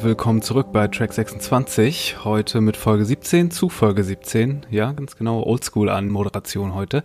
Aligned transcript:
Willkommen 0.00 0.42
zurück 0.42 0.68
bei 0.72 0.86
Track 0.86 1.12
26. 1.12 2.24
Heute 2.24 2.60
mit 2.60 2.76
Folge 2.76 3.04
17 3.04 3.50
zu 3.50 3.68
Folge 3.68 4.04
17. 4.04 4.66
Ja, 4.70 4.92
ganz 4.92 5.16
genau, 5.16 5.42
Oldschool 5.42 5.88
an 5.88 6.08
Moderation 6.08 6.74
heute. 6.74 7.02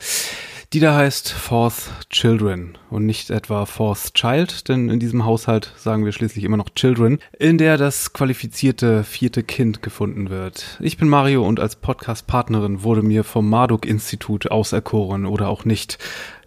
Die 0.73 0.79
da 0.79 0.95
heißt 0.95 1.31
Fourth 1.31 1.91
Children 2.09 2.77
und 2.91 3.05
nicht 3.07 3.31
etwa 3.31 3.65
Fourth 3.65 4.13
Child, 4.13 4.69
denn 4.69 4.89
in 4.89 4.99
diesem 4.99 5.25
Haushalt 5.25 5.73
sagen 5.75 6.05
wir 6.05 6.11
schließlich 6.11 6.43
immer 6.43 6.57
noch 6.57 6.69
Children, 6.69 7.17
in 7.39 7.57
der 7.57 7.77
das 7.77 8.13
qualifizierte 8.13 9.03
vierte 9.03 9.41
Kind 9.41 9.81
gefunden 9.81 10.29
wird. 10.29 10.77
Ich 10.79 10.97
bin 10.97 11.09
Mario 11.09 11.47
und 11.47 11.59
als 11.59 11.75
Podcast-Partnerin 11.77 12.83
wurde 12.83 13.01
mir 13.01 13.23
vom 13.23 13.49
Marduk-Institut 13.49 14.51
auserkoren 14.51 15.25
oder 15.25 15.49
auch 15.49 15.65
nicht. 15.65 15.97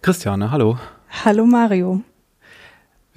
Christiane, 0.01 0.49
hallo. 0.51 0.77
Hallo 1.25 1.45
Mario. 1.45 2.03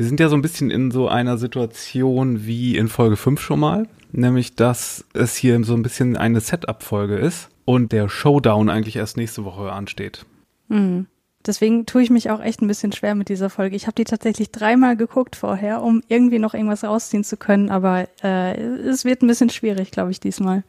Wir 0.01 0.07
sind 0.07 0.19
ja 0.19 0.31
so 0.31 0.35
ein 0.35 0.41
bisschen 0.41 0.71
in 0.71 0.91
so 0.91 1.09
einer 1.09 1.37
Situation 1.37 2.47
wie 2.47 2.75
in 2.75 2.89
Folge 2.89 3.19
5 3.19 3.39
schon 3.39 3.61
mal, 3.61 3.87
nämlich 4.13 4.55
dass 4.55 5.05
es 5.13 5.37
hier 5.37 5.63
so 5.63 5.75
ein 5.75 5.83
bisschen 5.83 6.17
eine 6.17 6.41
Setup-Folge 6.41 7.19
ist 7.19 7.51
und 7.67 7.93
der 7.93 8.09
Showdown 8.09 8.71
eigentlich 8.71 8.97
erst 8.97 9.19
nächste 9.19 9.45
Woche 9.45 9.71
ansteht. 9.71 10.25
Mhm. 10.69 11.05
Deswegen 11.45 11.85
tue 11.85 12.01
ich 12.01 12.09
mich 12.09 12.31
auch 12.31 12.41
echt 12.41 12.63
ein 12.63 12.67
bisschen 12.67 12.93
schwer 12.93 13.15
mit 13.15 13.29
dieser 13.29 13.51
Folge. 13.51 13.77
Ich 13.77 13.87
habe 13.87 13.95
die 13.95 14.05
tatsächlich 14.05 14.51
dreimal 14.51 14.97
geguckt 14.97 15.37
vorher, 15.37 15.83
um 15.83 16.03
irgendwie 16.09 16.39
noch 16.39 16.55
irgendwas 16.55 16.83
rausziehen 16.83 17.23
zu 17.23 17.37
können, 17.37 17.69
aber 17.69 18.09
äh, 18.23 18.59
es 18.59 19.05
wird 19.05 19.21
ein 19.21 19.27
bisschen 19.27 19.51
schwierig, 19.51 19.91
glaube 19.91 20.13
ich, 20.13 20.19
diesmal. 20.19 20.63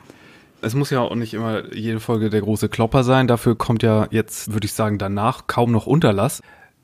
Es 0.61 0.75
muss 0.75 0.89
ja 0.89 0.99
auch 0.99 1.15
nicht 1.15 1.33
immer 1.33 1.73
jede 1.73 2.01
Folge 2.01 2.29
der 2.29 2.41
große 2.41 2.67
Klopper 2.67 3.05
sein. 3.05 3.29
Dafür 3.29 3.57
kommt 3.57 3.81
ja 3.81 4.07
jetzt, 4.11 4.51
würde 4.51 4.65
ich 4.65 4.73
sagen, 4.73 4.97
danach 4.97 5.47
kaum 5.47 5.71
noch 5.71 5.87
Unterlass. 5.87 6.41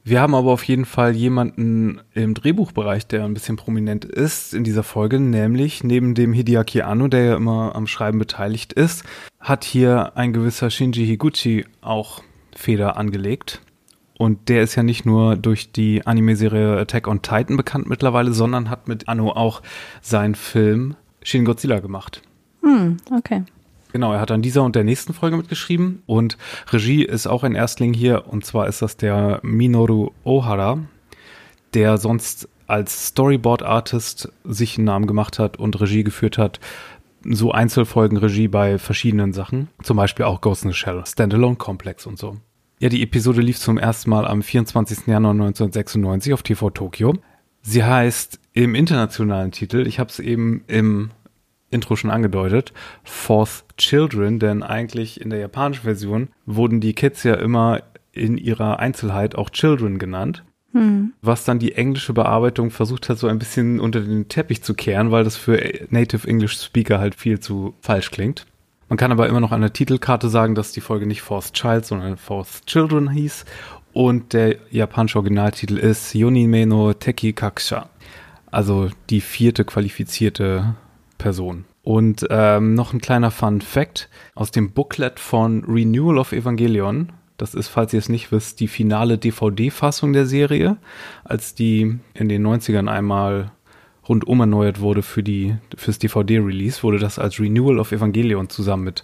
Wir 0.09 0.21
haben 0.21 0.35
aber 0.35 0.53
auf 0.53 0.63
jeden 0.63 0.85
Fall 0.85 1.17
jemanden 1.17 1.99
im 2.13 2.33
Drehbuchbereich, 2.33 3.07
der 3.07 3.25
ein 3.25 3.33
bisschen 3.33 3.57
prominent 3.57 4.05
ist 4.05 4.53
in 4.53 4.63
dieser 4.63 4.83
Folge, 4.83 5.19
nämlich 5.19 5.83
neben 5.83 6.15
dem 6.15 6.31
Hideaki 6.31 6.81
Anno, 6.83 7.09
der 7.09 7.25
ja 7.25 7.35
immer 7.35 7.75
am 7.75 7.87
Schreiben 7.87 8.17
beteiligt 8.17 8.71
ist, 8.71 9.03
hat 9.41 9.65
hier 9.65 10.15
ein 10.15 10.31
gewisser 10.31 10.69
Shinji 10.69 11.05
Higuchi 11.05 11.65
auch 11.81 12.23
Feder 12.55 12.95
angelegt. 12.95 13.59
Und 14.17 14.47
der 14.47 14.63
ist 14.63 14.75
ja 14.75 14.83
nicht 14.83 15.05
nur 15.05 15.35
durch 15.35 15.73
die 15.73 16.07
Anime-Serie 16.07 16.77
Attack 16.77 17.05
on 17.09 17.21
Titan 17.21 17.57
bekannt 17.57 17.89
mittlerweile, 17.89 18.31
sondern 18.31 18.69
hat 18.69 18.87
mit 18.87 19.09
Anno 19.09 19.31
auch 19.31 19.61
seinen 20.01 20.35
Film 20.35 20.95
Shin 21.21 21.43
Godzilla 21.43 21.81
gemacht. 21.81 22.21
Hm, 22.61 22.95
okay. 23.11 23.43
Genau, 23.93 24.13
er 24.13 24.19
hat 24.19 24.31
an 24.31 24.41
dieser 24.41 24.63
und 24.63 24.75
der 24.75 24.83
nächsten 24.83 25.13
Folge 25.13 25.37
mitgeschrieben 25.37 26.03
und 26.05 26.37
Regie 26.71 27.03
ist 27.03 27.27
auch 27.27 27.43
ein 27.43 27.55
Erstling 27.55 27.93
hier 27.93 28.27
und 28.27 28.45
zwar 28.45 28.67
ist 28.67 28.81
das 28.81 28.97
der 28.97 29.39
Minoru 29.43 30.11
Ohara, 30.23 30.79
der 31.73 31.97
sonst 31.97 32.49
als 32.67 33.07
Storyboard-Artist 33.07 34.29
sich 34.43 34.77
einen 34.77 34.85
Namen 34.85 35.07
gemacht 35.07 35.39
hat 35.39 35.57
und 35.57 35.79
Regie 35.79 36.03
geführt 36.03 36.37
hat 36.37 36.59
so 37.29 37.51
Einzelfolgen 37.51 38.17
Regie 38.17 38.47
bei 38.47 38.77
verschiedenen 38.77 39.33
Sachen, 39.33 39.69
zum 39.83 39.97
Beispiel 39.97 40.25
auch 40.25 40.41
Ghost 40.41 40.63
in 40.63 40.71
the 40.71 40.75
Shell, 40.75 41.03
Standalone 41.05 41.55
Complex 41.55 42.05
und 42.05 42.17
so. 42.17 42.37
Ja, 42.79 42.89
die 42.89 43.01
Episode 43.01 43.41
lief 43.41 43.59
zum 43.59 43.77
ersten 43.77 44.09
Mal 44.09 44.27
am 44.27 44.41
24. 44.41 45.07
Januar 45.07 45.31
1996 45.31 46.33
auf 46.33 46.43
TV 46.43 46.69
Tokyo. 46.69 47.15
Sie 47.63 47.83
heißt 47.83 48.39
im 48.53 48.75
internationalen 48.75 49.51
Titel, 49.51 49.87
ich 49.87 49.99
habe 49.99 50.09
es 50.09 50.19
eben 50.19 50.63
im 50.67 51.09
Intro 51.69 51.95
schon 51.95 52.11
angedeutet, 52.11 52.73
Fourth 53.03 53.65
Children, 53.77 54.39
denn 54.39 54.63
eigentlich 54.63 55.19
in 55.19 55.29
der 55.29 55.39
japanischen 55.39 55.83
Version 55.83 56.29
wurden 56.45 56.79
die 56.79 56.93
Kids 56.93 57.23
ja 57.23 57.35
immer 57.35 57.81
in 58.11 58.37
ihrer 58.37 58.79
Einzelheit 58.79 59.35
auch 59.35 59.49
Children 59.49 59.99
genannt. 59.99 60.43
Hm. 60.73 61.13
Was 61.21 61.45
dann 61.45 61.59
die 61.59 61.75
englische 61.75 62.13
Bearbeitung 62.13 62.71
versucht 62.71 63.09
hat, 63.09 63.17
so 63.17 63.27
ein 63.27 63.39
bisschen 63.39 63.79
unter 63.79 64.01
den 64.01 64.27
Teppich 64.27 64.63
zu 64.63 64.73
kehren, 64.73 65.11
weil 65.11 65.23
das 65.23 65.37
für 65.37 65.61
Native 65.89 66.27
English 66.27 66.57
Speaker 66.57 66.99
halt 66.99 67.15
viel 67.15 67.39
zu 67.39 67.75
falsch 67.81 68.11
klingt. 68.11 68.45
Man 68.89 68.97
kann 68.97 69.11
aber 69.11 69.27
immer 69.27 69.41
noch 69.41 69.51
an 69.51 69.61
der 69.61 69.73
Titelkarte 69.73 70.29
sagen, 70.29 70.55
dass 70.55 70.71
die 70.71 70.81
Folge 70.81 71.05
nicht 71.05 71.21
Fourth 71.21 71.53
Child, 71.53 71.85
sondern 71.85 72.17
Fourth 72.17 72.65
Children 72.65 73.09
hieß. 73.09 73.45
Und 73.91 74.33
der 74.33 74.57
japanische 74.69 75.17
Originaltitel 75.17 75.77
ist 75.77 76.13
Yonime 76.13 76.65
no 76.65 76.93
Teki 76.93 77.33
Kakusha. 77.33 77.89
Also 78.49 78.89
die 79.09 79.21
vierte 79.21 79.65
qualifizierte 79.65 80.75
Person. 81.17 81.65
Und 81.83 82.27
ähm, 82.29 82.73
noch 82.73 82.93
ein 82.93 83.01
kleiner 83.01 83.31
Fun 83.31 83.61
Fact 83.61 84.09
aus 84.35 84.51
dem 84.51 84.71
Booklet 84.71 85.19
von 85.19 85.63
Renewal 85.65 86.17
of 86.17 86.31
Evangelion 86.31 87.13
das 87.37 87.53
ist, 87.53 87.67
falls 87.67 87.93
ihr 87.93 87.99
es 87.99 88.09
nicht 88.09 88.31
wisst, 88.31 88.59
die 88.59 88.67
finale 88.67 89.17
DVD-Fassung 89.17 90.11
der 90.11 90.25
Serie, 90.25 90.77
als 91.23 91.53
die 91.53 91.99
in 92.15 92.29
den 92.29 92.45
90ern 92.45 92.89
einmal 92.89 93.51
rundum 94.09 94.39
erneuert 94.39 94.79
wurde 94.79 95.03
für 95.03 95.21
die, 95.21 95.55
fürs 95.75 95.99
DVD-Release, 95.99 96.81
wurde 96.81 96.97
das 96.97 97.19
als 97.19 97.39
Renewal 97.39 97.77
of 97.77 97.91
Evangelion 97.91 98.49
zusammen 98.49 98.85
mit 98.85 99.03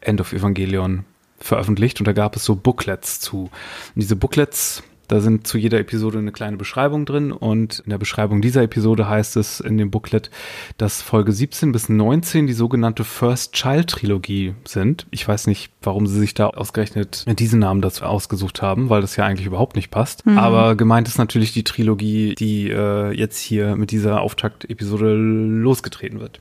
End 0.00 0.20
of 0.20 0.32
Evangelion 0.32 1.04
veröffentlicht 1.38 2.00
und 2.00 2.06
da 2.06 2.12
gab 2.12 2.36
es 2.36 2.44
so 2.44 2.56
Booklets 2.56 3.20
zu. 3.20 3.42
Und 3.42 3.50
diese 3.96 4.16
Booklets 4.16 4.82
da 5.08 5.20
sind 5.20 5.46
zu 5.46 5.58
jeder 5.58 5.78
Episode 5.78 6.18
eine 6.18 6.32
kleine 6.32 6.56
Beschreibung 6.56 7.06
drin 7.06 7.32
und 7.32 7.80
in 7.80 7.90
der 7.90 7.98
Beschreibung 7.98 8.40
dieser 8.40 8.62
Episode 8.62 9.08
heißt 9.08 9.36
es 9.36 9.60
in 9.60 9.78
dem 9.78 9.90
Booklet, 9.90 10.30
dass 10.78 11.02
Folge 11.02 11.32
17 11.32 11.72
bis 11.72 11.88
19 11.88 12.46
die 12.46 12.52
sogenannte 12.52 13.04
First 13.04 13.52
Child 13.52 13.90
Trilogie 13.90 14.54
sind. 14.64 15.06
Ich 15.10 15.26
weiß 15.26 15.46
nicht, 15.46 15.72
warum 15.82 16.06
sie 16.06 16.18
sich 16.18 16.34
da 16.34 16.48
ausgerechnet 16.48 17.24
diesen 17.38 17.60
Namen 17.60 17.82
dazu 17.82 18.04
ausgesucht 18.04 18.62
haben, 18.62 18.90
weil 18.90 19.00
das 19.00 19.16
ja 19.16 19.24
eigentlich 19.24 19.46
überhaupt 19.46 19.76
nicht 19.76 19.90
passt. 19.90 20.26
Mhm. 20.26 20.38
Aber 20.38 20.74
gemeint 20.76 21.08
ist 21.08 21.18
natürlich 21.18 21.52
die 21.52 21.64
Trilogie, 21.64 22.34
die 22.34 22.70
äh, 22.70 23.12
jetzt 23.12 23.40
hier 23.40 23.76
mit 23.76 23.90
dieser 23.90 24.20
Auftaktepisode 24.20 25.14
losgetreten 25.14 26.20
wird. 26.20 26.40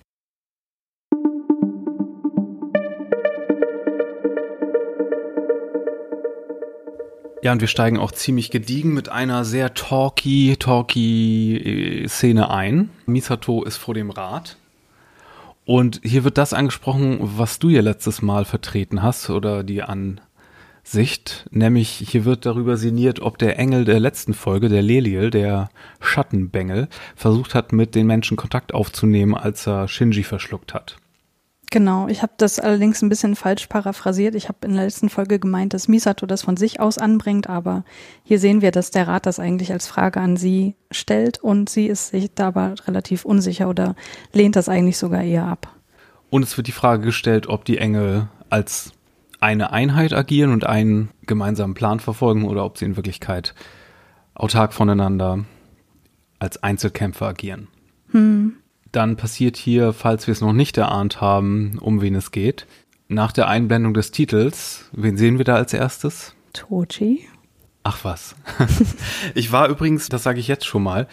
Ja, 7.43 7.51
und 7.51 7.59
wir 7.59 7.67
steigen 7.67 7.97
auch 7.99 8.13
ziemlich 8.13 8.51
gediegen 8.51 8.93
mit 8.93 9.09
einer 9.09 9.43
sehr 9.43 9.73
talky, 9.73 10.55
talky 10.57 11.57
äh, 11.57 12.07
Szene 12.07 12.49
ein. 12.49 12.89
Misato 13.05 13.65
ist 13.65 13.75
vor 13.75 13.93
dem 13.93 14.11
Rad. 14.11 14.55
Und 15.65 15.99
hier 16.05 16.23
wird 16.23 16.37
das 16.37 16.53
angesprochen, 16.53 17.17
was 17.19 17.59
du 17.59 17.67
ja 17.67 17.81
letztes 17.81 18.21
Mal 18.21 18.45
vertreten 18.45 19.03
hast 19.03 19.29
oder 19.29 19.65
die 19.65 19.83
Ansicht. 19.83 21.45
Nämlich 21.51 21.89
hier 21.89 22.23
wird 22.23 22.45
darüber 22.45 22.77
sinniert, 22.77 23.19
ob 23.19 23.37
der 23.37 23.59
Engel 23.59 23.83
der 23.83 23.99
letzten 23.99 24.33
Folge, 24.33 24.69
der 24.69 24.81
Leliel, 24.81 25.29
der 25.29 25.69
Schattenbengel, 25.99 26.87
versucht 27.13 27.55
hat, 27.55 27.73
mit 27.73 27.93
den 27.93 28.07
Menschen 28.07 28.37
Kontakt 28.37 28.73
aufzunehmen, 28.73 29.35
als 29.35 29.67
er 29.67 29.89
Shinji 29.89 30.23
verschluckt 30.23 30.73
hat. 30.73 30.95
Genau, 31.73 32.07
ich 32.07 32.21
habe 32.21 32.33
das 32.37 32.59
allerdings 32.59 33.01
ein 33.01 33.09
bisschen 33.09 33.35
falsch 33.35 33.65
paraphrasiert. 33.65 34.35
Ich 34.35 34.47
habe 34.47 34.59
in 34.63 34.75
der 34.75 34.83
letzten 34.83 35.09
Folge 35.09 35.39
gemeint, 35.39 35.73
dass 35.73 35.87
Misato 35.87 36.27
das 36.27 36.43
von 36.43 36.55
sich 36.55 36.79
aus 36.79 36.99
anbringt, 36.99 37.49
aber 37.49 37.83
hier 38.21 38.37
sehen 38.37 38.61
wir, 38.61 38.69
dass 38.69 38.91
der 38.91 39.07
Rat 39.07 39.25
das 39.25 39.39
eigentlich 39.39 39.71
als 39.71 39.87
Frage 39.87 40.21
an 40.21 40.37
sie 40.37 40.75
stellt 40.91 41.39
und 41.39 41.69
sie 41.69 41.87
ist 41.87 42.09
sich 42.09 42.31
da 42.35 42.49
aber 42.49 42.75
relativ 42.85 43.25
unsicher 43.25 43.69
oder 43.69 43.95
lehnt 44.33 44.55
das 44.55 44.69
eigentlich 44.69 44.99
sogar 44.99 45.23
eher 45.23 45.47
ab. 45.47 45.67
Und 46.29 46.43
es 46.43 46.55
wird 46.57 46.67
die 46.67 46.73
Frage 46.73 47.05
gestellt, 47.05 47.47
ob 47.47 47.65
die 47.65 47.79
Engel 47.79 48.27
als 48.51 48.91
eine 49.39 49.71
Einheit 49.71 50.13
agieren 50.13 50.53
und 50.53 50.67
einen 50.67 51.09
gemeinsamen 51.25 51.73
Plan 51.73 51.99
verfolgen 51.99 52.45
oder 52.45 52.65
ob 52.65 52.77
sie 52.77 52.85
in 52.85 52.97
Wirklichkeit 52.97 53.55
autark 54.35 54.73
voneinander 54.73 55.43
als 56.37 56.61
Einzelkämpfer 56.61 57.29
agieren. 57.29 57.67
Hm 58.11 58.57
dann 58.93 59.17
passiert 59.17 59.57
hier, 59.57 59.91
falls 59.91 60.27
wir 60.27 60.31
es 60.31 60.41
noch 60.41 60.53
nicht 60.53 60.77
erahnt 60.77 61.19
haben, 61.19 61.77
um 61.79 62.01
wen 62.01 62.15
es 62.15 62.31
geht. 62.31 62.65
Nach 63.09 63.31
der 63.31 63.47
Einblendung 63.47 63.93
des 63.93 64.11
Titels, 64.11 64.89
wen 64.93 65.17
sehen 65.17 65.37
wir 65.37 65.45
da 65.45 65.55
als 65.55 65.73
erstes? 65.73 66.35
Toji. 66.53 67.27
Ach 67.83 68.03
was. 68.03 68.35
ich 69.35 69.51
war 69.51 69.67
übrigens, 69.67 70.07
das 70.09 70.23
sage 70.23 70.39
ich 70.39 70.47
jetzt 70.47 70.65
schon 70.65 70.83
mal, 70.83 71.07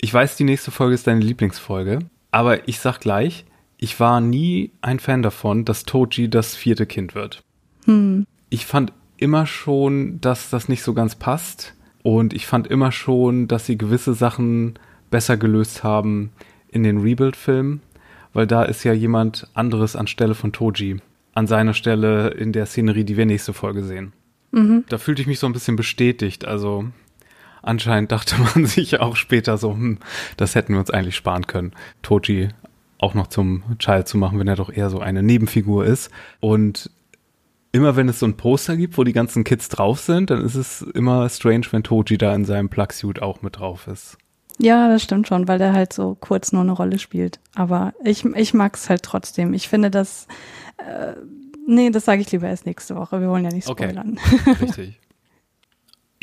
ich 0.00 0.12
weiß, 0.12 0.36
die 0.36 0.44
nächste 0.44 0.70
Folge 0.70 0.94
ist 0.94 1.06
deine 1.06 1.20
Lieblingsfolge, 1.20 2.00
aber 2.30 2.66
ich 2.68 2.80
sag 2.80 3.00
gleich, 3.00 3.44
ich 3.76 4.00
war 4.00 4.20
nie 4.20 4.72
ein 4.80 4.98
Fan 4.98 5.22
davon, 5.22 5.64
dass 5.64 5.84
Toji 5.84 6.30
das 6.30 6.56
vierte 6.56 6.86
Kind 6.86 7.14
wird. 7.14 7.42
Hm. 7.84 8.26
Ich 8.48 8.64
fand 8.64 8.92
immer 9.16 9.46
schon, 9.46 10.20
dass 10.20 10.50
das 10.50 10.68
nicht 10.68 10.82
so 10.82 10.94
ganz 10.94 11.14
passt 11.14 11.74
und 12.02 12.32
ich 12.32 12.46
fand 12.46 12.66
immer 12.66 12.90
schon, 12.90 13.48
dass 13.48 13.66
sie 13.66 13.76
gewisse 13.78 14.14
Sachen 14.14 14.78
besser 15.10 15.36
gelöst 15.36 15.84
haben, 15.84 16.32
in 16.72 16.82
den 16.82 16.98
Rebuild-Film, 16.98 17.80
weil 18.32 18.46
da 18.46 18.64
ist 18.64 18.82
ja 18.82 18.92
jemand 18.92 19.48
anderes 19.54 19.94
anstelle 19.94 20.34
von 20.34 20.52
Toji. 20.52 20.96
An 21.34 21.46
seiner 21.46 21.72
Stelle 21.72 22.28
in 22.30 22.52
der 22.52 22.66
Szenerie, 22.66 23.04
die 23.04 23.16
wir 23.16 23.24
nächste 23.24 23.52
Folge 23.52 23.84
sehen. 23.84 24.12
Mhm. 24.50 24.84
Da 24.88 24.98
fühlte 24.98 25.22
ich 25.22 25.28
mich 25.28 25.38
so 25.38 25.46
ein 25.46 25.52
bisschen 25.52 25.76
bestätigt. 25.76 26.44
Also 26.44 26.86
anscheinend 27.62 28.12
dachte 28.12 28.36
man 28.54 28.66
sich 28.66 29.00
auch 29.00 29.16
später 29.16 29.56
so, 29.58 29.72
hm, 29.72 29.98
das 30.36 30.54
hätten 30.54 30.74
wir 30.74 30.80
uns 30.80 30.90
eigentlich 30.90 31.16
sparen 31.16 31.46
können. 31.46 31.72
Toji 32.02 32.48
auch 32.98 33.14
noch 33.14 33.26
zum 33.26 33.64
Child 33.78 34.06
zu 34.06 34.16
machen, 34.16 34.38
wenn 34.38 34.48
er 34.48 34.56
doch 34.56 34.70
eher 34.70 34.88
so 34.88 35.00
eine 35.00 35.22
Nebenfigur 35.22 35.84
ist. 35.84 36.10
Und 36.40 36.90
immer 37.72 37.96
wenn 37.96 38.08
es 38.08 38.20
so 38.20 38.26
ein 38.26 38.36
Poster 38.36 38.76
gibt, 38.76 38.96
wo 38.96 39.04
die 39.04 39.12
ganzen 39.12 39.44
Kids 39.44 39.68
drauf 39.68 39.98
sind, 39.98 40.30
dann 40.30 40.44
ist 40.44 40.54
es 40.54 40.82
immer 40.82 41.28
strange, 41.28 41.66
wenn 41.72 41.82
Toji 41.82 42.16
da 42.16 42.34
in 42.34 42.44
seinem 42.44 42.68
Plug-Suit 42.68 43.20
auch 43.20 43.42
mit 43.42 43.58
drauf 43.58 43.88
ist. 43.88 44.18
Ja, 44.58 44.88
das 44.88 45.02
stimmt 45.02 45.28
schon, 45.28 45.48
weil 45.48 45.58
der 45.58 45.72
halt 45.72 45.92
so 45.92 46.16
kurz 46.18 46.52
nur 46.52 46.62
eine 46.62 46.72
Rolle 46.72 46.98
spielt. 46.98 47.40
Aber 47.54 47.94
ich, 48.04 48.24
ich 48.24 48.54
mag 48.54 48.76
es 48.76 48.88
halt 48.88 49.02
trotzdem. 49.02 49.54
Ich 49.54 49.68
finde 49.68 49.90
das, 49.90 50.26
äh, 50.78 51.14
nee, 51.66 51.90
das 51.90 52.04
sage 52.04 52.20
ich 52.20 52.30
lieber 52.32 52.48
erst 52.48 52.66
nächste 52.66 52.96
Woche. 52.96 53.20
Wir 53.20 53.28
wollen 53.28 53.44
ja 53.44 53.50
nicht 53.50 53.68
spoilern. 53.68 54.18
Okay. 54.46 54.64
Richtig. 54.64 54.98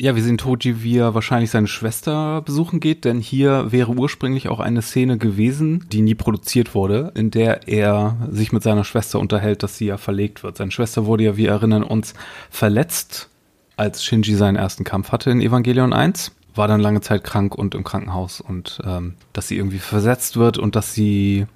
Ja, 0.02 0.16
wir 0.16 0.22
sehen 0.22 0.38
Toji, 0.38 0.82
wie 0.82 0.96
er 0.96 1.12
wahrscheinlich 1.12 1.50
seine 1.50 1.66
Schwester 1.66 2.40
besuchen 2.40 2.80
geht, 2.80 3.04
denn 3.04 3.20
hier 3.20 3.70
wäre 3.70 3.92
ursprünglich 3.92 4.48
auch 4.48 4.58
eine 4.58 4.80
Szene 4.80 5.18
gewesen, 5.18 5.84
die 5.92 6.00
nie 6.00 6.14
produziert 6.14 6.74
wurde, 6.74 7.12
in 7.14 7.30
der 7.30 7.68
er 7.68 8.16
sich 8.30 8.50
mit 8.50 8.62
seiner 8.62 8.84
Schwester 8.84 9.20
unterhält, 9.20 9.62
dass 9.62 9.76
sie 9.76 9.84
ja 9.84 9.98
verlegt 9.98 10.42
wird. 10.42 10.56
Seine 10.56 10.70
Schwester 10.70 11.04
wurde 11.04 11.24
ja, 11.24 11.36
wir 11.36 11.50
erinnern 11.50 11.82
uns, 11.82 12.14
verletzt, 12.48 13.28
als 13.76 14.02
Shinji 14.02 14.36
seinen 14.36 14.56
ersten 14.56 14.84
Kampf 14.84 15.12
hatte 15.12 15.30
in 15.32 15.42
Evangelion 15.42 15.92
1 15.92 16.32
war 16.60 16.68
dann 16.68 16.80
lange 16.80 17.00
Zeit 17.00 17.24
krank 17.24 17.54
und 17.54 17.74
im 17.74 17.84
Krankenhaus 17.84 18.42
und 18.42 18.82
ähm, 18.84 19.14
dass 19.32 19.48
sie 19.48 19.56
irgendwie 19.56 19.78
versetzt 19.78 20.36
wird 20.36 20.58
und 20.58 20.76
dass 20.76 20.92
sie 20.92 21.46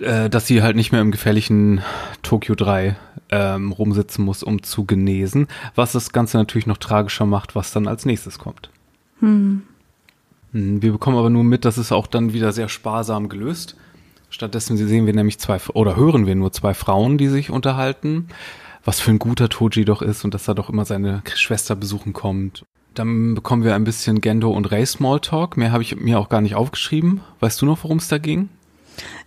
äh, 0.00 0.28
dass 0.28 0.48
sie 0.48 0.60
halt 0.60 0.74
nicht 0.74 0.90
mehr 0.90 1.00
im 1.00 1.12
gefährlichen 1.12 1.82
Tokyo 2.24 2.56
3 2.56 2.96
ähm, 3.30 3.70
rumsitzen 3.70 4.24
muss, 4.24 4.42
um 4.42 4.64
zu 4.64 4.86
genesen, 4.86 5.46
was 5.76 5.92
das 5.92 6.10
Ganze 6.10 6.36
natürlich 6.36 6.66
noch 6.66 6.78
tragischer 6.78 7.26
macht, 7.26 7.54
was 7.54 7.70
dann 7.70 7.86
als 7.86 8.06
nächstes 8.06 8.40
kommt. 8.40 8.70
Hm. 9.20 9.62
hm 10.50 10.82
wir 10.82 10.90
bekommen 10.90 11.16
aber 11.16 11.30
nur 11.30 11.44
mit, 11.44 11.64
dass 11.64 11.76
es 11.76 11.92
auch 11.92 12.08
dann 12.08 12.32
wieder 12.32 12.50
sehr 12.50 12.68
sparsam 12.68 13.28
gelöst. 13.28 13.76
Stattdessen 14.30 14.76
sehen 14.76 15.06
wir 15.06 15.14
nämlich 15.14 15.38
zwei 15.38 15.60
oder 15.74 15.94
hören 15.94 16.26
wir 16.26 16.34
nur 16.34 16.50
zwei 16.50 16.74
Frauen, 16.74 17.18
die 17.18 17.28
sich 17.28 17.50
unterhalten 17.50 18.26
was 18.84 19.00
für 19.00 19.10
ein 19.10 19.18
guter 19.18 19.48
Toji 19.48 19.84
doch 19.84 20.02
ist 20.02 20.24
und 20.24 20.34
dass 20.34 20.48
er 20.48 20.54
doch 20.54 20.70
immer 20.70 20.84
seine 20.84 21.22
Schwester 21.34 21.76
besuchen 21.76 22.12
kommt. 22.12 22.64
Dann 22.94 23.34
bekommen 23.34 23.64
wir 23.64 23.74
ein 23.74 23.84
bisschen 23.84 24.20
Gendo 24.20 24.50
und 24.50 24.70
Ray 24.70 24.86
Smalltalk. 24.86 25.56
Mehr 25.56 25.72
habe 25.72 25.82
ich 25.82 25.96
mir 25.96 26.18
auch 26.18 26.28
gar 26.28 26.40
nicht 26.40 26.54
aufgeschrieben. 26.54 27.22
Weißt 27.40 27.60
du 27.60 27.66
noch, 27.66 27.82
worum 27.82 27.98
es 27.98 28.08
da 28.08 28.18
ging? 28.18 28.48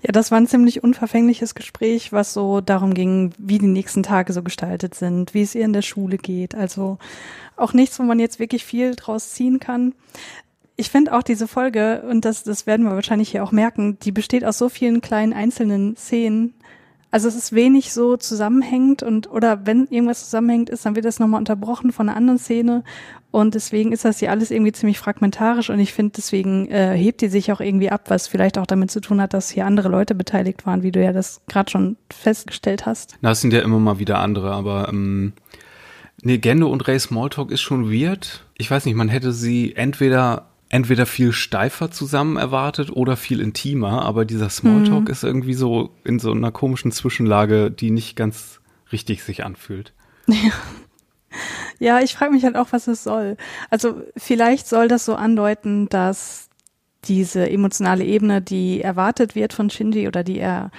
Ja, 0.02 0.12
das 0.14 0.32
war 0.32 0.38
ein 0.38 0.48
ziemlich 0.48 0.84
unverfängliches 0.84 1.54
Gespräch, 1.54 2.14
was 2.14 2.34
so 2.34 2.62
darum 2.62 2.94
ging, 2.94 3.34
wie 3.38 3.58
die 3.58 3.68
nächsten 3.68 4.04
Tage 4.04 4.32
so 4.32 4.44
gestaltet 4.44 4.96
sind, 4.96 5.34
wie 5.34 5.42
es 5.42 5.56
ihr 5.56 5.66
in 5.66 5.74
der 5.74 5.82
Schule 5.82 6.18
geht. 6.18 6.56
Also 6.56 6.98
auch 7.58 7.74
nichts, 7.74 8.00
wo 8.00 8.04
man 8.04 8.20
jetzt 8.20 8.40
wirklich 8.40 8.64
viel 8.64 8.96
draus 8.96 9.32
ziehen 9.32 9.60
kann. 9.60 9.94
Ich 10.78 10.90
finde 10.90 11.14
auch 11.14 11.24
diese 11.24 11.48
Folge, 11.48 12.04
und 12.10 12.24
das, 12.24 12.44
das 12.44 12.68
werden 12.68 12.86
wir 12.86 12.94
wahrscheinlich 12.94 13.32
hier 13.32 13.44
auch 13.44 13.52
merken, 13.52 13.98
die 14.00 14.12
besteht 14.12 14.46
aus 14.46 14.60
so 14.60 14.70
vielen 14.70 15.02
kleinen 15.02 15.34
einzelnen 15.34 15.98
Szenen, 15.98 16.54
also 17.18 17.30
es 17.30 17.36
ist 17.36 17.52
wenig 17.52 17.94
so 17.94 18.16
zusammenhängend 18.16 19.02
und 19.02 19.28
oder 19.28 19.66
wenn 19.66 19.88
irgendwas 19.88 20.26
zusammenhängt 20.26 20.70
ist, 20.70 20.86
dann 20.86 20.96
wird 20.96 21.04
das 21.04 21.18
nochmal 21.18 21.40
unterbrochen 21.40 21.92
von 21.92 22.08
einer 22.08 22.16
anderen 22.16 22.38
Szene 22.38 22.84
und 23.32 23.56
deswegen 23.56 23.92
ist 23.92 24.06
das 24.06 24.20
hier 24.20 24.30
alles 24.30 24.52
irgendwie 24.52 24.72
ziemlich 24.72 25.00
fragmentarisch 25.00 25.72
und 25.72 25.80
ich 25.80 25.94
finde 25.94 26.14
deswegen 26.16 26.70
äh, 26.70 26.96
hebt 26.96 27.22
die 27.22 27.30
sich 27.30 27.52
auch 27.52 27.60
irgendwie 27.60 27.90
ab, 27.90 28.12
was 28.12 28.28
vielleicht 28.28 28.60
auch 28.60 28.68
damit 28.68 28.92
zu 28.92 29.02
tun 29.02 29.20
hat, 29.20 29.34
dass 29.34 29.50
hier 29.50 29.66
andere 29.66 29.90
Leute 29.90 30.14
beteiligt 30.14 30.68
waren, 30.68 30.84
wie 30.84 30.92
du 30.92 31.04
ja 31.04 31.12
das 31.12 31.42
gerade 31.48 31.72
schon 31.72 31.98
festgestellt 32.14 32.86
hast. 32.86 33.18
Na, 33.22 33.32
es 33.32 33.42
sind 33.42 33.52
ja 33.52 33.62
immer 33.62 33.80
mal 33.80 33.98
wieder 33.98 34.20
andere, 34.20 34.52
aber 34.52 34.90
ähm, 34.90 35.34
nee, 36.22 36.38
Gendo 36.38 36.70
und 36.70 36.88
Ray 36.88 37.00
Smalltalk 37.00 37.50
ist 37.50 37.62
schon 37.62 37.92
weird. 37.92 38.46
Ich 38.60 38.70
weiß 38.70 38.86
nicht, 38.86 38.94
man 38.94 39.10
hätte 39.10 39.32
sie 39.32 39.76
entweder 39.76 40.50
entweder 40.70 41.06
viel 41.06 41.32
steifer 41.32 41.92
zusammen 41.92 42.38
erwartet 42.38 42.92
oder 42.92 43.16
viel 43.16 43.40
intimer, 43.40 44.04
aber 44.04 44.26
dieser 44.26 44.50
Smalltalk 44.50 45.06
mhm. 45.06 45.12
ist 45.12 45.24
irgendwie 45.24 45.54
so 45.54 45.92
in 46.04 46.20
so 46.20 46.32
einer 46.32 46.52
komischen 46.52 46.92
Zwischenlage, 46.92 47.72
die 47.72 47.92
nicht 47.92 48.16
ganz 48.16 48.60
richtig 48.92 49.24
sich 49.24 49.44
anfühlt. 49.44 49.94
Ja. 50.28 50.52
Ja, 51.80 52.00
ich 52.00 52.16
frage 52.16 52.32
mich 52.32 52.44
halt 52.44 52.56
auch, 52.56 52.70
was 52.72 52.88
es 52.88 53.04
soll. 53.04 53.38
Also 53.70 54.02
vielleicht 54.16 54.68
soll 54.68 54.88
das 54.88 55.06
so 55.06 55.16
andeuten, 55.16 55.90
dass 55.90 56.50
diese 57.04 57.50
emotionale 57.50 58.04
Ebene, 58.04 58.42
die 58.42 58.82
erwartet 58.82 59.36
wird 59.36 59.54
von 59.54 59.70
Shinji 59.70 60.08
oder 60.08 60.24
die 60.24 60.40
er 60.40 60.72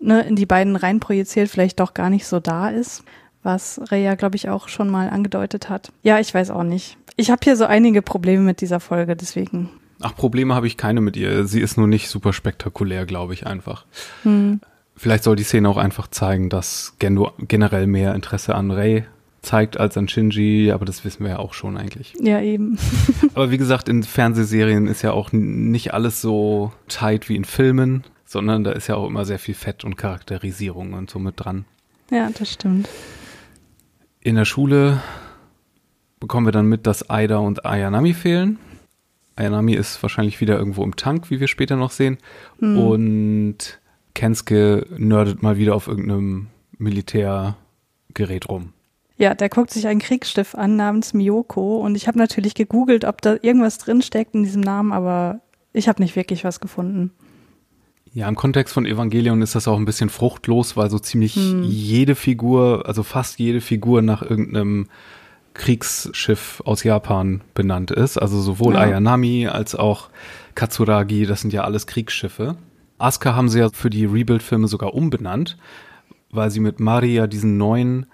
ne, 0.00 0.22
in 0.22 0.36
die 0.36 0.46
beiden 0.46 0.76
reinprojiziert, 0.76 1.48
vielleicht 1.48 1.80
doch 1.80 1.94
gar 1.94 2.10
nicht 2.10 2.26
so 2.26 2.40
da 2.40 2.68
ist, 2.68 3.04
was 3.42 3.80
Reya, 3.90 4.14
glaube 4.14 4.36
ich, 4.36 4.48
auch 4.48 4.68
schon 4.68 4.90
mal 4.90 5.08
angedeutet 5.08 5.68
hat. 5.68 5.92
Ja, 6.02 6.18
ich 6.20 6.32
weiß 6.32 6.50
auch 6.50 6.62
nicht. 6.62 6.96
Ich 7.16 7.30
habe 7.30 7.40
hier 7.42 7.56
so 7.56 7.64
einige 7.64 8.02
Probleme 8.02 8.42
mit 8.42 8.60
dieser 8.60 8.80
Folge, 8.80 9.16
deswegen. 9.16 9.70
Ach, 10.00 10.14
Probleme 10.14 10.54
habe 10.54 10.66
ich 10.66 10.76
keine 10.76 11.00
mit 11.00 11.16
ihr. 11.16 11.46
Sie 11.46 11.60
ist 11.60 11.76
nur 11.76 11.86
nicht 11.86 12.08
super 12.08 12.32
spektakulär, 12.32 13.06
glaube 13.06 13.34
ich 13.34 13.46
einfach. 13.46 13.84
Hm. 14.22 14.60
Vielleicht 14.96 15.24
soll 15.24 15.36
die 15.36 15.44
Szene 15.44 15.68
auch 15.68 15.76
einfach 15.76 16.08
zeigen, 16.08 16.48
dass 16.48 16.94
Gendo 16.98 17.32
generell 17.38 17.86
mehr 17.86 18.14
Interesse 18.14 18.54
an 18.54 18.70
Rei 18.70 19.06
zeigt 19.42 19.78
als 19.78 19.96
an 19.96 20.08
Shinji, 20.08 20.70
aber 20.72 20.84
das 20.84 21.04
wissen 21.04 21.24
wir 21.24 21.30
ja 21.30 21.38
auch 21.38 21.54
schon 21.54 21.76
eigentlich. 21.78 22.14
Ja, 22.20 22.40
eben. 22.40 22.78
aber 23.34 23.50
wie 23.50 23.58
gesagt, 23.58 23.88
in 23.88 24.02
Fernsehserien 24.02 24.86
ist 24.86 25.02
ja 25.02 25.12
auch 25.12 25.32
nicht 25.32 25.94
alles 25.94 26.20
so 26.20 26.72
tight 26.88 27.28
wie 27.28 27.36
in 27.36 27.44
Filmen, 27.44 28.04
sondern 28.26 28.64
da 28.64 28.72
ist 28.72 28.86
ja 28.86 28.96
auch 28.96 29.06
immer 29.06 29.24
sehr 29.24 29.38
viel 29.38 29.54
Fett 29.54 29.84
und 29.84 29.96
Charakterisierung 29.96 30.92
und 30.92 31.10
so 31.10 31.18
mit 31.18 31.34
dran. 31.38 31.64
Ja, 32.10 32.28
das 32.38 32.52
stimmt. 32.52 32.88
In 34.22 34.36
der 34.36 34.44
Schule 34.44 35.00
bekommen 36.18 36.46
wir 36.46 36.52
dann 36.52 36.66
mit, 36.66 36.86
dass 36.86 37.08
Aida 37.08 37.38
und 37.38 37.64
Ayanami 37.64 38.12
fehlen. 38.12 38.58
Ayanami 39.36 39.72
ist 39.72 40.02
wahrscheinlich 40.02 40.40
wieder 40.40 40.58
irgendwo 40.58 40.84
im 40.84 40.96
Tank, 40.96 41.30
wie 41.30 41.40
wir 41.40 41.48
später 41.48 41.76
noch 41.76 41.90
sehen. 41.90 42.18
Hm. 42.58 42.78
Und 42.78 43.80
Kensuke 44.14 44.86
nerdet 44.98 45.42
mal 45.42 45.56
wieder 45.56 45.74
auf 45.74 45.88
irgendeinem 45.88 46.48
Militärgerät 46.76 48.48
rum. 48.48 48.74
Ja, 49.16 49.34
der 49.34 49.48
guckt 49.48 49.70
sich 49.70 49.86
ein 49.86 49.98
Kriegsschiff 49.98 50.54
an 50.54 50.76
namens 50.76 51.14
Miyoko 51.14 51.78
und 51.78 51.94
ich 51.94 52.06
habe 52.08 52.18
natürlich 52.18 52.54
gegoogelt, 52.54 53.04
ob 53.04 53.22
da 53.22 53.36
irgendwas 53.40 53.78
drinsteckt 53.78 54.34
in 54.34 54.44
diesem 54.44 54.62
Namen, 54.62 54.92
aber 54.92 55.40
ich 55.72 55.88
habe 55.88 56.02
nicht 56.02 56.16
wirklich 56.16 56.44
was 56.44 56.60
gefunden. 56.60 57.12
Ja, 58.12 58.28
im 58.28 58.34
Kontext 58.34 58.74
von 58.74 58.86
Evangelion 58.86 59.40
ist 59.40 59.54
das 59.54 59.68
auch 59.68 59.78
ein 59.78 59.84
bisschen 59.84 60.10
fruchtlos, 60.10 60.76
weil 60.76 60.90
so 60.90 60.98
ziemlich 60.98 61.36
hm. 61.36 61.62
jede 61.62 62.14
Figur, 62.14 62.84
also 62.86 63.02
fast 63.02 63.38
jede 63.38 63.60
Figur 63.60 64.02
nach 64.02 64.22
irgendeinem 64.22 64.88
Kriegsschiff 65.54 66.62
aus 66.64 66.82
Japan 66.82 67.42
benannt 67.54 67.90
ist. 67.90 68.18
Also 68.18 68.40
sowohl 68.40 68.74
ja. 68.74 68.80
Ayanami 68.80 69.46
als 69.46 69.74
auch 69.74 70.08
Katsuragi, 70.54 71.26
das 71.26 71.40
sind 71.40 71.52
ja 71.52 71.64
alles 71.64 71.86
Kriegsschiffe. 71.86 72.56
Asuka 72.98 73.34
haben 73.34 73.48
sie 73.48 73.60
ja 73.60 73.68
für 73.72 73.90
die 73.90 74.04
Rebuild-Filme 74.04 74.68
sogar 74.68 74.94
umbenannt, 74.94 75.56
weil 76.30 76.50
sie 76.50 76.60
mit 76.60 76.80
Maria 76.80 77.26
diesen 77.26 77.56
neuen 77.56 78.06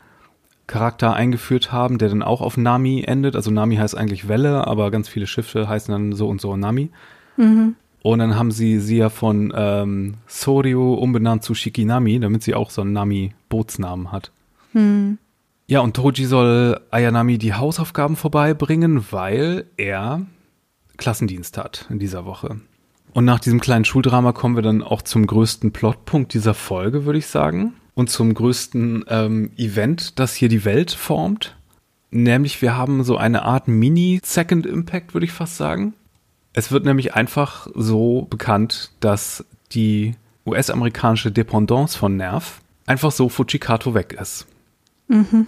Charakter 0.66 1.14
eingeführt 1.14 1.72
haben, 1.72 1.98
der 1.98 2.08
dann 2.08 2.22
auch 2.22 2.40
auf 2.40 2.56
Nami 2.56 3.02
endet. 3.06 3.36
Also 3.36 3.50
Nami 3.50 3.76
heißt 3.76 3.96
eigentlich 3.96 4.28
Welle, 4.28 4.66
aber 4.66 4.90
ganz 4.90 5.08
viele 5.08 5.26
Schiffe 5.26 5.68
heißen 5.68 5.92
dann 5.92 6.12
so 6.12 6.28
und 6.28 6.40
so 6.40 6.56
Nami. 6.56 6.90
Mhm. 7.36 7.76
Und 8.06 8.20
dann 8.20 8.36
haben 8.36 8.52
sie 8.52 8.78
sie 8.78 8.98
ja 8.98 9.08
von 9.08 9.52
ähm, 9.56 10.14
Soryu 10.28 10.94
umbenannt 10.94 11.42
zu 11.42 11.56
Shikinami, 11.56 12.20
damit 12.20 12.44
sie 12.44 12.54
auch 12.54 12.70
so 12.70 12.82
einen 12.82 12.92
Nami-Bootsnamen 12.92 14.12
hat. 14.12 14.30
Mhm. 14.74 15.18
Ja, 15.66 15.80
und 15.80 15.96
Toji 15.96 16.24
soll 16.24 16.80
Ayanami 16.92 17.36
die 17.36 17.54
Hausaufgaben 17.54 18.14
vorbeibringen, 18.14 19.06
weil 19.10 19.64
er 19.76 20.24
Klassendienst 20.98 21.58
hat 21.58 21.86
in 21.90 21.98
dieser 21.98 22.24
Woche. 22.24 22.60
Und 23.12 23.24
nach 23.24 23.40
diesem 23.40 23.60
kleinen 23.60 23.84
Schuldrama 23.84 24.30
kommen 24.30 24.54
wir 24.54 24.62
dann 24.62 24.84
auch 24.84 25.02
zum 25.02 25.26
größten 25.26 25.72
Plotpunkt 25.72 26.32
dieser 26.32 26.54
Folge, 26.54 27.06
würde 27.06 27.18
ich 27.18 27.26
sagen. 27.26 27.72
Und 27.94 28.08
zum 28.08 28.32
größten 28.32 29.04
ähm, 29.08 29.50
Event, 29.56 30.20
das 30.20 30.36
hier 30.36 30.48
die 30.48 30.64
Welt 30.64 30.92
formt. 30.92 31.56
Nämlich 32.12 32.62
wir 32.62 32.76
haben 32.76 33.02
so 33.02 33.16
eine 33.16 33.42
Art 33.42 33.66
Mini-Second 33.66 34.64
Impact, 34.64 35.12
würde 35.12 35.26
ich 35.26 35.32
fast 35.32 35.56
sagen. 35.56 35.94
Es 36.56 36.72
wird 36.72 36.86
nämlich 36.86 37.12
einfach 37.12 37.68
so 37.74 38.26
bekannt, 38.30 38.90
dass 39.00 39.44
die 39.72 40.14
US-amerikanische 40.46 41.30
Dependance 41.30 41.98
von 41.98 42.16
Nerv 42.16 42.62
einfach 42.86 43.12
so 43.12 43.28
Fujikato 43.28 43.92
weg 43.92 44.16
ist. 44.18 44.46
Mhm. 45.08 45.46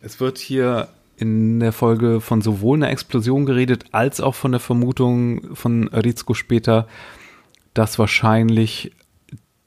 Es 0.00 0.20
wird 0.20 0.38
hier 0.38 0.86
in 1.16 1.58
der 1.58 1.72
Folge 1.72 2.20
von 2.20 2.42
sowohl 2.42 2.78
einer 2.78 2.90
Explosion 2.90 3.44
geredet, 3.44 3.86
als 3.90 4.20
auch 4.20 4.36
von 4.36 4.52
der 4.52 4.60
Vermutung 4.60 5.56
von 5.56 5.88
Rizko 5.88 6.34
später, 6.34 6.86
dass 7.74 7.98
wahrscheinlich 7.98 8.92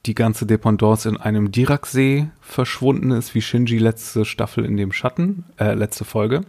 die 0.06 0.16
ganze 0.16 0.46
Dependance 0.46 1.10
in 1.10 1.18
einem 1.18 1.52
Dirac-See 1.52 2.30
verschwunden 2.40 3.12
ist, 3.12 3.36
wie 3.36 3.42
Shinji 3.42 3.80
letzte 3.80 4.24
Staffel 4.24 4.64
in 4.64 4.78
dem 4.78 4.94
Schatten, 4.94 5.44
äh, 5.60 5.74
letzte 5.74 6.06
Folge. 6.06 6.46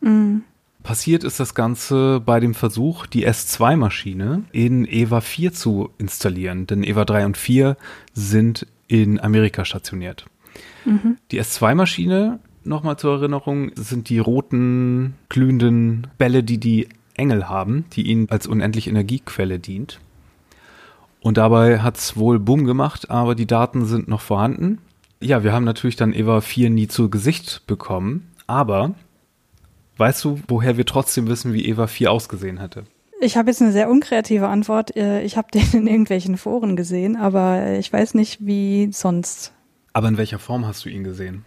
Mhm. 0.00 0.44
Passiert 0.84 1.24
ist 1.24 1.40
das 1.40 1.54
Ganze 1.54 2.20
bei 2.20 2.40
dem 2.40 2.52
Versuch, 2.52 3.06
die 3.06 3.26
S2-Maschine 3.26 4.44
in 4.52 4.86
EVA 4.86 5.22
4 5.22 5.54
zu 5.54 5.88
installieren, 5.96 6.66
denn 6.66 6.84
EVA 6.84 7.06
3 7.06 7.24
und 7.24 7.36
4 7.38 7.78
sind 8.12 8.66
in 8.86 9.18
Amerika 9.18 9.64
stationiert. 9.64 10.26
Mhm. 10.84 11.16
Die 11.30 11.40
S2-Maschine, 11.40 12.38
nochmal 12.64 12.98
zur 12.98 13.14
Erinnerung, 13.14 13.70
sind 13.76 14.10
die 14.10 14.18
roten, 14.18 15.14
glühenden 15.30 16.08
Bälle, 16.18 16.42
die 16.42 16.58
die 16.58 16.90
Engel 17.14 17.48
haben, 17.48 17.86
die 17.94 18.02
ihnen 18.02 18.28
als 18.28 18.46
unendliche 18.46 18.90
Energiequelle 18.90 19.58
dient. 19.58 20.00
Und 21.20 21.38
dabei 21.38 21.80
hat 21.80 21.96
es 21.96 22.18
wohl 22.18 22.38
Boom 22.38 22.66
gemacht, 22.66 23.10
aber 23.10 23.34
die 23.34 23.46
Daten 23.46 23.86
sind 23.86 24.06
noch 24.06 24.20
vorhanden. 24.20 24.80
Ja, 25.22 25.44
wir 25.44 25.54
haben 25.54 25.64
natürlich 25.64 25.96
dann 25.96 26.12
EVA 26.12 26.42
4 26.42 26.68
nie 26.68 26.88
zu 26.88 27.08
Gesicht 27.08 27.62
bekommen, 27.66 28.28
aber 28.46 28.94
weißt 29.96 30.24
du, 30.24 30.40
woher 30.48 30.76
wir 30.76 30.86
trotzdem 30.86 31.28
wissen, 31.28 31.52
wie 31.52 31.66
EVA 31.66 31.86
4 31.86 32.10
ausgesehen 32.10 32.58
hätte? 32.58 32.84
Ich 33.20 33.36
habe 33.36 33.50
jetzt 33.50 33.62
eine 33.62 33.72
sehr 33.72 33.88
unkreative 33.88 34.48
Antwort. 34.48 34.96
Äh, 34.96 35.22
ich 35.22 35.36
habe 35.36 35.48
den 35.52 35.66
in 35.72 35.86
irgendwelchen 35.86 36.36
Foren 36.36 36.76
gesehen, 36.76 37.16
aber 37.16 37.72
ich 37.78 37.92
weiß 37.92 38.14
nicht, 38.14 38.44
wie 38.44 38.90
sonst. 38.92 39.52
Aber 39.92 40.08
in 40.08 40.18
welcher 40.18 40.38
Form 40.38 40.66
hast 40.66 40.84
du 40.84 40.88
ihn 40.88 41.04
gesehen? 41.04 41.44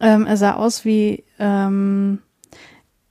Ähm, 0.00 0.26
er 0.26 0.36
sah 0.36 0.54
aus 0.54 0.84
wie 0.84 1.24
ähm, 1.38 2.20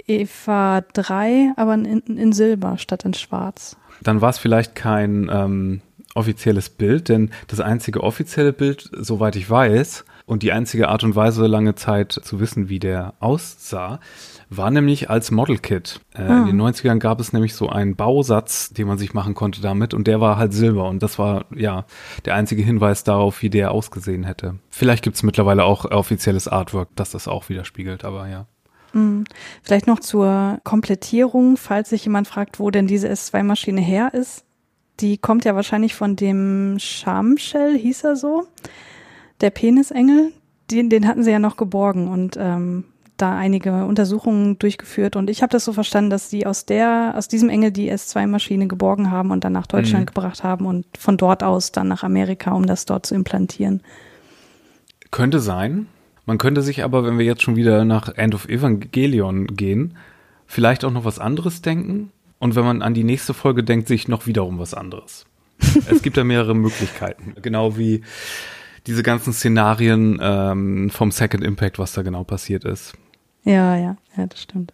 Eva 0.08 0.82
3, 0.82 1.54
aber 1.56 1.76
in, 1.76 1.86
in 1.86 2.34
Silber 2.34 2.78
statt 2.80 3.06
in 3.06 3.14
Schwarz. 3.14 3.78
Dann 4.02 4.22
war 4.22 4.32
es 4.32 4.40
vielleicht 4.40 4.76
kein 4.76 5.30
ähm, 5.32 5.82
offizielles 6.16 6.70
Bild, 6.70 7.10
denn 7.10 7.30
das 7.48 7.60
einzige 7.60 8.04
offizielle 8.04 8.54
Bild, 8.54 8.90
soweit 8.94 9.36
ich 9.36 9.50
weiß, 9.50 10.06
und 10.30 10.44
die 10.44 10.52
einzige 10.52 10.90
Art 10.90 11.04
und 11.04 11.16
Weise, 11.16 11.48
lange 11.48 11.74
Zeit 11.74 12.12
zu 12.12 12.40
wissen, 12.40 12.70
wie 12.70 12.78
der 12.78 13.16
aussah, 13.20 14.00
war 14.50 14.70
nämlich 14.70 15.10
als 15.10 15.32
Model 15.32 15.58
Kit. 15.58 16.02
Äh, 16.14 16.22
ah. 16.22 16.42
In 16.42 16.46
den 16.46 16.62
90ern 16.62 17.00
gab 17.00 17.20
es 17.20 17.34
nämlich 17.34 17.56
so 17.56 17.68
einen 17.68 17.96
Bausatz, 17.96 18.70
den 18.70 18.88
man 18.88 19.00
sich 19.00 19.16
machen 19.16 19.34
konnte 19.34 19.60
damit 19.60 19.96
und 19.96 20.06
der 20.06 20.22
war 20.22 20.38
halt 20.38 20.54
Silber 20.54 20.88
und 20.88 21.02
das 21.02 21.18
war 21.18 21.46
ja 21.56 21.86
der 22.26 22.36
einzige 22.36 22.62
Hinweis 22.62 23.04
darauf, 23.04 23.42
wie 23.42 23.50
der 23.50 23.72
ausgesehen 23.72 24.24
hätte. 24.24 24.60
Vielleicht 24.70 25.04
gibt 25.04 25.16
es 25.16 25.24
mittlerweile 25.24 25.64
auch 25.64 25.86
offizielles 25.86 26.48
Artwork, 26.48 26.90
das 26.96 27.10
das 27.10 27.28
auch 27.28 27.50
widerspiegelt, 27.50 28.06
aber 28.06 28.28
ja. 28.28 28.46
Mhm. 28.94 29.24
Vielleicht 29.64 29.88
noch 29.88 30.00
zur 30.00 30.60
Komplettierung, 30.64 31.58
falls 31.58 31.90
sich 31.90 32.06
jemand 32.06 32.28
fragt, 32.28 32.60
wo 32.60 32.70
denn 32.70 32.86
diese 32.86 33.10
S2-Maschine 33.10 33.82
her 33.82 34.14
ist. 34.14 34.46
Die 35.00 35.18
kommt 35.18 35.44
ja 35.46 35.56
wahrscheinlich 35.56 35.96
von 35.96 36.16
dem 36.16 36.78
Schamshell, 36.78 37.76
hieß 37.78 38.04
er 38.04 38.16
so, 38.16 38.46
der 39.42 39.50
Penisengel. 39.50 40.32
Den, 40.72 40.90
den 40.90 41.08
hatten 41.08 41.24
sie 41.24 41.32
ja 41.32 41.40
noch 41.40 41.58
geborgen 41.58 42.08
und 42.08 42.38
ähm, 42.40 42.84
da 43.18 43.38
einige 43.38 43.86
Untersuchungen 43.86 44.60
durchgeführt 44.60 45.16
und 45.16 45.30
ich 45.30 45.42
habe 45.42 45.52
das 45.52 45.66
so 45.66 45.74
verstanden, 45.74 46.10
dass 46.10 46.30
sie 46.30 46.46
aus 46.46 46.66
der, 46.66 47.14
aus 47.16 47.28
diesem 47.28 47.50
Engel 47.50 47.72
die 47.72 47.92
S2-Maschine 47.92 48.68
geborgen 48.68 49.12
haben 49.12 49.32
und 49.32 49.44
dann 49.44 49.54
nach 49.54 49.68
Deutschland 49.68 50.04
mhm. 50.04 50.08
gebracht 50.08 50.44
haben 50.44 50.66
und 50.66 50.86
von 50.98 51.18
dort 51.18 51.44
aus 51.44 51.72
dann 51.72 51.88
nach 51.88 52.04
Amerika, 52.04 52.52
um 52.52 52.66
das 52.66 52.86
dort 52.86 53.06
zu 53.06 53.16
implantieren. 53.16 53.82
Könnte 55.12 55.40
sein. 55.40 55.88
Man 56.26 56.38
könnte 56.38 56.62
sich 56.62 56.84
aber, 56.84 57.04
wenn 57.04 57.18
wir 57.18 57.26
jetzt 57.26 57.42
schon 57.42 57.56
wieder 57.56 57.84
nach 57.86 58.10
End 58.16 58.36
of 58.36 58.48
Evangelion 58.48 59.48
gehen, 59.48 59.98
vielleicht 60.46 60.86
auch 60.86 60.92
noch 60.92 61.04
was 61.04 61.20
anderes 61.20 61.62
denken. 61.62 62.12
Und 62.38 62.56
wenn 62.56 62.64
man 62.64 62.82
an 62.82 62.94
die 62.94 63.04
nächste 63.04 63.34
Folge 63.34 63.64
denkt, 63.64 63.88
sich 63.88 64.08
noch 64.08 64.28
wiederum 64.28 64.60
was 64.60 64.74
anderes. 64.74 65.26
es 65.90 66.02
gibt 66.02 66.16
da 66.16 66.24
mehrere 66.24 66.56
Möglichkeiten. 66.56 67.36
Genau 67.42 67.78
wie 67.78 68.04
diese 68.88 69.04
ganzen 69.04 69.34
Szenarien 69.34 70.20
ähm, 70.22 70.90
vom 70.90 71.12
Second 71.12 71.44
Impact, 71.44 71.80
was 71.80 71.94
da 71.94 72.02
genau 72.02 72.24
passiert 72.24 72.66
ist. 72.66 72.94
Ja, 73.44 73.76
ja, 73.76 73.98
ja, 74.18 74.28
das 74.28 74.42
stimmt. 74.42 74.74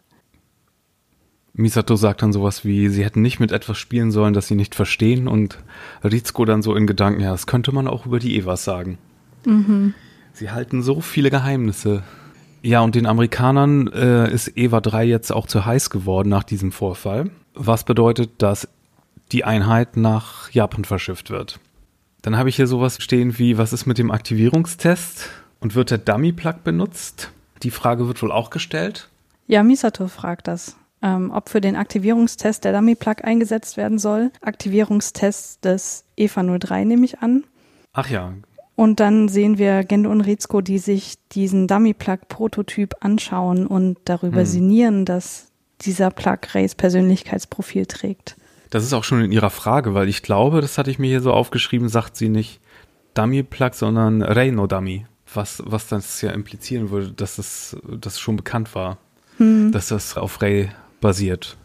Misato 1.54 1.96
sagt 1.96 2.22
dann 2.22 2.34
sowas 2.34 2.66
wie, 2.66 2.90
sie 2.90 3.06
hätten 3.06 3.22
nicht 3.22 3.40
mit 3.40 3.54
etwas 3.54 3.78
spielen 3.78 4.12
sollen, 4.12 4.34
das 4.34 4.48
sie 4.48 4.56
nicht 4.56 4.76
verstehen 4.76 5.28
und 5.28 5.58
Rizko 6.04 6.44
dann 6.44 6.62
so 6.62 6.76
in 6.76 6.86
Gedanken, 6.86 7.22
ja, 7.22 7.32
das 7.32 7.48
könnte 7.48 7.72
man 7.72 7.88
auch 7.88 8.06
über 8.06 8.20
die 8.20 8.38
Evas 8.38 8.66
sagen. 8.66 8.98
Mhm. 9.46 9.94
Sie 10.34 10.52
halten 10.52 10.82
so 10.82 11.00
viele 11.00 11.30
Geheimnisse. 11.30 12.04
Ja, 12.62 12.82
und 12.82 12.96
den 12.96 13.06
Amerikanern 13.06 13.88
äh, 13.88 14.30
ist 14.34 14.58
Eva 14.58 14.82
3 14.82 15.06
jetzt 15.06 15.32
auch 15.32 15.48
zu 15.48 15.66
heiß 15.66 15.90
geworden 15.90 16.28
nach 16.28 16.44
diesem 16.44 16.74
Vorfall. 16.74 17.30
Was 17.54 17.86
bedeutet, 17.86 18.32
dass 18.40 18.68
die 19.32 19.44
Einheit 19.44 19.98
nach 19.98 20.52
Japan 20.52 20.86
verschifft 20.86 21.30
wird. 21.30 21.60
Dann 22.26 22.38
habe 22.40 22.50
ich 22.50 22.56
hier 22.56 22.66
sowas 22.66 22.98
stehen 23.00 23.38
wie, 23.38 23.60
was 23.60 23.72
ist 23.72 23.86
mit 23.86 24.00
dem 24.00 24.10
Aktivierungstest? 24.10 25.30
Und 25.60 25.76
wird 25.76 25.92
der 25.92 26.00
Dummy-Plug 26.00 26.64
benutzt? 26.64 27.30
Die 27.62 27.70
Frage 27.70 28.08
wird 28.08 28.20
wohl 28.24 28.32
auch 28.32 28.50
gestellt. 28.50 29.10
Ja, 29.46 29.62
Misato 29.62 30.08
fragt 30.08 30.48
das. 30.48 30.76
Ähm, 31.04 31.30
ob 31.30 31.50
für 31.50 31.62
den 31.62 31.76
Aktivierungstest 31.76 32.64
der 32.66 32.74
Dummy-Plug 32.74 33.18
eingesetzt 33.24 33.78
werden 33.78 34.00
soll. 34.00 34.32
Aktivierungstest 34.42 35.64
des 35.64 36.04
EVA 36.18 36.58
03 36.58 36.86
nehme 36.86 37.06
ich 37.06 37.20
an. 37.20 37.44
Ach 37.94 38.10
ja, 38.10 38.34
und 38.76 39.00
dann 39.00 39.30
sehen 39.30 39.60
wir 39.60 39.84
Gendo 39.84 40.10
und 40.10 40.22
Rizko, 40.22 40.62
die 40.62 40.80
sich 40.80 41.16
diesen 41.32 41.68
Dummy-Plug-Prototyp 41.68 42.96
anschauen 43.02 43.68
und 43.68 43.98
darüber 44.06 44.42
hm. 44.42 44.46
sinnieren, 44.46 45.06
dass 45.06 45.52
dieser 45.82 46.10
Plug 46.10 46.40
Rays 46.54 46.74
Persönlichkeitsprofil 46.74 47.86
trägt. 47.86 48.36
Das 48.70 48.84
ist 48.84 48.94
auch 48.94 49.04
schon 49.04 49.22
in 49.22 49.32
ihrer 49.32 49.50
Frage, 49.50 49.94
weil 49.94 50.10
ich 50.10 50.22
glaube, 50.22 50.62
das 50.62 50.78
hatte 50.78 50.92
ich 50.92 51.00
mir 51.00 51.08
hier 51.08 51.22
so 51.22 51.32
aufgeschrieben, 51.32 51.90
sagt 51.90 52.16
sie 52.16 52.30
nicht 52.30 52.60
Dummy-Plug, 53.14 53.72
sondern 53.74 54.22
Ray-No-Dummy. 54.22 55.06
Was, 55.34 55.62
was 55.66 55.88
das 55.88 56.22
ja 56.22 56.32
implizieren 56.32 56.92
würde, 56.92 57.12
dass 57.12 57.36
das, 57.36 57.76
das 58.00 58.20
schon 58.20 58.38
bekannt 58.38 58.76
war, 58.76 58.98
hm. 59.38 59.72
dass 59.72 59.90
das 59.90 60.18
auf 60.18 60.42
Ray 60.42 60.70
basiert. 61.02 61.58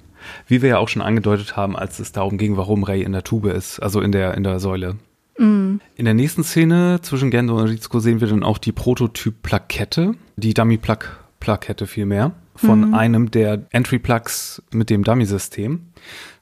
Wie 0.47 0.61
wir 0.63 0.71
ja 0.71 0.79
auch 0.79 0.89
schon 0.89 1.03
angedeutet 1.03 1.57
haben, 1.57 1.77
als 1.77 1.99
es 1.99 2.13
darum 2.13 2.37
ging, 2.37 2.57
warum 2.57 2.83
Ray 2.83 3.03
in 3.03 3.13
der 3.13 3.25
Tube 3.25 3.47
ist, 3.47 3.81
also 3.81 4.01
in 4.01 4.13
der, 4.13 4.35
in 4.35 4.45
der 4.45 4.59
Säule. 4.61 4.97
Mhm. 5.39 5.81
In 5.97 6.05
der 6.05 6.15
nächsten 6.15 6.45
Szene 6.45 6.99
zwischen 7.03 7.31
Gendo 7.31 7.57
und 7.57 7.69
Rizko 7.69 7.99
sehen 8.01 8.21
wir 8.21 8.29
dann 8.29 8.43
auch 8.43 8.59
die 8.59 8.73
Prototyp-Plakette, 8.73 10.15
die 10.37 10.55
Dummy-Plug-Plakette 11.41 11.87
vielmehr, 11.87 12.33
von 12.55 12.89
mhm. 12.89 12.95
einem 12.95 13.31
der 13.31 13.67
Entry-Plugs 13.71 14.63
mit 14.73 14.91
dem 14.91 15.03
Dummy-System. 15.03 15.81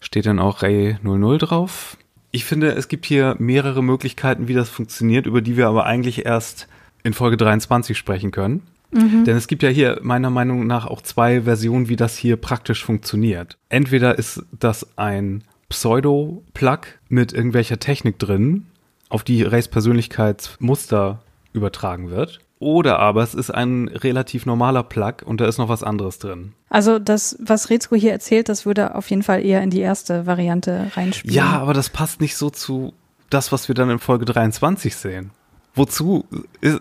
Steht 0.01 0.27
dann 0.27 0.39
auch 0.39 0.63
Ray 0.63 0.99
00 1.03 1.39
drauf. 1.39 1.97
Ich 2.31 2.45
finde, 2.45 2.73
es 2.73 2.89
gibt 2.89 3.07
hier 3.07 3.37
mehrere 3.39 3.83
Möglichkeiten, 3.83 4.49
wie 4.49 4.55
das 4.55 4.69
funktioniert, 4.69 5.27
über 5.27 5.41
die 5.41 5.57
wir 5.57 5.69
aber 5.69 5.87
eigentlich 5.87 6.27
erst 6.27 6.69
in 7.03 7.15
Folge 7.15 7.37
23 7.37 7.97
sprechen 7.97 8.33
können. 8.33 8.63
Mhm. 8.91 9.25
Denn 9.25 9.37
es 9.37 9.47
gibt 9.47 9.63
ja 9.63 9.69
hier 9.69 9.99
meiner 10.03 10.31
Meinung 10.31 10.67
nach 10.67 10.87
auch 10.87 11.03
zwei 11.03 11.43
Versionen, 11.43 11.89
wie 11.89 11.97
das 11.97 12.17
hier 12.17 12.37
praktisch 12.37 12.85
funktioniert. 12.85 13.57
Entweder 13.69 14.19
ist 14.19 14.43
das 14.59 14.87
ein 14.97 15.45
Pseudo-Plug 15.69 16.81
mit 17.09 17.33
irgendwelcher 17.33 17.79
Technik 17.79 18.19
drin, 18.19 18.67
auf 19.11 19.25
die 19.25 19.43
Rays 19.43 19.69
Persönlichkeitsmuster 19.69 21.23
übertragen 21.53 22.11
wird. 22.11 22.41
Oder 22.61 22.99
aber 22.99 23.23
es 23.23 23.35
ist 23.35 23.51
ein 23.51 23.89
relativ 23.89 24.45
normaler 24.45 24.83
Plug 24.83 25.17
und 25.25 25.41
da 25.41 25.47
ist 25.47 25.59
noch 25.59 25.69
was 25.69 25.85
anderes 25.85 26.19
drin. 26.19 26.55
Also 26.69 26.99
das, 26.99 27.37
was 27.41 27.71
Rezko 27.71 27.95
hier 27.95 28.13
erzählt, 28.13 28.49
das 28.49 28.67
würde 28.67 28.97
auf 28.97 29.09
jeden 29.11 29.23
Fall 29.23 29.45
eher 29.45 29.63
in 29.63 29.71
die 29.71 29.81
erste 29.81 30.27
Variante 30.27 30.91
reinspielen. 30.95 31.35
Ja, 31.35 31.61
aber 31.61 31.73
das 31.73 31.89
passt 31.89 32.21
nicht 32.21 32.37
so 32.37 32.51
zu 32.51 32.93
das, 33.31 33.53
was 33.53 33.69
wir 33.69 33.75
dann 33.75 33.91
in 33.91 34.01
Folge 34.01 34.25
23 34.25 34.97
sehen. 34.97 35.31
Wozu? 35.75 36.25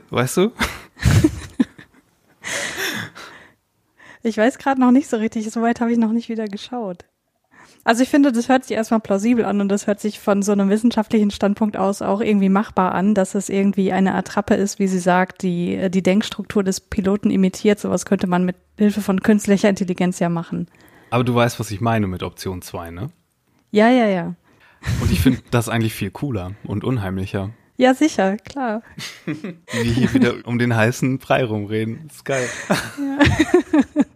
Weißt 0.10 0.38
du? 0.38 0.52
ich 4.24 4.38
weiß 4.38 4.58
gerade 4.58 4.82
noch 4.82 4.92
nicht 4.92 5.08
so 5.08 5.18
richtig, 5.18 5.48
soweit 5.52 5.82
habe 5.82 5.92
ich 5.92 6.00
noch 6.00 6.12
nicht 6.12 6.30
wieder 6.30 6.48
geschaut. 6.48 7.06
Also 7.88 8.04
ich 8.04 8.10
finde, 8.10 8.34
das 8.34 8.50
hört 8.50 8.66
sich 8.66 8.76
erstmal 8.76 9.00
plausibel 9.00 9.46
an 9.46 9.62
und 9.62 9.70
das 9.70 9.88
hört 9.88 10.02
sich 10.02 10.20
von 10.20 10.42
so 10.42 10.52
einem 10.52 10.70
wissenschaftlichen 10.70 11.32
Standpunkt 11.32 11.78
aus 11.78 12.02
auch 12.02 12.20
irgendwie 12.20 12.50
machbar 12.50 12.94
an, 12.94 13.14
dass 13.14 13.34
es 13.34 13.48
irgendwie 13.48 13.94
eine 13.94 14.14
Attrappe 14.14 14.56
ist, 14.56 14.78
wie 14.78 14.88
sie 14.88 15.00
sagt, 15.00 15.42
die 15.42 15.90
die 15.90 16.04
Denkstruktur 16.04 16.66
des 16.66 16.82
Piloten 16.82 17.32
imitiert. 17.32 17.80
Sowas 17.80 18.06
könnte 18.06 18.28
man 18.28 18.44
mit 18.44 18.58
Hilfe 18.78 19.00
von 19.00 19.22
künstlicher 19.22 19.70
Intelligenz 19.70 20.20
ja 20.20 20.28
machen. 20.28 20.68
Aber 21.12 21.24
du 21.24 21.34
weißt, 21.34 21.62
was 21.62 21.72
ich 21.72 21.80
meine 21.80 22.08
mit 22.08 22.24
Option 22.24 22.62
2, 22.62 22.92
ne? 22.92 23.10
Ja, 23.72 23.88
ja, 23.88 24.08
ja. 24.08 24.36
Und 25.00 25.10
ich 25.10 25.22
finde 25.22 25.40
das 25.52 25.70
eigentlich 25.70 25.94
viel 25.94 26.12
cooler 26.12 26.56
und 26.66 26.84
unheimlicher. 26.84 27.52
Ja, 27.80 27.94
sicher, 27.94 28.38
klar. 28.38 28.82
Wie 29.28 29.36
wir 29.72 29.94
hier 29.94 30.12
wieder 30.16 30.34
um 30.46 30.58
den 30.58 30.76
heißen 30.76 31.20
Brei 31.20 31.46
rumreden. 31.46 32.06
Das 32.08 32.16
ist 32.18 32.26
geil. 32.26 32.50
Ja. 32.70 34.04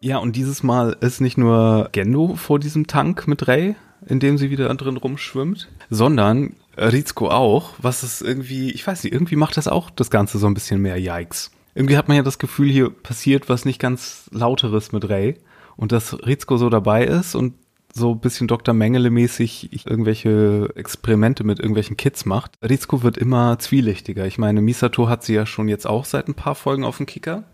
Ja, 0.00 0.18
und 0.18 0.36
dieses 0.36 0.62
Mal 0.62 0.96
ist 1.00 1.20
nicht 1.20 1.38
nur 1.38 1.88
Gendo 1.92 2.36
vor 2.36 2.58
diesem 2.58 2.86
Tank 2.86 3.26
mit 3.26 3.48
Ray, 3.48 3.74
in 4.06 4.20
dem 4.20 4.38
sie 4.38 4.50
wieder 4.50 4.72
drin 4.74 4.96
rumschwimmt, 4.96 5.68
sondern 5.90 6.54
Rizko 6.76 7.30
auch, 7.30 7.74
was 7.78 8.04
ist 8.04 8.22
irgendwie, 8.22 8.70
ich 8.70 8.86
weiß 8.86 9.04
nicht, 9.04 9.12
irgendwie 9.12 9.36
macht 9.36 9.56
das 9.56 9.66
auch 9.66 9.90
das 9.90 10.10
Ganze 10.10 10.38
so 10.38 10.46
ein 10.46 10.54
bisschen 10.54 10.80
mehr 10.80 10.98
Yikes. 10.98 11.50
Irgendwie 11.74 11.96
hat 11.96 12.08
man 12.08 12.16
ja 12.16 12.22
das 12.22 12.38
Gefühl, 12.38 12.70
hier 12.70 12.90
passiert 12.90 13.48
was 13.48 13.64
nicht 13.64 13.80
ganz 13.80 14.30
Lauteres 14.32 14.92
mit 14.92 15.08
Ray 15.08 15.36
und 15.76 15.92
dass 15.92 16.26
Rizko 16.26 16.56
so 16.56 16.70
dabei 16.70 17.04
ist 17.04 17.34
und 17.34 17.54
so 17.94 18.12
ein 18.12 18.20
bisschen 18.20 18.46
Dr. 18.46 18.74
Mengele-mäßig 18.74 19.70
irgendwelche 19.86 20.70
Experimente 20.76 21.42
mit 21.42 21.58
irgendwelchen 21.58 21.96
Kids 21.96 22.26
macht. 22.26 22.52
Rizko 22.62 23.02
wird 23.02 23.16
immer 23.16 23.58
zwielichtiger. 23.58 24.26
Ich 24.26 24.38
meine, 24.38 24.60
Misato 24.60 25.08
hat 25.08 25.24
sie 25.24 25.34
ja 25.34 25.46
schon 25.46 25.68
jetzt 25.68 25.86
auch 25.86 26.04
seit 26.04 26.28
ein 26.28 26.34
paar 26.34 26.54
Folgen 26.54 26.84
auf 26.84 26.98
dem 26.98 27.06
Kicker. 27.06 27.44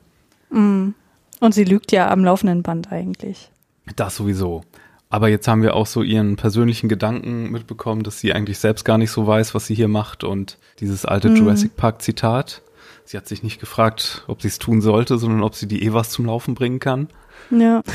Mm. 0.50 0.90
Und 1.44 1.52
sie 1.52 1.64
lügt 1.64 1.92
ja 1.92 2.10
am 2.10 2.24
laufenden 2.24 2.62
Band 2.62 2.90
eigentlich. 2.90 3.50
Das 3.96 4.16
sowieso. 4.16 4.62
Aber 5.10 5.28
jetzt 5.28 5.46
haben 5.46 5.60
wir 5.60 5.74
auch 5.74 5.86
so 5.86 6.02
ihren 6.02 6.36
persönlichen 6.36 6.88
Gedanken 6.88 7.50
mitbekommen, 7.50 8.02
dass 8.02 8.18
sie 8.18 8.32
eigentlich 8.32 8.58
selbst 8.58 8.84
gar 8.84 8.96
nicht 8.96 9.10
so 9.10 9.26
weiß, 9.26 9.54
was 9.54 9.66
sie 9.66 9.74
hier 9.74 9.88
macht. 9.88 10.24
Und 10.24 10.58
dieses 10.80 11.04
alte 11.04 11.28
mhm. 11.28 11.36
Jurassic 11.36 11.76
Park 11.76 12.00
Zitat. 12.00 12.62
Sie 13.04 13.18
hat 13.18 13.28
sich 13.28 13.42
nicht 13.42 13.60
gefragt, 13.60 14.24
ob 14.26 14.40
sie 14.40 14.48
es 14.48 14.58
tun 14.58 14.80
sollte, 14.80 15.18
sondern 15.18 15.42
ob 15.42 15.54
sie 15.54 15.68
die 15.68 15.82
Evas 15.84 16.08
zum 16.08 16.24
Laufen 16.24 16.54
bringen 16.54 16.80
kann. 16.80 17.08
Ja. 17.50 17.82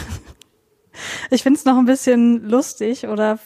Ich 1.31 1.43
finde 1.43 1.57
es 1.57 1.63
noch 1.63 1.77
ein 1.77 1.85
bisschen 1.85 2.49
lustig 2.49 3.07
oder 3.07 3.39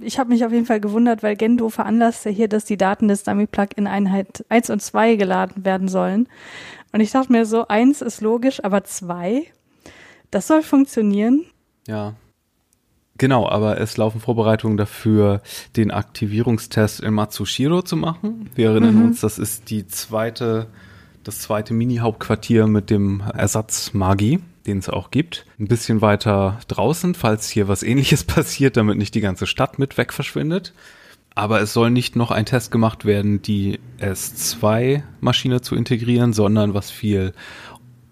Ich 0.00 0.20
habe 0.20 0.30
mich 0.30 0.44
auf 0.44 0.52
jeden 0.52 0.66
Fall 0.66 0.78
gewundert, 0.78 1.24
weil 1.24 1.34
Gendo 1.34 1.68
veranlasste 1.68 2.30
hier, 2.30 2.46
dass 2.46 2.64
die 2.64 2.76
Daten 2.76 3.08
des 3.08 3.24
Dummy-Plug 3.24 3.68
in 3.74 3.88
Einheit 3.88 4.44
1 4.50 4.70
und 4.70 4.80
2 4.80 5.16
geladen 5.16 5.64
werden 5.64 5.88
sollen. 5.88 6.28
Und 6.92 7.00
ich 7.00 7.10
dachte 7.10 7.32
mir 7.32 7.46
so, 7.46 7.66
eins 7.68 8.02
ist 8.02 8.20
logisch, 8.20 8.62
aber 8.62 8.84
zwei, 8.84 9.46
das 10.30 10.46
soll 10.46 10.62
funktionieren. 10.62 11.46
Ja. 11.86 12.14
Genau, 13.18 13.48
aber 13.48 13.78
es 13.80 13.96
laufen 13.96 14.20
Vorbereitungen 14.20 14.76
dafür, 14.76 15.42
den 15.76 15.90
Aktivierungstest 15.90 17.00
in 17.00 17.14
Matsushiro 17.14 17.82
zu 17.82 17.96
machen. 17.96 18.50
Wir 18.54 18.70
erinnern 18.70 18.96
mhm. 18.96 19.04
uns, 19.06 19.20
das 19.20 19.38
ist 19.38 19.70
die 19.70 19.86
zweite, 19.86 20.66
das 21.22 21.40
zweite 21.40 21.74
Mini-Hauptquartier 21.74 22.66
mit 22.66 22.90
dem 22.90 23.22
Ersatz 23.34 23.92
Magi, 23.92 24.40
den 24.66 24.78
es 24.78 24.88
auch 24.88 25.10
gibt. 25.10 25.46
Ein 25.58 25.68
bisschen 25.68 26.00
weiter 26.00 26.58
draußen, 26.68 27.14
falls 27.14 27.48
hier 27.48 27.68
was 27.68 27.82
ähnliches 27.82 28.24
passiert, 28.24 28.76
damit 28.76 28.98
nicht 28.98 29.14
die 29.14 29.20
ganze 29.20 29.46
Stadt 29.46 29.78
mit 29.78 29.98
weg 29.98 30.12
verschwindet. 30.12 30.72
Aber 31.34 31.60
es 31.60 31.72
soll 31.72 31.90
nicht 31.90 32.16
noch 32.16 32.30
ein 32.30 32.46
Test 32.46 32.70
gemacht 32.70 33.04
werden, 33.04 33.42
die 33.42 33.80
S2-Maschine 34.00 35.60
zu 35.60 35.74
integrieren, 35.74 36.32
sondern 36.32 36.74
was 36.74 36.90
viel 36.90 37.32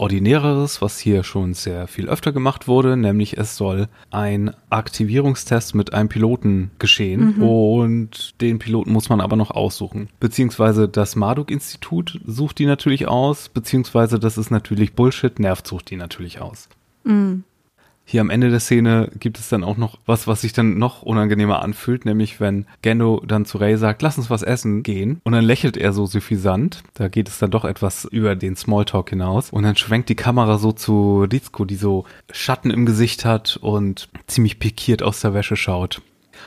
ordinäreres, 0.01 0.81
was 0.81 0.99
hier 0.99 1.23
schon 1.23 1.53
sehr 1.53 1.87
viel 1.87 2.09
öfter 2.09 2.33
gemacht 2.33 2.67
wurde, 2.67 2.97
nämlich 2.97 3.37
es 3.37 3.59
soll 3.59 3.89
ein 4.11 4.55
Aktivierungstest 4.71 5.75
mit 5.75 5.93
einem 5.93 6.09
Piloten 6.09 6.71
geschehen 6.79 7.37
mhm. 7.37 7.43
und 7.43 8.41
den 8.41 8.59
Piloten 8.59 8.93
muss 8.93 9.11
man 9.11 9.21
aber 9.21 9.37
noch 9.37 9.51
aussuchen. 9.51 10.09
Beziehungsweise 10.19 10.89
das 10.89 11.17
Marduk-Institut 11.17 12.19
sucht 12.25 12.59
die 12.59 12.67
natürlich 12.67 13.09
aus, 13.09 13.51
beziehungsweise 13.51 14.19
das 14.19 14.39
ist 14.39 14.51
natürlich 14.51 14.95
Bullshit, 14.95 15.39
Nerv 15.39 15.63
sucht 15.65 15.91
die 15.91 15.97
natürlich 15.97 16.41
aus. 16.41 16.71
Mhm. 17.05 17.45
Hier 18.11 18.23
am 18.23 18.31
Ende 18.31 18.51
der 18.51 18.59
Szene 18.59 19.09
gibt 19.21 19.39
es 19.39 19.51
dann 19.51 19.63
auch 19.63 19.77
noch 19.77 19.97
was, 20.05 20.27
was 20.27 20.41
sich 20.41 20.53
dann 20.53 20.79
noch 20.79 21.03
unangenehmer 21.03 21.63
anfühlt, 21.63 22.05
nämlich 22.05 22.41
wenn 22.41 22.67
Gendo 22.83 23.23
dann 23.25 23.45
zu 23.45 23.59
Ray 23.59 23.77
sagt, 23.77 24.03
lass 24.03 24.19
uns 24.19 24.29
was 24.29 24.43
essen 24.43 24.83
gehen. 24.83 25.21
Und 25.23 25.31
dann 25.31 25.45
lächelt 25.45 25.77
er 25.77 25.93
so 25.93 26.07
suffisant. 26.07 26.83
Da 26.95 27.07
geht 27.07 27.29
es 27.29 27.39
dann 27.39 27.53
doch 27.53 27.65
etwas 27.65 28.07
über 28.07 28.35
den 28.35 28.57
Smalltalk 28.57 29.11
hinaus. 29.11 29.51
Und 29.51 29.63
dann 29.63 29.77
schwenkt 29.77 30.09
die 30.09 30.17
Kamera 30.17 30.59
so 30.59 30.73
zu 30.73 31.25
Rizko, 31.33 31.65
die 31.65 31.77
so 31.77 32.05
Schatten 32.33 32.73
im 32.73 32.85
Gesicht 32.85 33.25
hat 33.25 33.57
und 33.63 34.09
ziemlich 34.27 34.59
pikiert 34.59 35.05
aus 35.05 35.21
der 35.21 35.33
Wäsche 35.33 35.55
schaut. 35.55 36.03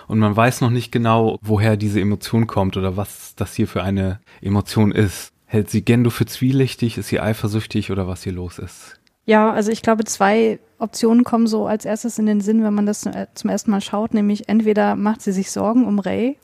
Und 0.09 0.19
man 0.19 0.35
weiß 0.35 0.59
noch 0.59 0.69
nicht 0.69 0.91
genau, 0.91 1.39
woher 1.41 1.77
diese 1.77 2.01
Emotion 2.01 2.45
kommt 2.45 2.75
oder 2.75 2.97
was 2.97 3.35
das 3.37 3.55
hier 3.55 3.69
für 3.69 3.83
eine 3.83 4.19
Emotion 4.41 4.91
ist. 4.91 5.31
Hält 5.45 5.69
sie 5.69 5.85
Gendo 5.85 6.09
für 6.09 6.25
zwielichtig? 6.25 6.97
Ist 6.97 7.07
sie 7.07 7.21
eifersüchtig 7.21 7.89
oder 7.89 8.05
was 8.05 8.23
hier 8.23 8.33
los 8.33 8.59
ist? 8.59 8.99
Ja, 9.25 9.51
also 9.51 9.71
ich 9.71 9.81
glaube, 9.81 10.03
zwei 10.03 10.59
Optionen 10.79 11.23
kommen 11.23 11.47
so 11.47 11.65
als 11.65 11.85
erstes 11.85 12.19
in 12.19 12.25
den 12.25 12.41
Sinn, 12.41 12.63
wenn 12.63 12.73
man 12.73 12.85
das 12.85 13.07
zum 13.33 13.49
ersten 13.49 13.71
Mal 13.71 13.81
schaut, 13.81 14.13
nämlich 14.13 14.49
entweder 14.49 14.95
macht 14.95 15.21
sie 15.21 15.31
sich 15.31 15.51
Sorgen 15.51 15.85
um 15.85 15.99
Ray, 15.99 16.37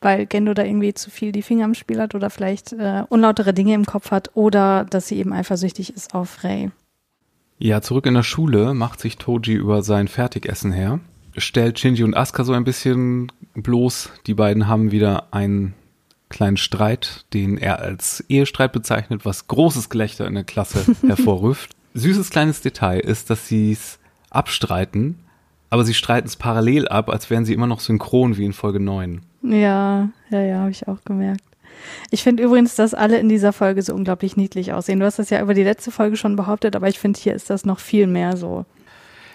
weil 0.00 0.26
Gendo 0.26 0.52
da 0.52 0.64
irgendwie 0.64 0.94
zu 0.94 1.10
viel 1.10 1.30
die 1.30 1.42
Finger 1.42 1.64
im 1.64 1.74
Spiel 1.74 2.00
hat 2.00 2.16
oder 2.16 2.28
vielleicht 2.28 2.72
äh, 2.72 3.04
unlautere 3.08 3.54
Dinge 3.54 3.74
im 3.74 3.86
Kopf 3.86 4.10
hat 4.10 4.32
oder 4.34 4.84
dass 4.84 5.06
sie 5.06 5.16
eben 5.16 5.32
eifersüchtig 5.32 5.94
ist 5.94 6.14
auf 6.14 6.42
Ray. 6.42 6.70
Ja, 7.58 7.80
zurück 7.80 8.06
in 8.06 8.14
der 8.14 8.24
Schule 8.24 8.74
macht 8.74 8.98
sich 8.98 9.16
Toji 9.18 9.54
über 9.54 9.84
sein 9.84 10.08
Fertigessen 10.08 10.72
her, 10.72 10.98
stellt 11.36 11.78
Shinji 11.78 12.02
und 12.02 12.16
Asuka 12.16 12.42
so 12.42 12.52
ein 12.52 12.64
bisschen 12.64 13.30
bloß. 13.54 14.10
Die 14.26 14.34
beiden 14.34 14.66
haben 14.66 14.90
wieder 14.90 15.28
einen 15.30 15.74
kleinen 16.30 16.56
Streit, 16.56 17.26
den 17.32 17.58
er 17.58 17.78
als 17.78 18.24
Ehestreit 18.28 18.72
bezeichnet, 18.72 19.24
was 19.24 19.46
großes 19.46 19.88
Gelächter 19.88 20.26
in 20.26 20.34
der 20.34 20.42
Klasse 20.42 20.84
hervorruft 21.06 21.76
süßes 21.94 22.30
kleines 22.30 22.60
Detail 22.60 23.00
ist, 23.00 23.30
dass 23.30 23.48
sie 23.48 23.72
es 23.72 23.98
abstreiten, 24.30 25.18
aber 25.70 25.84
sie 25.84 25.94
streiten 25.94 26.26
es 26.26 26.36
parallel 26.36 26.88
ab, 26.88 27.08
als 27.08 27.30
wären 27.30 27.44
sie 27.44 27.54
immer 27.54 27.66
noch 27.66 27.80
synchron 27.80 28.36
wie 28.36 28.44
in 28.44 28.52
Folge 28.52 28.80
9. 28.80 29.22
Ja, 29.42 30.10
ja, 30.30 30.40
ja, 30.40 30.58
habe 30.60 30.70
ich 30.70 30.86
auch 30.88 31.02
gemerkt. 31.04 31.42
Ich 32.10 32.22
finde 32.22 32.42
übrigens, 32.42 32.76
dass 32.76 32.94
alle 32.94 33.18
in 33.18 33.28
dieser 33.28 33.52
Folge 33.52 33.82
so 33.82 33.94
unglaublich 33.94 34.36
niedlich 34.36 34.72
aussehen. 34.72 35.00
Du 35.00 35.06
hast 35.06 35.18
das 35.18 35.30
ja 35.30 35.40
über 35.40 35.54
die 35.54 35.64
letzte 35.64 35.90
Folge 35.90 36.16
schon 36.16 36.36
behauptet, 36.36 36.76
aber 36.76 36.88
ich 36.88 36.98
finde, 36.98 37.18
hier 37.18 37.34
ist 37.34 37.50
das 37.50 37.64
noch 37.64 37.80
viel 37.80 38.06
mehr 38.06 38.36
so. 38.36 38.64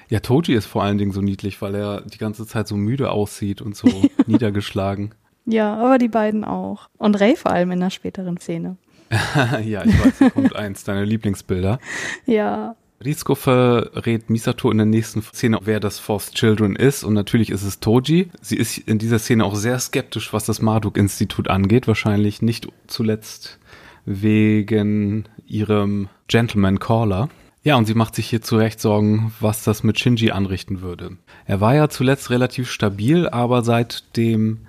Ja, 0.09 0.21
Toji 0.21 0.55
ist 0.55 0.67
vor 0.67 0.83
allen 0.83 0.97
Dingen 0.97 1.11
so 1.11 1.21
niedlich, 1.21 1.61
weil 1.61 1.75
er 1.75 2.01
die 2.01 2.17
ganze 2.17 2.47
Zeit 2.47 2.67
so 2.67 2.77
müde 2.77 3.11
aussieht 3.11 3.61
und 3.61 3.75
so 3.75 3.87
niedergeschlagen. 4.25 5.13
Ja, 5.45 5.75
aber 5.75 5.97
die 5.97 6.07
beiden 6.07 6.43
auch. 6.43 6.89
Und 6.97 7.19
Ray 7.19 7.35
vor 7.35 7.51
allem 7.51 7.71
in 7.71 7.79
der 7.79 7.89
späteren 7.89 8.37
Szene. 8.37 8.77
ja, 9.65 9.85
ich 9.85 10.21
weiß, 10.21 10.33
kommt 10.33 10.55
eins 10.55 10.83
deiner 10.83 11.05
Lieblingsbilder. 11.05 11.79
Ja. 12.25 12.75
Rizko 13.03 13.35
verrät 13.35 14.29
Misato 14.31 14.71
in 14.71 14.77
der 14.77 14.87
nächsten 14.87 15.21
Szene, 15.21 15.59
wer 15.63 15.79
das 15.79 15.99
Forced 15.99 16.33
Children 16.33 16.75
ist. 16.75 17.03
Und 17.03 17.13
natürlich 17.13 17.51
ist 17.51 17.63
es 17.63 17.79
Toji. 17.79 18.31
Sie 18.41 18.57
ist 18.57 18.79
in 18.79 18.97
dieser 18.97 19.19
Szene 19.19 19.45
auch 19.45 19.55
sehr 19.55 19.77
skeptisch, 19.77 20.33
was 20.33 20.45
das 20.45 20.61
Marduk-Institut 20.61 21.47
angeht. 21.47 21.87
Wahrscheinlich 21.87 22.41
nicht 22.41 22.67
zuletzt 22.87 23.59
wegen 24.05 25.25
ihrem 25.45 26.09
Gentleman 26.27 26.79
Caller. 26.79 27.29
Ja, 27.63 27.75
und 27.75 27.85
sie 27.85 27.93
macht 27.93 28.15
sich 28.15 28.29
hier 28.29 28.41
zurecht 28.41 28.79
Sorgen, 28.79 29.33
was 29.39 29.63
das 29.63 29.83
mit 29.83 29.99
Shinji 29.99 30.31
anrichten 30.31 30.81
würde. 30.81 31.17
Er 31.45 31.61
war 31.61 31.75
ja 31.75 31.89
zuletzt 31.89 32.29
relativ 32.29 32.71
stabil, 32.71 33.27
aber 33.27 33.61
seit 33.61 34.15
dem 34.17 34.61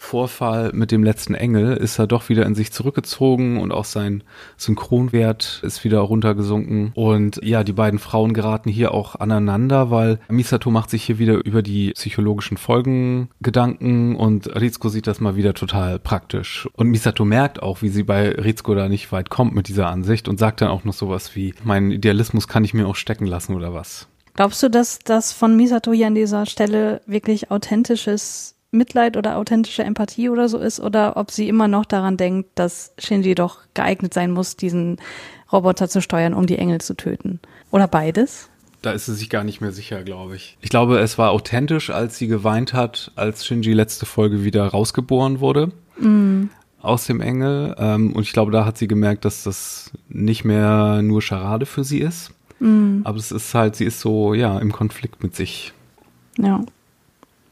Vorfall 0.00 0.70
mit 0.72 0.92
dem 0.92 1.02
letzten 1.02 1.34
Engel 1.34 1.76
ist 1.76 1.98
er 1.98 2.06
doch 2.06 2.28
wieder 2.28 2.46
in 2.46 2.54
sich 2.54 2.72
zurückgezogen 2.72 3.60
und 3.60 3.72
auch 3.72 3.84
sein 3.84 4.22
Synchronwert 4.56 5.60
ist 5.64 5.82
wieder 5.82 5.98
runtergesunken. 5.98 6.92
Und 6.94 7.40
ja, 7.42 7.64
die 7.64 7.72
beiden 7.72 7.98
Frauen 7.98 8.32
geraten 8.32 8.70
hier 8.70 8.94
auch 8.94 9.16
aneinander, 9.16 9.90
weil 9.90 10.20
Misato 10.28 10.70
macht 10.70 10.88
sich 10.88 11.02
hier 11.02 11.18
wieder 11.18 11.44
über 11.44 11.62
die 11.62 11.90
psychologischen 11.90 12.56
Folgen 12.56 13.28
Gedanken 13.42 14.14
und 14.14 14.46
Rizko 14.58 14.88
sieht 14.88 15.08
das 15.08 15.20
mal 15.20 15.34
wieder 15.34 15.52
total 15.52 15.98
praktisch. 15.98 16.68
Und 16.74 16.88
Misato 16.88 17.24
merkt 17.24 17.60
auch, 17.60 17.82
wie 17.82 17.88
sie 17.88 18.04
bei 18.04 18.30
Rizko 18.30 18.76
da 18.76 18.88
nicht 18.88 19.10
weit 19.10 19.30
kommt 19.30 19.54
mit 19.54 19.66
dieser 19.66 19.88
Ansicht 19.88 20.28
und 20.28 20.38
sagt 20.38 20.60
dann 20.60 20.68
auch 20.68 20.84
noch 20.84 20.94
sowas 20.94 21.34
wie, 21.34 21.54
mein 21.64 21.90
Idealismus 21.90 22.46
kann 22.46 22.64
ich 22.64 22.72
mir 22.72 22.86
auch 22.86 22.96
stecken 22.96 23.26
lassen 23.26 23.54
oder 23.54 23.74
was. 23.74 24.06
Glaubst 24.34 24.62
du, 24.62 24.70
dass 24.70 25.00
das 25.00 25.32
von 25.32 25.56
Misato 25.56 25.92
hier 25.92 26.06
an 26.06 26.14
dieser 26.14 26.46
Stelle 26.46 27.00
wirklich 27.06 27.50
authentisches 27.50 28.54
Mitleid 28.70 29.16
oder 29.16 29.36
authentische 29.36 29.82
Empathie 29.82 30.28
oder 30.28 30.48
so 30.48 30.58
ist 30.58 30.78
oder 30.80 31.16
ob 31.16 31.30
sie 31.30 31.48
immer 31.48 31.68
noch 31.68 31.86
daran 31.86 32.16
denkt, 32.16 32.50
dass 32.54 32.92
Shinji 32.98 33.34
doch 33.34 33.60
geeignet 33.74 34.12
sein 34.12 34.30
muss, 34.30 34.56
diesen 34.56 34.98
Roboter 35.50 35.88
zu 35.88 36.02
steuern, 36.02 36.34
um 36.34 36.46
die 36.46 36.58
Engel 36.58 36.80
zu 36.80 36.94
töten. 36.94 37.40
Oder 37.70 37.88
beides? 37.88 38.50
Da 38.82 38.92
ist 38.92 39.06
sie 39.06 39.14
sich 39.14 39.30
gar 39.30 39.42
nicht 39.42 39.60
mehr 39.60 39.72
sicher, 39.72 40.02
glaube 40.04 40.36
ich. 40.36 40.56
Ich 40.60 40.70
glaube, 40.70 40.98
es 40.98 41.18
war 41.18 41.30
authentisch, 41.30 41.90
als 41.90 42.16
sie 42.18 42.28
geweint 42.28 42.74
hat, 42.74 43.10
als 43.16 43.44
Shinji 43.44 43.72
letzte 43.72 44.06
Folge 44.06 44.44
wieder 44.44 44.66
rausgeboren 44.66 45.40
wurde. 45.40 45.72
Mm. 45.98 46.44
Aus 46.80 47.06
dem 47.06 47.20
Engel. 47.20 47.74
Ähm, 47.78 48.12
und 48.12 48.22
ich 48.22 48.32
glaube, 48.32 48.52
da 48.52 48.64
hat 48.64 48.78
sie 48.78 48.86
gemerkt, 48.86 49.24
dass 49.24 49.42
das 49.42 49.90
nicht 50.08 50.44
mehr 50.44 51.02
nur 51.02 51.22
Scharade 51.22 51.66
für 51.66 51.82
sie 51.82 51.98
ist. 51.98 52.30
Mm. 52.60 53.00
Aber 53.02 53.18
es 53.18 53.32
ist 53.32 53.52
halt, 53.54 53.74
sie 53.74 53.84
ist 53.84 53.98
so, 54.00 54.32
ja, 54.34 54.58
im 54.58 54.70
Konflikt 54.70 55.22
mit 55.24 55.34
sich. 55.34 55.72
Ja. 56.38 56.60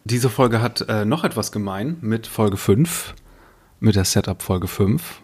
Diese 0.09 0.31
Folge 0.31 0.63
hat 0.63 0.83
äh, 0.89 1.05
noch 1.05 1.25
etwas 1.25 1.51
gemein 1.51 1.97
mit 2.01 2.29
Folge 2.29 2.57
5, 2.57 3.13
mit 3.81 3.97
der 3.97 4.05
Setup 4.05 4.41
Folge 4.41 4.69
5. 4.69 5.21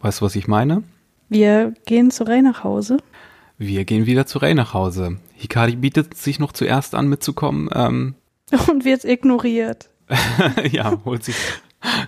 Weißt 0.00 0.20
du, 0.20 0.26
was 0.26 0.36
ich 0.36 0.46
meine? 0.46 0.82
Wir 1.30 1.72
gehen 1.86 2.10
zu 2.10 2.24
Ray 2.24 2.42
nach 2.42 2.62
Hause. 2.62 2.98
Wir 3.56 3.86
gehen 3.86 4.04
wieder 4.04 4.26
zu 4.26 4.36
Ray 4.36 4.52
nach 4.52 4.74
Hause. 4.74 5.16
Hikari 5.32 5.76
bietet 5.76 6.14
sich 6.14 6.38
noch 6.38 6.52
zuerst 6.52 6.94
an, 6.94 7.08
mitzukommen. 7.08 7.70
Ähm, 7.72 8.14
und 8.68 8.84
wird 8.84 9.06
ignoriert. 9.06 9.88
ja, 10.70 10.92
holt 11.06 11.24
sich 11.24 11.36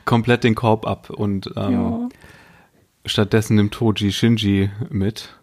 komplett 0.04 0.44
den 0.44 0.54
Korb 0.54 0.86
ab 0.86 1.08
und 1.08 1.54
ähm, 1.56 1.72
ja. 1.72 2.08
stattdessen 3.06 3.56
nimmt 3.56 3.72
Toji 3.72 4.12
Shinji 4.12 4.70
mit. 4.90 5.38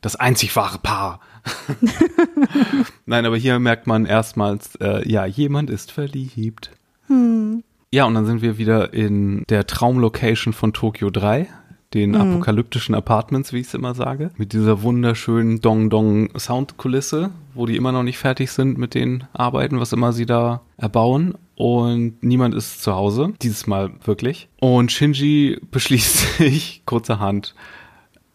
Das 0.00 0.16
einzig 0.16 0.56
wahre 0.56 0.78
Paar. 0.78 1.20
Nein, 3.06 3.26
aber 3.26 3.36
hier 3.36 3.58
merkt 3.58 3.86
man 3.86 4.06
erstmals, 4.06 4.76
äh, 4.76 5.08
ja, 5.08 5.26
jemand 5.26 5.70
ist 5.70 5.92
verliebt. 5.92 6.70
Hm. 7.06 7.62
Ja, 7.90 8.04
und 8.06 8.14
dann 8.14 8.26
sind 8.26 8.42
wir 8.42 8.58
wieder 8.58 8.94
in 8.94 9.44
der 9.48 9.66
Traumlocation 9.66 10.52
von 10.52 10.72
Tokyo 10.72 11.10
3, 11.10 11.48
den 11.94 12.14
hm. 12.14 12.20
apokalyptischen 12.20 12.94
Apartments, 12.94 13.52
wie 13.52 13.58
ich 13.58 13.66
es 13.66 13.74
immer 13.74 13.94
sage, 13.94 14.30
mit 14.36 14.52
dieser 14.52 14.82
wunderschönen 14.82 15.60
Dong-Dong-Soundkulisse, 15.60 17.30
wo 17.54 17.66
die 17.66 17.76
immer 17.76 17.92
noch 17.92 18.02
nicht 18.02 18.18
fertig 18.18 18.50
sind 18.50 18.78
mit 18.78 18.94
den 18.94 19.24
Arbeiten, 19.32 19.78
was 19.78 19.92
immer 19.92 20.12
sie 20.12 20.26
da 20.26 20.62
erbauen. 20.76 21.34
Und 21.54 22.22
niemand 22.22 22.54
ist 22.54 22.82
zu 22.82 22.94
Hause, 22.94 23.34
dieses 23.42 23.66
Mal 23.66 23.92
wirklich. 24.04 24.48
Und 24.58 24.90
Shinji 24.90 25.60
beschließt 25.70 26.38
sich 26.38 26.82
kurzerhand, 26.86 27.54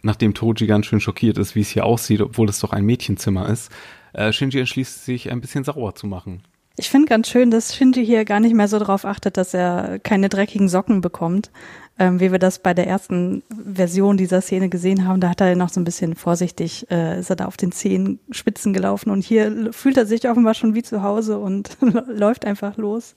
nachdem 0.08 0.34
Toji 0.34 0.66
ganz 0.66 0.88
schön 0.88 1.00
schockiert 1.00 1.38
ist, 1.38 1.54
wie 1.54 1.62
es 1.62 1.70
hier 1.70 1.86
aussieht, 1.86 2.22
obwohl 2.22 2.50
es 2.50 2.60
doch 2.60 2.74
ein 2.74 2.86
Mädchenzimmer 2.86 3.48
ist, 3.50 3.72
äh, 4.14 4.34
Shinji 4.34 4.60
entschließt 4.60 5.06
sich, 5.06 5.32
ein 5.32 5.42
bisschen 5.42 5.64
sauer 5.64 5.94
zu 5.94 6.08
machen. 6.08 6.42
Ich 6.80 6.90
finde 6.90 7.08
ganz 7.08 7.30
schön, 7.30 7.52
dass 7.52 7.76
Shinji 7.76 8.06
hier 8.06 8.24
gar 8.24 8.40
nicht 8.40 8.56
mehr 8.56 8.68
so 8.68 8.80
darauf 8.80 9.04
achtet, 9.06 9.38
dass 9.38 9.54
er 9.54 10.00
keine 10.00 10.30
dreckigen 10.30 10.70
Socken 10.70 11.02
bekommt, 11.02 11.52
ähm, 12.00 12.20
wie 12.20 12.32
wir 12.32 12.40
das 12.40 12.60
bei 12.60 12.74
der 12.74 12.88
ersten 12.88 13.44
Version 13.50 14.16
dieser 14.16 14.42
Szene 14.42 14.70
gesehen 14.70 15.08
haben. 15.08 15.20
Da 15.20 15.30
hat 15.30 15.42
er 15.42 15.56
noch 15.56 15.70
so 15.70 15.80
ein 15.80 15.86
bisschen 15.86 16.16
vorsichtig, 16.16 16.86
äh, 16.92 17.20
ist 17.20 17.30
er 17.30 17.36
da 17.36 17.46
auf 17.46 17.58
den 17.58 17.72
Zehenspitzen 17.72 18.74
gelaufen 18.74 19.10
und 19.10 19.24
hier 19.24 19.74
fühlt 19.74 19.98
er 19.98 20.06
sich 20.06 20.30
offenbar 20.30 20.54
schon 20.54 20.76
wie 20.76 20.84
zu 20.84 21.02
Hause 21.02 21.40
und 21.40 21.78
läuft 22.08 22.46
einfach 22.46 22.78
los. 22.78 23.16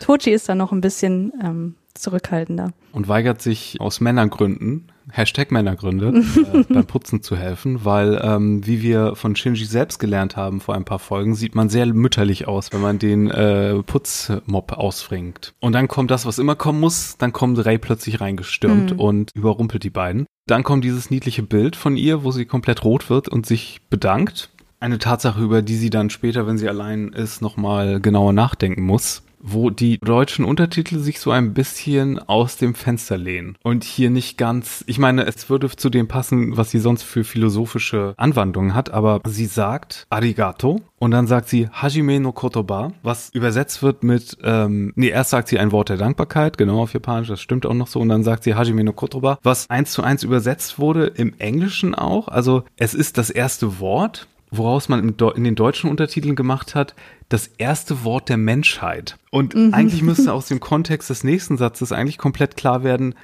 Tochi 0.00 0.30
ist 0.30 0.48
da 0.48 0.56
noch 0.56 0.72
ein 0.72 0.80
bisschen 0.80 1.32
ähm, 1.40 1.74
zurückhaltender. 1.94 2.72
Und 2.92 3.08
weigert 3.08 3.42
sich 3.42 3.80
aus 3.80 4.00
Männergründen, 4.00 4.92
Hashtag 5.10 5.50
Männergründe, 5.50 6.22
äh, 6.52 6.64
beim 6.72 6.86
Putzen 6.86 7.22
zu 7.22 7.36
helfen, 7.36 7.84
weil, 7.84 8.20
ähm, 8.22 8.66
wie 8.66 8.82
wir 8.82 9.16
von 9.16 9.36
Shinji 9.36 9.64
selbst 9.64 9.98
gelernt 9.98 10.36
haben 10.36 10.60
vor 10.60 10.74
ein 10.74 10.84
paar 10.84 10.98
Folgen, 10.98 11.34
sieht 11.34 11.54
man 11.54 11.68
sehr 11.68 11.86
mütterlich 11.86 12.48
aus, 12.48 12.72
wenn 12.72 12.80
man 12.80 12.98
den 12.98 13.30
äh, 13.30 13.82
Putzmob 13.82 14.72
ausfringt. 14.72 15.54
Und 15.60 15.72
dann 15.72 15.88
kommt 15.88 16.10
das, 16.10 16.26
was 16.26 16.38
immer 16.38 16.54
kommen 16.54 16.80
muss, 16.80 17.16
dann 17.18 17.32
kommt 17.32 17.64
Ray 17.64 17.78
plötzlich 17.78 18.20
reingestürmt 18.20 18.94
mhm. 18.94 19.00
und 19.00 19.30
überrumpelt 19.34 19.82
die 19.82 19.90
beiden. 19.90 20.26
Dann 20.46 20.64
kommt 20.64 20.84
dieses 20.84 21.10
niedliche 21.10 21.42
Bild 21.42 21.76
von 21.76 21.96
ihr, 21.96 22.24
wo 22.24 22.30
sie 22.30 22.46
komplett 22.46 22.84
rot 22.84 23.10
wird 23.10 23.28
und 23.28 23.46
sich 23.46 23.80
bedankt. 23.90 24.50
Eine 24.80 24.98
Tatsache, 24.98 25.40
über 25.40 25.62
die 25.62 25.76
sie 25.76 25.90
dann 25.90 26.10
später, 26.10 26.46
wenn 26.46 26.58
sie 26.58 26.68
allein 26.68 27.12
ist, 27.12 27.40
nochmal 27.40 28.00
genauer 28.00 28.32
nachdenken 28.32 28.82
muss 28.82 29.22
wo 29.42 29.70
die 29.70 29.98
deutschen 29.98 30.44
Untertitel 30.44 30.98
sich 30.98 31.20
so 31.20 31.30
ein 31.30 31.52
bisschen 31.52 32.18
aus 32.20 32.56
dem 32.56 32.74
Fenster 32.74 33.18
lehnen. 33.18 33.56
Und 33.62 33.84
hier 33.84 34.10
nicht 34.10 34.38
ganz, 34.38 34.84
ich 34.86 34.98
meine, 34.98 35.26
es 35.26 35.50
würde 35.50 35.68
zu 35.70 35.90
dem 35.90 36.08
passen, 36.08 36.56
was 36.56 36.70
sie 36.70 36.78
sonst 36.78 37.02
für 37.02 37.24
philosophische 37.24 38.14
Anwandlungen 38.16 38.74
hat, 38.74 38.90
aber 38.90 39.20
sie 39.26 39.46
sagt 39.46 40.06
Arigato 40.10 40.80
und 40.98 41.10
dann 41.10 41.26
sagt 41.26 41.48
sie 41.48 41.68
Hajime 41.68 42.20
no 42.20 42.32
Kotoba, 42.32 42.92
was 43.02 43.30
übersetzt 43.30 43.82
wird 43.82 44.04
mit, 44.04 44.38
ähm, 44.42 44.92
nee, 44.94 45.08
erst 45.08 45.30
sagt 45.30 45.48
sie 45.48 45.58
ein 45.58 45.72
Wort 45.72 45.88
der 45.88 45.96
Dankbarkeit, 45.96 46.56
genau 46.56 46.80
auf 46.80 46.94
Japanisch, 46.94 47.28
das 47.28 47.40
stimmt 47.40 47.66
auch 47.66 47.74
noch 47.74 47.88
so, 47.88 48.00
und 48.00 48.08
dann 48.08 48.22
sagt 48.22 48.44
sie 48.44 48.54
Hajime 48.54 48.84
no 48.84 48.92
Kotoba, 48.92 49.38
was 49.42 49.68
eins 49.68 49.92
zu 49.92 50.02
eins 50.02 50.22
übersetzt 50.22 50.78
wurde 50.78 51.06
im 51.06 51.34
Englischen 51.38 51.94
auch, 51.94 52.28
also 52.28 52.62
es 52.76 52.94
ist 52.94 53.18
das 53.18 53.30
erste 53.30 53.80
Wort, 53.80 54.28
woraus 54.52 54.88
man 54.88 55.16
in 55.34 55.44
den 55.44 55.54
deutschen 55.54 55.90
Untertiteln 55.90 56.36
gemacht 56.36 56.74
hat, 56.74 56.94
das 57.32 57.46
erste 57.46 58.04
Wort 58.04 58.28
der 58.28 58.36
Menschheit. 58.36 59.18
Und 59.30 59.54
mhm. 59.54 59.72
eigentlich 59.72 60.02
müsste 60.02 60.34
aus 60.34 60.48
dem 60.48 60.60
Kontext 60.60 61.08
des 61.08 61.24
nächsten 61.24 61.56
Satzes 61.56 61.90
eigentlich 61.90 62.18
komplett 62.18 62.56
klar 62.56 62.84
werden, 62.84 63.14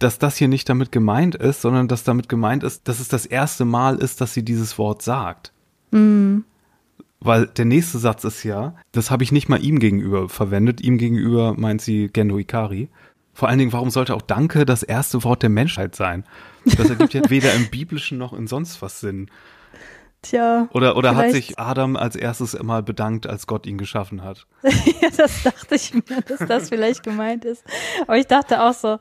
dass 0.00 0.18
das 0.18 0.36
hier 0.36 0.48
nicht 0.48 0.68
damit 0.68 0.90
gemeint 0.90 1.36
ist, 1.36 1.60
sondern 1.60 1.86
dass 1.86 2.02
damit 2.02 2.28
gemeint 2.28 2.64
ist, 2.64 2.88
dass 2.88 2.98
es 2.98 3.06
das 3.06 3.24
erste 3.24 3.64
Mal 3.64 3.98
ist, 3.98 4.20
dass 4.20 4.34
sie 4.34 4.44
dieses 4.44 4.78
Wort 4.78 5.02
sagt. 5.02 5.52
Mhm. 5.92 6.44
Weil 7.20 7.46
der 7.46 7.66
nächste 7.66 7.98
Satz 7.98 8.24
ist 8.24 8.42
ja, 8.42 8.74
das 8.90 9.12
habe 9.12 9.22
ich 9.22 9.30
nicht 9.30 9.48
mal 9.48 9.62
ihm 9.62 9.78
gegenüber 9.78 10.28
verwendet. 10.28 10.80
Ihm 10.80 10.98
gegenüber 10.98 11.54
meint 11.56 11.80
sie 11.80 12.08
Gendo 12.12 12.38
Ikari. 12.38 12.88
Vor 13.32 13.48
allen 13.48 13.60
Dingen, 13.60 13.72
warum 13.72 13.90
sollte 13.90 14.16
auch 14.16 14.22
Danke 14.22 14.66
das 14.66 14.82
erste 14.82 15.22
Wort 15.22 15.44
der 15.44 15.50
Menschheit 15.50 15.94
sein? 15.94 16.24
Das 16.64 16.90
ergibt 16.90 17.14
ja 17.14 17.22
weder 17.30 17.54
im 17.54 17.70
Biblischen 17.70 18.18
noch 18.18 18.32
in 18.32 18.48
sonst 18.48 18.82
was 18.82 18.98
Sinn. 18.98 19.30
Tja. 20.22 20.68
Oder, 20.72 20.96
oder 20.96 21.16
hat 21.16 21.32
sich 21.32 21.58
Adam 21.58 21.96
als 21.96 22.14
erstes 22.14 22.60
mal 22.62 22.82
bedankt, 22.82 23.26
als 23.26 23.48
Gott 23.48 23.66
ihn 23.66 23.76
geschaffen 23.76 24.22
hat? 24.22 24.46
ja, 24.62 25.08
das 25.16 25.42
dachte 25.42 25.74
ich 25.74 25.92
mir, 25.94 26.22
dass 26.26 26.46
das 26.46 26.68
vielleicht 26.68 27.02
gemeint 27.02 27.44
ist. 27.44 27.64
Aber 28.02 28.16
ich 28.16 28.28
dachte 28.28 28.62
auch 28.62 28.72
so, 28.72 28.98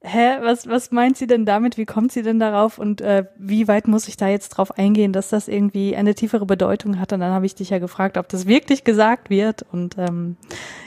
hä, 0.00 0.38
was, 0.40 0.66
was 0.66 0.92
meint 0.92 1.16
sie 1.16 1.26
denn 1.26 1.44
damit? 1.44 1.76
Wie 1.76 1.84
kommt 1.84 2.12
sie 2.12 2.22
denn 2.22 2.38
darauf? 2.38 2.78
Und 2.78 3.00
äh, 3.00 3.24
wie 3.36 3.68
weit 3.68 3.88
muss 3.88 4.08
ich 4.08 4.16
da 4.16 4.28
jetzt 4.28 4.50
drauf 4.50 4.78
eingehen, 4.78 5.12
dass 5.12 5.28
das 5.28 5.48
irgendwie 5.48 5.96
eine 5.96 6.14
tiefere 6.14 6.46
Bedeutung 6.46 6.98
hat? 6.98 7.12
Und 7.12 7.20
dann 7.20 7.32
habe 7.32 7.44
ich 7.44 7.54
dich 7.54 7.70
ja 7.70 7.78
gefragt, 7.78 8.16
ob 8.16 8.28
das 8.28 8.46
wirklich 8.46 8.84
gesagt 8.84 9.28
wird. 9.28 9.64
Und 9.72 9.96
ähm, 9.98 10.36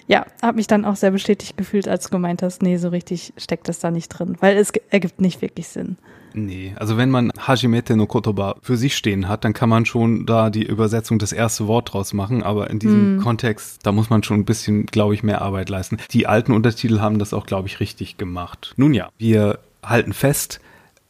ja, 0.07 0.25
habe 0.41 0.55
mich 0.55 0.67
dann 0.67 0.85
auch 0.85 0.95
sehr 0.95 1.11
bestätigt 1.11 1.57
gefühlt, 1.57 1.87
als 1.87 2.05
du 2.05 2.09
gemeint 2.09 2.41
hast, 2.41 2.63
nee, 2.63 2.77
so 2.77 2.89
richtig 2.89 3.33
steckt 3.37 3.67
das 3.67 3.79
da 3.79 3.91
nicht 3.91 4.09
drin, 4.09 4.37
weil 4.39 4.57
es 4.57 4.71
ergibt 4.89 5.21
nicht 5.21 5.41
wirklich 5.41 5.67
Sinn. 5.67 5.97
Nee, 6.33 6.73
also 6.77 6.97
wenn 6.97 7.09
man 7.09 7.31
Hajimete 7.37 7.95
no 7.95 8.05
Kotoba 8.05 8.55
für 8.61 8.77
sich 8.77 8.95
stehen 8.95 9.27
hat, 9.27 9.43
dann 9.43 9.53
kann 9.53 9.69
man 9.69 9.85
schon 9.85 10.25
da 10.25 10.49
die 10.49 10.65
Übersetzung 10.65 11.19
das 11.19 11.31
erste 11.31 11.67
Wort 11.67 11.93
draus 11.93 12.13
machen, 12.13 12.43
aber 12.43 12.69
in 12.69 12.79
diesem 12.79 13.17
mm. 13.17 13.21
Kontext, 13.21 13.79
da 13.83 13.91
muss 13.91 14.09
man 14.09 14.23
schon 14.23 14.41
ein 14.41 14.45
bisschen, 14.45 14.85
glaube 14.85 15.13
ich, 15.13 15.23
mehr 15.23 15.41
Arbeit 15.41 15.69
leisten. 15.69 15.97
Die 16.11 16.27
alten 16.27 16.51
Untertitel 16.51 16.99
haben 16.99 17.19
das 17.19 17.33
auch, 17.33 17.45
glaube 17.45 17.67
ich, 17.67 17.79
richtig 17.79 18.17
gemacht. 18.17 18.73
Nun 18.77 18.93
ja, 18.93 19.09
wir 19.17 19.59
halten 19.83 20.13
fest, 20.13 20.59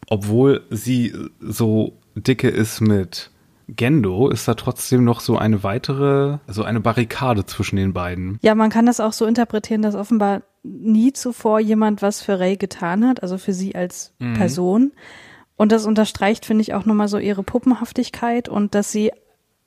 obwohl 0.07 0.63
sie 0.69 1.13
so 1.39 1.93
dicke 2.15 2.49
ist 2.49 2.81
mit 2.81 3.31
Gendo 3.75 4.29
ist 4.29 4.47
da 4.47 4.55
trotzdem 4.55 5.03
noch 5.03 5.19
so 5.19 5.37
eine 5.37 5.63
weitere, 5.63 6.37
also 6.47 6.63
eine 6.63 6.79
Barrikade 6.79 7.45
zwischen 7.45 7.75
den 7.75 7.93
beiden. 7.93 8.39
Ja, 8.41 8.55
man 8.55 8.69
kann 8.69 8.85
das 8.85 8.99
auch 8.99 9.13
so 9.13 9.25
interpretieren, 9.25 9.81
dass 9.81 9.95
offenbar 9.95 10.41
nie 10.63 11.13
zuvor 11.13 11.59
jemand 11.59 12.01
was 12.01 12.21
für 12.21 12.39
Ray 12.39 12.57
getan 12.57 13.07
hat, 13.07 13.23
also 13.23 13.37
für 13.37 13.53
sie 13.53 13.75
als 13.75 14.13
mhm. 14.19 14.33
Person. 14.33 14.91
Und 15.55 15.71
das 15.71 15.85
unterstreicht, 15.85 16.45
finde 16.45 16.61
ich, 16.61 16.73
auch 16.73 16.85
nochmal 16.85 17.07
so 17.07 17.17
ihre 17.17 17.43
Puppenhaftigkeit 17.43 18.47
und 18.47 18.75
dass 18.75 18.91
sie 18.91 19.11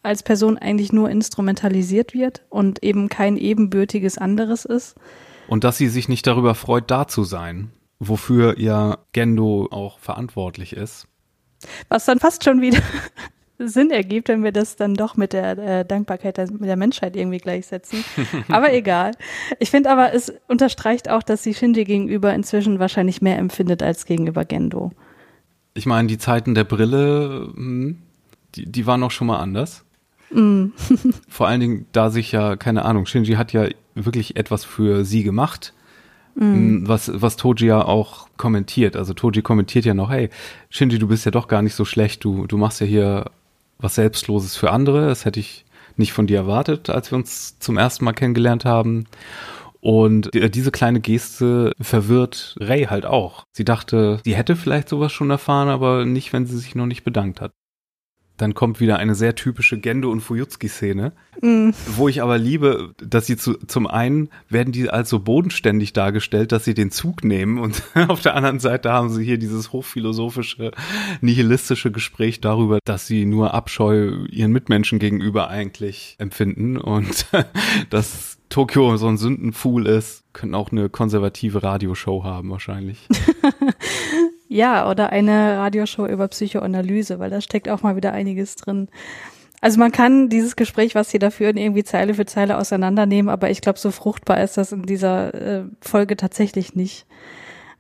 als 0.02 0.22
Person 0.22 0.58
eigentlich 0.58 0.92
nur 0.92 1.10
instrumentalisiert 1.10 2.14
wird 2.14 2.42
und 2.48 2.82
eben 2.82 3.08
kein 3.08 3.36
ebenbürtiges 3.36 4.18
anderes 4.18 4.64
ist. 4.64 4.96
Und 5.48 5.64
dass 5.64 5.78
sie 5.78 5.88
sich 5.88 6.08
nicht 6.08 6.26
darüber 6.26 6.54
freut, 6.54 6.90
da 6.90 7.06
zu 7.06 7.24
sein, 7.24 7.72
wofür 7.98 8.58
ja 8.58 8.98
Gendo 9.12 9.68
auch 9.70 9.98
verantwortlich 9.98 10.74
ist. 10.74 11.06
Was 11.88 12.04
dann 12.04 12.18
fast 12.18 12.42
schon 12.42 12.60
wieder 12.60 12.80
Sinn 13.68 13.90
ergibt, 13.90 14.28
wenn 14.28 14.44
wir 14.44 14.52
das 14.52 14.76
dann 14.76 14.94
doch 14.94 15.16
mit 15.16 15.32
der 15.32 15.58
äh, 15.58 15.84
Dankbarkeit 15.84 16.36
der, 16.36 16.50
mit 16.50 16.64
der 16.64 16.76
Menschheit 16.76 17.16
irgendwie 17.16 17.38
gleichsetzen. 17.38 18.04
aber 18.48 18.72
egal. 18.72 19.12
Ich 19.58 19.70
finde 19.70 19.90
aber, 19.90 20.12
es 20.14 20.32
unterstreicht 20.48 21.10
auch, 21.10 21.22
dass 21.22 21.42
sie 21.42 21.54
Shinji 21.54 21.84
gegenüber 21.84 22.32
inzwischen 22.34 22.78
wahrscheinlich 22.78 23.22
mehr 23.22 23.38
empfindet 23.38 23.82
als 23.82 24.06
gegenüber 24.06 24.44
Gendo. 24.44 24.92
Ich 25.74 25.86
meine, 25.86 26.08
die 26.08 26.18
Zeiten 26.18 26.54
der 26.54 26.64
Brille, 26.64 27.50
hm, 27.54 27.98
die, 28.54 28.70
die 28.70 28.86
waren 28.86 29.02
auch 29.02 29.10
schon 29.10 29.26
mal 29.26 29.38
anders. 29.38 29.84
Mm. 30.30 30.66
Vor 31.28 31.48
allen 31.48 31.60
Dingen, 31.60 31.86
da 31.92 32.10
sich 32.10 32.32
ja, 32.32 32.56
keine 32.56 32.84
Ahnung, 32.84 33.06
Shinji 33.06 33.34
hat 33.34 33.52
ja 33.52 33.68
wirklich 33.94 34.36
etwas 34.36 34.64
für 34.64 35.04
sie 35.04 35.22
gemacht. 35.22 35.72
Mm. 36.34 36.86
Was, 36.86 37.10
was 37.14 37.36
Toji 37.36 37.66
ja 37.66 37.84
auch 37.84 38.28
kommentiert. 38.36 38.96
Also 38.96 39.14
Toji 39.14 39.42
kommentiert 39.42 39.84
ja 39.84 39.94
noch, 39.94 40.10
hey, 40.10 40.30
Shinji, 40.70 40.98
du 40.98 41.08
bist 41.08 41.24
ja 41.24 41.30
doch 41.30 41.48
gar 41.48 41.62
nicht 41.62 41.74
so 41.74 41.84
schlecht, 41.84 42.24
du, 42.24 42.46
du 42.46 42.56
machst 42.56 42.80
ja 42.80 42.86
hier 42.86 43.30
was 43.82 43.96
Selbstloses 43.96 44.56
für 44.56 44.70
andere. 44.70 45.06
Das 45.08 45.24
hätte 45.24 45.40
ich 45.40 45.64
nicht 45.96 46.12
von 46.12 46.26
dir 46.26 46.38
erwartet, 46.38 46.88
als 46.88 47.10
wir 47.10 47.18
uns 47.18 47.58
zum 47.58 47.76
ersten 47.76 48.04
Mal 48.04 48.12
kennengelernt 48.14 48.64
haben. 48.64 49.04
Und 49.80 50.30
diese 50.32 50.70
kleine 50.70 51.00
Geste 51.00 51.72
verwirrt 51.80 52.56
Ray 52.60 52.84
halt 52.84 53.04
auch. 53.04 53.44
Sie 53.52 53.64
dachte, 53.64 54.20
sie 54.24 54.36
hätte 54.36 54.54
vielleicht 54.54 54.88
sowas 54.88 55.12
schon 55.12 55.28
erfahren, 55.30 55.68
aber 55.68 56.04
nicht, 56.04 56.32
wenn 56.32 56.46
sie 56.46 56.56
sich 56.56 56.74
noch 56.76 56.86
nicht 56.86 57.02
bedankt 57.02 57.40
hat. 57.40 57.52
Dann 58.42 58.54
kommt 58.54 58.80
wieder 58.80 58.98
eine 58.98 59.14
sehr 59.14 59.36
typische 59.36 59.78
Gendo- 59.78 60.10
und 60.10 60.20
Fuyutsuki-Szene, 60.20 61.12
mm. 61.42 61.70
wo 61.94 62.08
ich 62.08 62.22
aber 62.22 62.38
liebe, 62.38 62.92
dass 63.00 63.26
sie 63.26 63.36
zu, 63.36 63.54
zum 63.68 63.86
einen 63.86 64.30
werden 64.48 64.72
die 64.72 64.90
als 64.90 65.10
so 65.10 65.20
bodenständig 65.20 65.92
dargestellt, 65.92 66.50
dass 66.50 66.64
sie 66.64 66.74
den 66.74 66.90
Zug 66.90 67.22
nehmen 67.22 67.58
und 67.58 67.84
auf 68.08 68.20
der 68.20 68.34
anderen 68.34 68.58
Seite 68.58 68.90
haben 68.90 69.10
sie 69.10 69.24
hier 69.24 69.38
dieses 69.38 69.70
hochphilosophische, 69.70 70.72
nihilistische 71.20 71.92
Gespräch 71.92 72.40
darüber, 72.40 72.80
dass 72.84 73.06
sie 73.06 73.26
nur 73.26 73.54
Abscheu 73.54 74.26
ihren 74.28 74.50
Mitmenschen 74.50 74.98
gegenüber 74.98 75.46
eigentlich 75.46 76.16
empfinden 76.18 76.78
und 76.78 77.26
dass 77.90 78.38
Tokio 78.48 78.96
so 78.96 79.06
ein 79.06 79.18
Sündenfuhl 79.18 79.86
ist, 79.86 80.24
könnten 80.32 80.56
auch 80.56 80.72
eine 80.72 80.88
konservative 80.88 81.62
Radioshow 81.62 82.24
haben 82.24 82.50
wahrscheinlich. 82.50 82.98
Ja, 84.52 84.90
oder 84.90 85.08
eine 85.08 85.56
Radioshow 85.56 86.06
über 86.06 86.28
Psychoanalyse, 86.28 87.18
weil 87.18 87.30
da 87.30 87.40
steckt 87.40 87.70
auch 87.70 87.80
mal 87.80 87.96
wieder 87.96 88.12
einiges 88.12 88.54
drin. 88.56 88.88
Also 89.62 89.78
man 89.78 89.92
kann 89.92 90.28
dieses 90.28 90.56
Gespräch, 90.56 90.94
was 90.94 91.10
sie 91.10 91.18
da 91.18 91.30
führen, 91.30 91.56
irgendwie 91.56 91.84
Zeile 91.84 92.12
für 92.12 92.26
Zeile 92.26 92.58
auseinandernehmen, 92.58 93.30
aber 93.30 93.48
ich 93.48 93.62
glaube, 93.62 93.78
so 93.78 93.90
fruchtbar 93.90 94.42
ist 94.42 94.58
das 94.58 94.72
in 94.72 94.82
dieser 94.82 95.32
äh, 95.32 95.64
Folge 95.80 96.18
tatsächlich 96.18 96.74
nicht. 96.74 97.06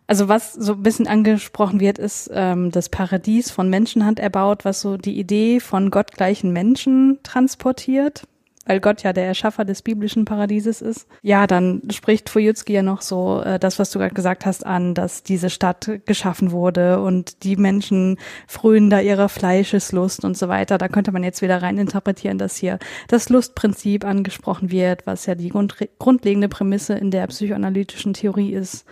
Also 0.06 0.28
was 0.28 0.54
so 0.54 0.72
ein 0.72 0.82
bisschen 0.82 1.06
angesprochen 1.06 1.78
wird, 1.78 1.98
ist 1.98 2.30
ähm, 2.32 2.70
das 2.70 2.88
Paradies 2.88 3.50
von 3.50 3.68
Menschenhand 3.68 4.18
erbaut, 4.18 4.64
was 4.64 4.80
so 4.80 4.96
die 4.96 5.18
Idee 5.18 5.60
von 5.60 5.90
gottgleichen 5.90 6.54
Menschen 6.54 7.18
transportiert 7.22 8.22
weil 8.66 8.80
Gott 8.80 9.02
ja 9.02 9.12
der 9.12 9.26
Erschaffer 9.26 9.64
des 9.64 9.82
biblischen 9.82 10.24
Paradieses 10.24 10.80
ist. 10.80 11.08
Ja, 11.22 11.46
dann 11.46 11.82
spricht 11.90 12.28
Fujutski 12.28 12.72
ja 12.72 12.82
noch 12.82 13.02
so 13.02 13.40
äh, 13.40 13.58
das, 13.58 13.78
was 13.78 13.90
du 13.90 13.98
gerade 13.98 14.14
gesagt 14.14 14.46
hast, 14.46 14.64
an, 14.64 14.94
dass 14.94 15.22
diese 15.22 15.50
Stadt 15.50 15.90
geschaffen 16.06 16.52
wurde 16.52 17.00
und 17.00 17.42
die 17.42 17.56
Menschen 17.56 18.18
frühen 18.46 18.88
da 18.88 19.00
ihrer 19.00 19.28
Fleischeslust 19.28 20.24
und 20.24 20.36
so 20.36 20.48
weiter. 20.48 20.78
Da 20.78 20.88
könnte 20.88 21.12
man 21.12 21.24
jetzt 21.24 21.42
wieder 21.42 21.60
rein 21.60 21.78
interpretieren, 21.78 22.38
dass 22.38 22.56
hier 22.56 22.78
das 23.08 23.28
Lustprinzip 23.28 24.04
angesprochen 24.04 24.70
wird, 24.70 25.06
was 25.06 25.26
ja 25.26 25.34
die 25.34 25.48
grund 25.48 25.76
grundlegende 25.98 26.48
Prämisse 26.48 26.94
in 26.94 27.10
der 27.10 27.26
psychoanalytischen 27.26 28.14
Theorie 28.14 28.52
ist, 28.52 28.84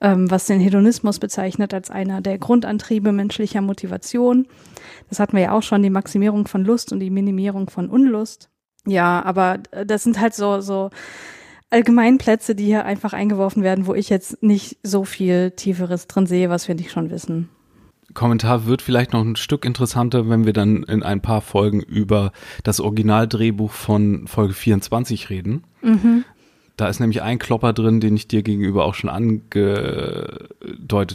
ähm, 0.00 0.30
was 0.30 0.46
den 0.46 0.60
Hedonismus 0.60 1.18
bezeichnet 1.18 1.74
als 1.74 1.90
einer 1.90 2.20
der 2.20 2.38
Grundantriebe 2.38 3.12
menschlicher 3.12 3.60
Motivation. 3.60 4.46
Das 5.08 5.20
hatten 5.20 5.36
wir 5.36 5.42
ja 5.42 5.52
auch 5.52 5.62
schon, 5.62 5.82
die 5.82 5.90
Maximierung 5.90 6.46
von 6.46 6.64
Lust 6.64 6.92
und 6.92 7.00
die 7.00 7.10
Minimierung 7.10 7.68
von 7.68 7.90
Unlust. 7.90 8.48
Ja, 8.86 9.22
aber 9.24 9.58
das 9.86 10.02
sind 10.04 10.20
halt 10.20 10.34
so, 10.34 10.60
so 10.60 10.90
Allgemeinplätze, 11.70 12.54
die 12.54 12.64
hier 12.64 12.84
einfach 12.84 13.12
eingeworfen 13.12 13.62
werden, 13.62 13.86
wo 13.86 13.94
ich 13.94 14.08
jetzt 14.08 14.42
nicht 14.42 14.78
so 14.82 15.04
viel 15.04 15.52
Tieferes 15.52 16.08
drin 16.08 16.26
sehe, 16.26 16.50
was 16.50 16.66
wir 16.66 16.74
nicht 16.74 16.90
schon 16.90 17.10
wissen. 17.10 17.48
Kommentar 18.12 18.66
wird 18.66 18.82
vielleicht 18.82 19.12
noch 19.12 19.24
ein 19.24 19.36
Stück 19.36 19.64
interessanter, 19.64 20.28
wenn 20.28 20.44
wir 20.44 20.52
dann 20.52 20.82
in 20.82 21.04
ein 21.04 21.22
paar 21.22 21.40
Folgen 21.42 21.80
über 21.80 22.32
das 22.64 22.80
Originaldrehbuch 22.80 23.70
von 23.70 24.26
Folge 24.26 24.54
24 24.54 25.30
reden. 25.30 25.62
Mhm. 25.80 26.24
Da 26.76 26.88
ist 26.88 26.98
nämlich 26.98 27.22
ein 27.22 27.38
Klopper 27.38 27.72
drin, 27.72 28.00
den 28.00 28.16
ich 28.16 28.26
dir 28.26 28.42
gegenüber 28.42 28.84
auch 28.84 28.94
schon 28.94 29.10
angedeutet 29.10 29.54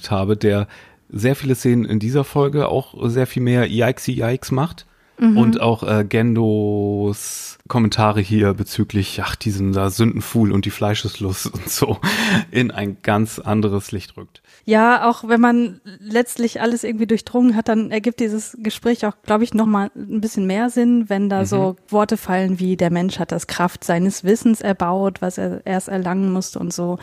habe, 0.09 0.37
der 0.37 0.67
sehr 1.09 1.35
viele 1.35 1.55
Szenen 1.55 1.83
in 1.85 1.99
dieser 1.99 2.23
Folge 2.23 2.69
auch 2.69 2.93
sehr 3.09 3.27
viel 3.27 3.43
mehr 3.43 3.67
Yikes, 3.67 4.07
Yikes 4.07 4.51
macht. 4.51 4.85
Mhm. 5.17 5.37
Und 5.37 5.61
auch 5.61 5.83
äh, 5.83 6.05
Gendos 6.07 7.57
Kommentare 7.67 8.21
hier 8.21 8.53
bezüglich, 8.53 9.21
ach, 9.23 9.35
diesen 9.35 9.71
da 9.71 9.89
Sündenfuhl 9.89 10.51
und 10.51 10.65
die 10.65 10.71
Fleischeslust 10.71 11.47
und 11.47 11.69
so 11.69 11.97
in 12.51 12.69
ein 12.69 12.97
ganz 13.01 13.39
anderes 13.39 13.91
Licht 13.91 14.17
rückt. 14.17 14.43
Ja, 14.65 15.09
auch 15.09 15.27
wenn 15.27 15.41
man 15.41 15.81
letztlich 15.99 16.61
alles 16.61 16.83
irgendwie 16.83 17.07
durchdrungen 17.07 17.55
hat, 17.55 17.67
dann 17.67 17.91
ergibt 17.91 18.19
dieses 18.19 18.57
Gespräch 18.59 19.05
auch, 19.05 19.13
glaube 19.23 19.43
ich, 19.43 19.53
nochmal 19.53 19.89
ein 19.95 20.21
bisschen 20.21 20.45
mehr 20.45 20.69
Sinn, 20.69 21.05
wenn 21.07 21.29
da 21.29 21.41
mhm. 21.41 21.45
so 21.45 21.75
Worte 21.89 22.17
fallen 22.17 22.59
wie 22.59 22.77
der 22.77 22.91
Mensch 22.91 23.19
hat 23.19 23.31
das 23.31 23.47
Kraft 23.47 23.83
seines 23.83 24.23
Wissens 24.23 24.61
erbaut, 24.61 25.21
was 25.21 25.37
er 25.37 25.65
erst 25.65 25.87
erlangen 25.87 26.31
musste 26.31 26.59
und 26.59 26.73
so. 26.73 26.99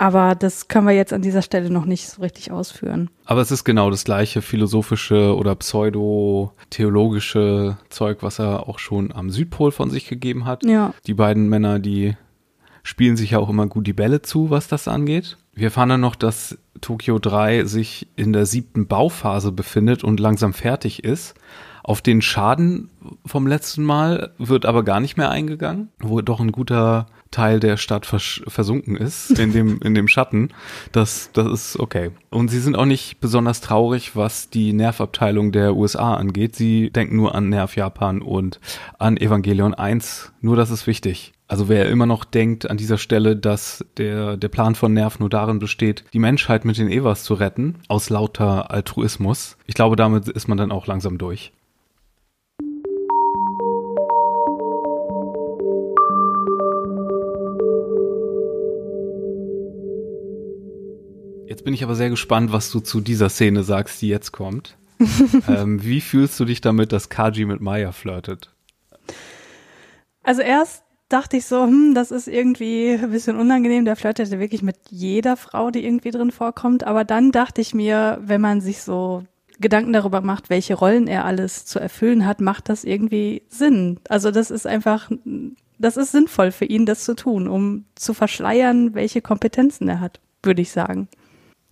Aber 0.00 0.34
das 0.34 0.66
können 0.68 0.86
wir 0.86 0.94
jetzt 0.94 1.12
an 1.12 1.20
dieser 1.20 1.42
Stelle 1.42 1.68
noch 1.68 1.84
nicht 1.84 2.08
so 2.08 2.22
richtig 2.22 2.50
ausführen. 2.50 3.10
Aber 3.26 3.42
es 3.42 3.50
ist 3.50 3.64
genau 3.64 3.90
das 3.90 4.04
gleiche 4.04 4.40
philosophische 4.40 5.36
oder 5.36 5.54
pseudo-theologische 5.54 7.76
Zeug, 7.90 8.22
was 8.22 8.38
er 8.38 8.66
auch 8.66 8.78
schon 8.78 9.12
am 9.12 9.28
Südpol 9.28 9.72
von 9.72 9.90
sich 9.90 10.08
gegeben 10.08 10.46
hat. 10.46 10.64
Ja. 10.64 10.94
Die 11.06 11.12
beiden 11.12 11.50
Männer, 11.50 11.80
die 11.80 12.16
spielen 12.82 13.18
sich 13.18 13.32
ja 13.32 13.40
auch 13.40 13.50
immer 13.50 13.66
gut 13.66 13.86
die 13.86 13.92
Bälle 13.92 14.22
zu, 14.22 14.48
was 14.48 14.68
das 14.68 14.88
angeht. 14.88 15.36
Wir 15.52 15.64
erfahren 15.64 15.90
dann 15.90 16.00
noch, 16.00 16.16
dass 16.16 16.56
Tokio 16.80 17.18
3 17.18 17.66
sich 17.66 18.08
in 18.16 18.32
der 18.32 18.46
siebten 18.46 18.86
Bauphase 18.86 19.52
befindet 19.52 20.02
und 20.02 20.18
langsam 20.18 20.54
fertig 20.54 21.04
ist. 21.04 21.34
Auf 21.84 22.00
den 22.00 22.22
Schaden 22.22 22.88
vom 23.26 23.46
letzten 23.46 23.84
Mal 23.84 24.32
wird 24.38 24.64
aber 24.64 24.82
gar 24.82 25.00
nicht 25.00 25.18
mehr 25.18 25.28
eingegangen, 25.28 25.90
wo 25.98 26.22
doch 26.22 26.40
ein 26.40 26.52
guter 26.52 27.04
Teil 27.30 27.60
der 27.60 27.76
Stadt 27.76 28.06
vers 28.06 28.42
versunken 28.46 28.96
ist, 28.96 29.38
in 29.38 29.52
dem, 29.52 29.80
in 29.84 29.94
dem 29.94 30.08
Schatten. 30.08 30.50
Das, 30.92 31.30
das 31.32 31.46
ist 31.46 31.80
okay. 31.80 32.10
Und 32.30 32.48
sie 32.48 32.60
sind 32.60 32.76
auch 32.76 32.86
nicht 32.86 33.20
besonders 33.20 33.60
traurig, 33.60 34.16
was 34.16 34.50
die 34.50 34.72
Nervabteilung 34.72 35.52
der 35.52 35.76
USA 35.76 36.14
angeht. 36.14 36.56
Sie 36.56 36.90
denken 36.90 37.16
nur 37.16 37.34
an 37.34 37.48
Nerv 37.48 37.76
Japan 37.76 38.22
und 38.22 38.60
an 38.98 39.16
Evangelion 39.16 39.74
1. 39.74 40.32
Nur 40.40 40.56
das 40.56 40.70
ist 40.70 40.86
wichtig. 40.86 41.32
Also 41.50 41.68
wer 41.68 41.88
immer 41.88 42.06
noch 42.06 42.24
denkt 42.24 42.70
an 42.70 42.76
dieser 42.76 42.96
Stelle, 42.96 43.34
dass 43.34 43.84
der, 43.96 44.36
der 44.36 44.48
Plan 44.48 44.76
von 44.76 44.92
Nerv 44.92 45.18
nur 45.18 45.28
darin 45.28 45.58
besteht, 45.58 46.04
die 46.12 46.20
Menschheit 46.20 46.64
mit 46.64 46.78
den 46.78 46.88
Evas 46.88 47.24
zu 47.24 47.34
retten, 47.34 47.74
aus 47.88 48.08
lauter 48.08 48.70
Altruismus, 48.70 49.56
ich 49.66 49.74
glaube, 49.74 49.96
damit 49.96 50.28
ist 50.28 50.46
man 50.46 50.58
dann 50.58 50.70
auch 50.70 50.86
langsam 50.86 51.18
durch. 51.18 51.52
Jetzt 61.50 61.64
bin 61.64 61.74
ich 61.74 61.82
aber 61.82 61.96
sehr 61.96 62.10
gespannt, 62.10 62.52
was 62.52 62.70
du 62.70 62.78
zu 62.78 63.00
dieser 63.00 63.28
Szene 63.28 63.64
sagst, 63.64 64.00
die 64.00 64.08
jetzt 64.08 64.30
kommt. 64.30 64.76
ähm, 65.48 65.82
wie 65.82 66.00
fühlst 66.00 66.38
du 66.38 66.44
dich 66.44 66.60
damit, 66.60 66.92
dass 66.92 67.08
Kaji 67.08 67.44
mit 67.44 67.60
Maya 67.60 67.90
flirtet? 67.90 68.54
Also 70.22 70.42
erst 70.42 70.84
dachte 71.08 71.38
ich 71.38 71.46
so, 71.46 71.64
hm, 71.64 71.92
das 71.92 72.12
ist 72.12 72.28
irgendwie 72.28 72.92
ein 72.92 73.10
bisschen 73.10 73.36
unangenehm. 73.36 73.84
Der 73.84 73.96
flirtet 73.96 74.30
ja 74.30 74.38
wirklich 74.38 74.62
mit 74.62 74.76
jeder 74.90 75.36
Frau, 75.36 75.72
die 75.72 75.84
irgendwie 75.84 76.12
drin 76.12 76.30
vorkommt. 76.30 76.84
Aber 76.84 77.02
dann 77.02 77.32
dachte 77.32 77.60
ich 77.60 77.74
mir, 77.74 78.20
wenn 78.22 78.40
man 78.40 78.60
sich 78.60 78.82
so 78.82 79.24
Gedanken 79.58 79.92
darüber 79.92 80.20
macht, 80.20 80.50
welche 80.50 80.74
Rollen 80.74 81.08
er 81.08 81.24
alles 81.24 81.64
zu 81.66 81.80
erfüllen 81.80 82.26
hat, 82.26 82.40
macht 82.40 82.68
das 82.68 82.84
irgendwie 82.84 83.42
Sinn. 83.48 83.98
Also 84.08 84.30
das 84.30 84.52
ist 84.52 84.68
einfach, 84.68 85.10
das 85.80 85.96
ist 85.96 86.12
sinnvoll 86.12 86.52
für 86.52 86.66
ihn, 86.66 86.86
das 86.86 87.02
zu 87.02 87.16
tun, 87.16 87.48
um 87.48 87.86
zu 87.96 88.14
verschleiern, 88.14 88.94
welche 88.94 89.20
Kompetenzen 89.20 89.88
er 89.88 89.98
hat, 89.98 90.20
würde 90.44 90.62
ich 90.62 90.70
sagen. 90.70 91.08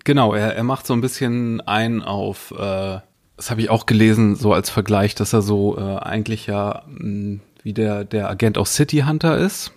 Genau, 0.05 0.35
er, 0.35 0.55
er 0.55 0.65
macht 0.65 0.87
so 0.87 0.95
ein 0.95 1.01
bisschen 1.01 1.61
ein 1.63 2.03
auf, 2.03 2.53
äh, 2.53 2.99
das 3.37 3.51
habe 3.51 3.61
ich 3.61 3.71
auch 3.71 3.87
gelesen, 3.87 4.37
so 4.37 4.53
als 4.53 4.71
Vergleich, 4.71 5.15
dass 5.15 5.33
er 5.33 5.43
so 5.43 5.77
äh, 5.79 5.97
eigentlich 5.99 6.47
ja 6.47 6.83
mh, 6.87 7.01
hm, 7.01 7.41
wie 7.63 7.73
der, 7.73 8.05
der 8.05 8.31
Agent 8.31 8.57
aus 8.57 8.75
City 8.75 9.05
Hunter 9.07 9.37
ist, 9.37 9.73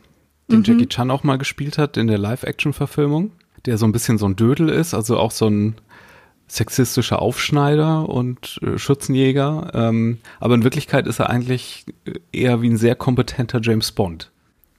den 0.50 0.60
mhm. 0.60 0.64
Jackie 0.64 0.88
Chan 0.88 1.12
auch 1.12 1.24
mal 1.24 1.38
gespielt 1.38 1.78
hat 1.78 1.98
in 1.98 2.08
der 2.08 2.18
Live-Action-Verfilmung, 2.18 3.32
der 3.66 3.78
so 3.78 3.86
ein 3.86 3.92
bisschen 3.92 4.18
so 4.18 4.28
ein 4.28 4.36
Dödel 4.36 4.70
ist, 4.70 4.94
also 4.94 5.18
auch 5.18 5.32
so 5.32 5.48
ein 5.48 5.76
sexistischer 6.48 7.22
Aufschneider 7.22 8.10
und 8.10 8.60
äh, 8.62 8.78
Schützenjäger. 8.78 9.72
Ähm, 9.74 10.20
aber 10.40 10.56
in 10.56 10.64
Wirklichkeit 10.64 11.08
ist 11.08 11.20
er 11.20 11.30
eigentlich 11.30 11.86
eher 12.34 12.62
wie 12.62 12.70
ein 12.70 12.78
sehr 12.78 12.96
kompetenter 12.96 13.60
James 13.62 13.92
Bond. 13.94 14.32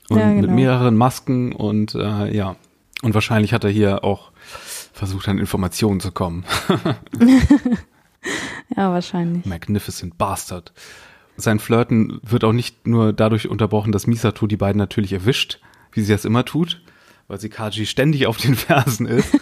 Und 0.09 0.19
ja, 0.19 0.29
genau. 0.29 0.43
mit 0.43 0.51
mehreren 0.51 0.97
Masken 0.97 1.53
und 1.53 1.95
äh, 1.95 2.35
ja. 2.35 2.57
Und 3.03 3.15
wahrscheinlich 3.15 3.53
hat 3.55 3.65
er 3.65 3.71
hier 3.71 4.05
auch 4.05 4.32
versucht 4.93 5.29
an 5.29 5.39
Informationen 5.39 6.01
zu 6.01 6.13
kommen. 6.13 6.45
ja, 8.77 8.93
wahrscheinlich. 8.93 9.45
Magnificent 9.47 10.19
Bastard. 10.19 10.73
Sein 11.37 11.59
Flirten 11.59 12.21
wird 12.23 12.45
auch 12.45 12.53
nicht 12.53 12.87
nur 12.87 13.13
dadurch 13.13 13.49
unterbrochen, 13.49 13.93
dass 13.93 14.07
Misato 14.07 14.47
die 14.47 14.57
beiden 14.57 14.79
natürlich 14.79 15.13
erwischt, 15.13 15.61
wie 15.93 16.03
sie 16.03 16.13
das 16.13 16.25
immer 16.25 16.45
tut, 16.45 16.83
weil 17.27 17.41
sie 17.41 17.49
Kaji 17.49 17.87
ständig 17.87 18.27
auf 18.27 18.37
den 18.37 18.55
Fersen 18.57 19.07
ist. 19.07 19.37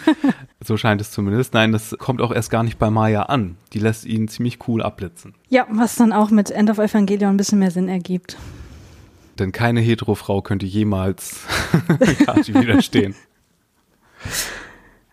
so 0.65 0.77
scheint 0.77 1.01
es 1.01 1.11
zumindest. 1.11 1.53
Nein, 1.53 1.73
das 1.73 1.97
kommt 1.99 2.21
auch 2.21 2.33
erst 2.33 2.51
gar 2.51 2.63
nicht 2.63 2.79
bei 2.79 2.91
Maya 2.91 3.23
an. 3.25 3.57
Die 3.73 3.81
lässt 3.81 4.05
ihn 4.05 4.29
ziemlich 4.29 4.67
cool 4.69 4.83
abblitzen. 4.83 5.35
Ja, 5.49 5.67
was 5.71 5.97
dann 5.97 6.13
auch 6.13 6.31
mit 6.31 6.51
End 6.51 6.71
of 6.71 6.79
Evangelion 6.79 7.31
ein 7.31 7.37
bisschen 7.37 7.59
mehr 7.59 7.73
Sinn 7.73 7.89
ergibt. 7.89 8.37
Denn 9.39 9.53
keine 9.53 9.81
Hetero-Frau 9.81 10.43
könnte 10.43 10.67
jemals 10.67 11.41
Kaji 12.27 12.55
widerstehen. 12.55 13.15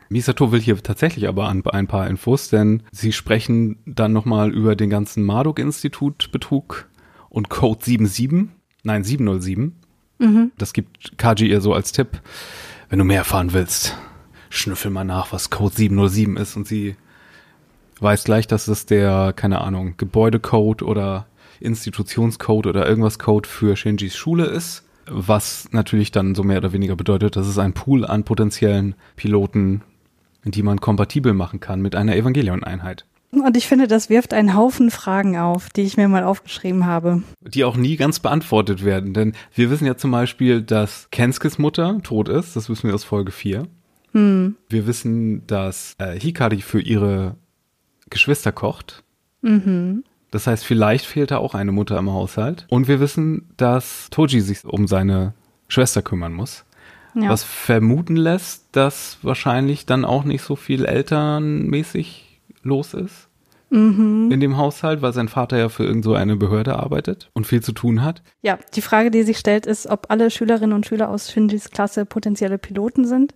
Misato 0.09 0.51
will 0.51 0.61
hier 0.61 0.77
tatsächlich 0.81 1.27
aber 1.27 1.49
ein, 1.49 1.65
ein 1.65 1.87
paar 1.87 2.07
Infos, 2.07 2.49
denn 2.49 2.83
sie 2.91 3.11
sprechen 3.11 3.77
dann 3.85 4.13
nochmal 4.13 4.51
über 4.51 4.75
den 4.75 4.89
ganzen 4.89 5.23
Marduk-Institut-Betrug 5.23 6.87
und 7.29 7.49
Code 7.49 7.83
77, 7.83 8.49
nein 8.83 9.03
707. 9.03 9.75
Mhm. 10.19 10.51
Das 10.57 10.73
gibt 10.73 11.17
Kaji 11.17 11.49
ihr 11.49 11.61
so 11.61 11.73
als 11.73 11.91
Tipp. 11.91 12.21
Wenn 12.89 12.99
du 12.99 13.05
mehr 13.05 13.19
erfahren 13.19 13.53
willst, 13.53 13.97
schnüffel 14.49 14.91
mal 14.91 15.03
nach, 15.03 15.33
was 15.33 15.49
Code 15.49 15.75
707 15.75 16.37
ist 16.37 16.55
und 16.55 16.67
sie 16.67 16.95
weiß 17.99 18.23
gleich, 18.23 18.47
dass 18.47 18.67
es 18.67 18.85
der, 18.85 19.33
keine 19.35 19.61
Ahnung, 19.61 19.95
Gebäudecode 19.97 20.83
oder 20.83 21.27
Institutionscode 21.59 22.67
oder 22.67 22.87
irgendwas 22.87 23.19
Code 23.19 23.49
für 23.49 23.75
Shinjis 23.75 24.15
Schule 24.15 24.45
ist 24.45 24.83
was 25.09 25.69
natürlich 25.71 26.11
dann 26.11 26.35
so 26.35 26.43
mehr 26.43 26.57
oder 26.57 26.73
weniger 26.73 26.95
bedeutet, 26.95 27.35
dass 27.35 27.47
es 27.47 27.57
ein 27.57 27.73
Pool 27.73 28.05
an 28.05 28.23
potenziellen 28.23 28.95
Piloten 29.15 29.81
die 30.51 30.63
man 30.63 30.79
kompatibel 30.79 31.33
machen 31.33 31.59
kann 31.59 31.81
mit 31.81 31.95
einer 31.95 32.15
Evangelion-Einheit. 32.15 33.05
Und 33.31 33.57
ich 33.57 33.67
finde, 33.67 33.87
das 33.87 34.09
wirft 34.09 34.33
einen 34.33 34.55
Haufen 34.55 34.89
Fragen 34.89 35.37
auf, 35.37 35.69
die 35.69 35.81
ich 35.81 35.97
mir 35.97 36.07
mal 36.07 36.23
aufgeschrieben 36.23 36.85
habe. 36.85 37.23
Die 37.41 37.65
auch 37.65 37.75
nie 37.75 37.97
ganz 37.97 38.19
beantwortet 38.19 38.85
werden, 38.85 39.13
denn 39.13 39.33
wir 39.53 39.69
wissen 39.69 39.85
ja 39.85 39.97
zum 39.97 40.11
Beispiel, 40.11 40.61
dass 40.61 41.09
Kenskes 41.11 41.57
Mutter 41.57 41.99
tot 42.03 42.29
ist, 42.29 42.55
das 42.55 42.69
wissen 42.69 42.87
wir 42.87 42.95
aus 42.95 43.03
Folge 43.03 43.31
4. 43.31 43.67
Hm. 44.13 44.55
Wir 44.69 44.87
wissen, 44.87 45.45
dass 45.45 45.93
äh, 45.97 46.17
Hikari 46.17 46.61
für 46.61 46.79
ihre 46.79 47.35
Geschwister 48.09 48.51
kocht. 48.53 49.03
Mhm. 49.41 50.03
Das 50.31 50.47
heißt, 50.47 50.65
vielleicht 50.65 51.05
fehlt 51.05 51.31
da 51.31 51.37
auch 51.37 51.53
eine 51.53 51.71
Mutter 51.71 51.97
im 51.97 52.11
Haushalt. 52.11 52.65
Und 52.69 52.87
wir 52.87 52.99
wissen, 52.99 53.49
dass 53.57 54.09
Toji 54.09 54.41
sich 54.41 54.65
um 54.65 54.87
seine 54.87 55.33
Schwester 55.67 56.01
kümmern 56.01 56.33
muss. 56.33 56.65
Ja. 57.21 57.29
Was 57.29 57.43
vermuten 57.43 58.15
lässt, 58.15 58.65
dass 58.73 59.17
wahrscheinlich 59.21 59.85
dann 59.85 60.05
auch 60.05 60.23
nicht 60.23 60.41
so 60.41 60.55
viel 60.55 60.85
elternmäßig 60.85 62.39
los 62.63 62.93
ist 62.93 63.27
mhm. 63.69 64.29
in 64.31 64.39
dem 64.39 64.57
Haushalt, 64.57 65.01
weil 65.01 65.13
sein 65.13 65.27
Vater 65.27 65.57
ja 65.57 65.69
für 65.69 65.83
irgend 65.83 66.03
so 66.03 66.13
eine 66.13 66.35
Behörde 66.35 66.77
arbeitet 66.77 67.29
und 67.33 67.47
viel 67.47 67.61
zu 67.61 67.71
tun 67.71 68.03
hat. 68.03 68.21
Ja, 68.41 68.57
die 68.75 68.81
Frage, 68.81 69.11
die 69.11 69.23
sich 69.23 69.37
stellt, 69.37 69.65
ist, 69.65 69.87
ob 69.87 70.07
alle 70.09 70.31
Schülerinnen 70.31 70.73
und 70.73 70.85
Schüler 70.85 71.09
aus 71.09 71.31
Shinjis 71.31 71.69
Klasse 71.71 72.05
potenzielle 72.05 72.57
Piloten 72.57 73.05
sind. 73.05 73.33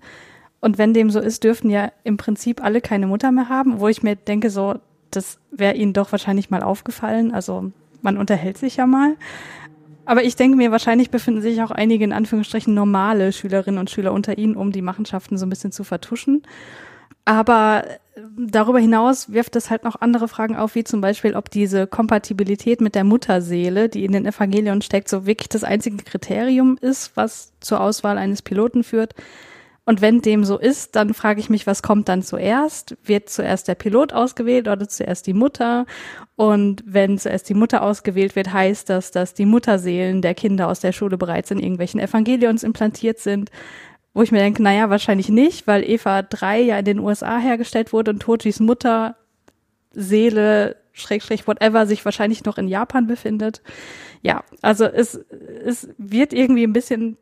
Und 0.59 0.77
wenn 0.77 0.93
dem 0.93 1.09
so 1.09 1.19
ist, 1.19 1.43
dürften 1.43 1.69
ja 1.69 1.91
im 2.03 2.17
Prinzip 2.17 2.63
alle 2.63 2.81
keine 2.81 3.07
Mutter 3.07 3.31
mehr 3.31 3.49
haben, 3.49 3.79
wo 3.79 3.87
ich 3.87 4.03
mir 4.03 4.15
denke, 4.15 4.49
so, 4.49 4.75
das 5.09 5.39
wäre 5.51 5.75
ihnen 5.75 5.93
doch 5.93 6.11
wahrscheinlich 6.11 6.49
mal 6.49 6.61
aufgefallen. 6.61 7.33
Also 7.33 7.71
man 8.01 8.17
unterhält 8.17 8.57
sich 8.57 8.77
ja 8.77 8.85
mal. 8.85 9.15
Aber 10.05 10.23
ich 10.23 10.35
denke 10.35 10.57
mir, 10.57 10.71
wahrscheinlich 10.71 11.11
befinden 11.11 11.41
sich 11.41 11.61
auch 11.61 11.71
einige 11.71 12.03
in 12.03 12.13
Anführungsstrichen 12.13 12.73
normale 12.73 13.31
Schülerinnen 13.31 13.79
und 13.79 13.89
Schüler 13.89 14.13
unter 14.13 14.37
ihnen, 14.37 14.55
um 14.55 14.71
die 14.71 14.81
Machenschaften 14.81 15.37
so 15.37 15.45
ein 15.45 15.49
bisschen 15.49 15.71
zu 15.71 15.83
vertuschen. 15.83 16.43
Aber 17.23 17.85
darüber 18.37 18.79
hinaus 18.79 19.31
wirft 19.31 19.55
es 19.55 19.69
halt 19.69 19.83
noch 19.83 20.01
andere 20.01 20.27
Fragen 20.27 20.55
auf, 20.55 20.75
wie 20.75 20.83
zum 20.83 21.01
Beispiel, 21.01 21.35
ob 21.35 21.49
diese 21.49 21.87
Kompatibilität 21.87 22.81
mit 22.81 22.95
der 22.95 23.03
Mutterseele, 23.03 23.89
die 23.89 24.05
in 24.05 24.11
den 24.11 24.25
Evangelien 24.25 24.81
steckt, 24.81 25.07
so 25.07 25.25
wirklich 25.25 25.49
das 25.49 25.63
einzige 25.63 25.97
Kriterium 25.97 26.77
ist, 26.81 27.15
was 27.15 27.53
zur 27.59 27.79
Auswahl 27.79 28.17
eines 28.17 28.41
Piloten 28.41 28.83
führt. 28.83 29.13
Und 29.85 29.99
wenn 30.01 30.21
dem 30.21 30.43
so 30.43 30.59
ist, 30.59 30.95
dann 30.95 31.13
frage 31.13 31.39
ich 31.39 31.49
mich, 31.49 31.65
was 31.65 31.81
kommt 31.81 32.07
dann 32.07 32.21
zuerst? 32.21 32.95
Wird 33.03 33.29
zuerst 33.29 33.67
der 33.67 33.75
Pilot 33.75 34.13
ausgewählt 34.13 34.67
oder 34.67 34.87
zuerst 34.87 35.25
die 35.25 35.33
Mutter? 35.33 35.85
Und 36.35 36.83
wenn 36.85 37.17
zuerst 37.17 37.49
die 37.49 37.55
Mutter 37.55 37.81
ausgewählt 37.81 38.35
wird, 38.35 38.53
heißt 38.53 38.89
das, 38.89 39.11
dass 39.11 39.33
die 39.33 39.45
Mutterseelen 39.45 40.21
der 40.21 40.35
Kinder 40.35 40.67
aus 40.67 40.81
der 40.81 40.91
Schule 40.91 41.17
bereits 41.17 41.49
in 41.49 41.59
irgendwelchen 41.59 41.99
Evangelions 41.99 42.63
implantiert 42.63 43.19
sind. 43.19 43.49
Wo 44.13 44.21
ich 44.21 44.31
mir 44.31 44.39
denke, 44.39 44.61
naja, 44.61 44.89
wahrscheinlich 44.89 45.29
nicht, 45.29 45.67
weil 45.67 45.83
Eva 45.89 46.21
3 46.21 46.61
ja 46.61 46.77
in 46.79 46.85
den 46.85 46.99
USA 46.99 47.39
hergestellt 47.39 47.91
wurde 47.93 48.11
und 48.11 48.19
Tojis 48.19 48.59
Mutter 48.59 49.15
Seele, 49.93 50.75
Schrägstrich, 50.93 51.47
whatever, 51.47 51.85
sich 51.85 52.03
wahrscheinlich 52.05 52.43
noch 52.43 52.57
in 52.57 52.67
Japan 52.67 53.07
befindet. 53.07 53.61
Ja, 54.21 54.43
also 54.61 54.85
es, 54.85 55.15
es 55.65 55.89
wird 55.97 56.33
irgendwie 56.33 56.63
ein 56.63 56.73
bisschen 56.73 57.17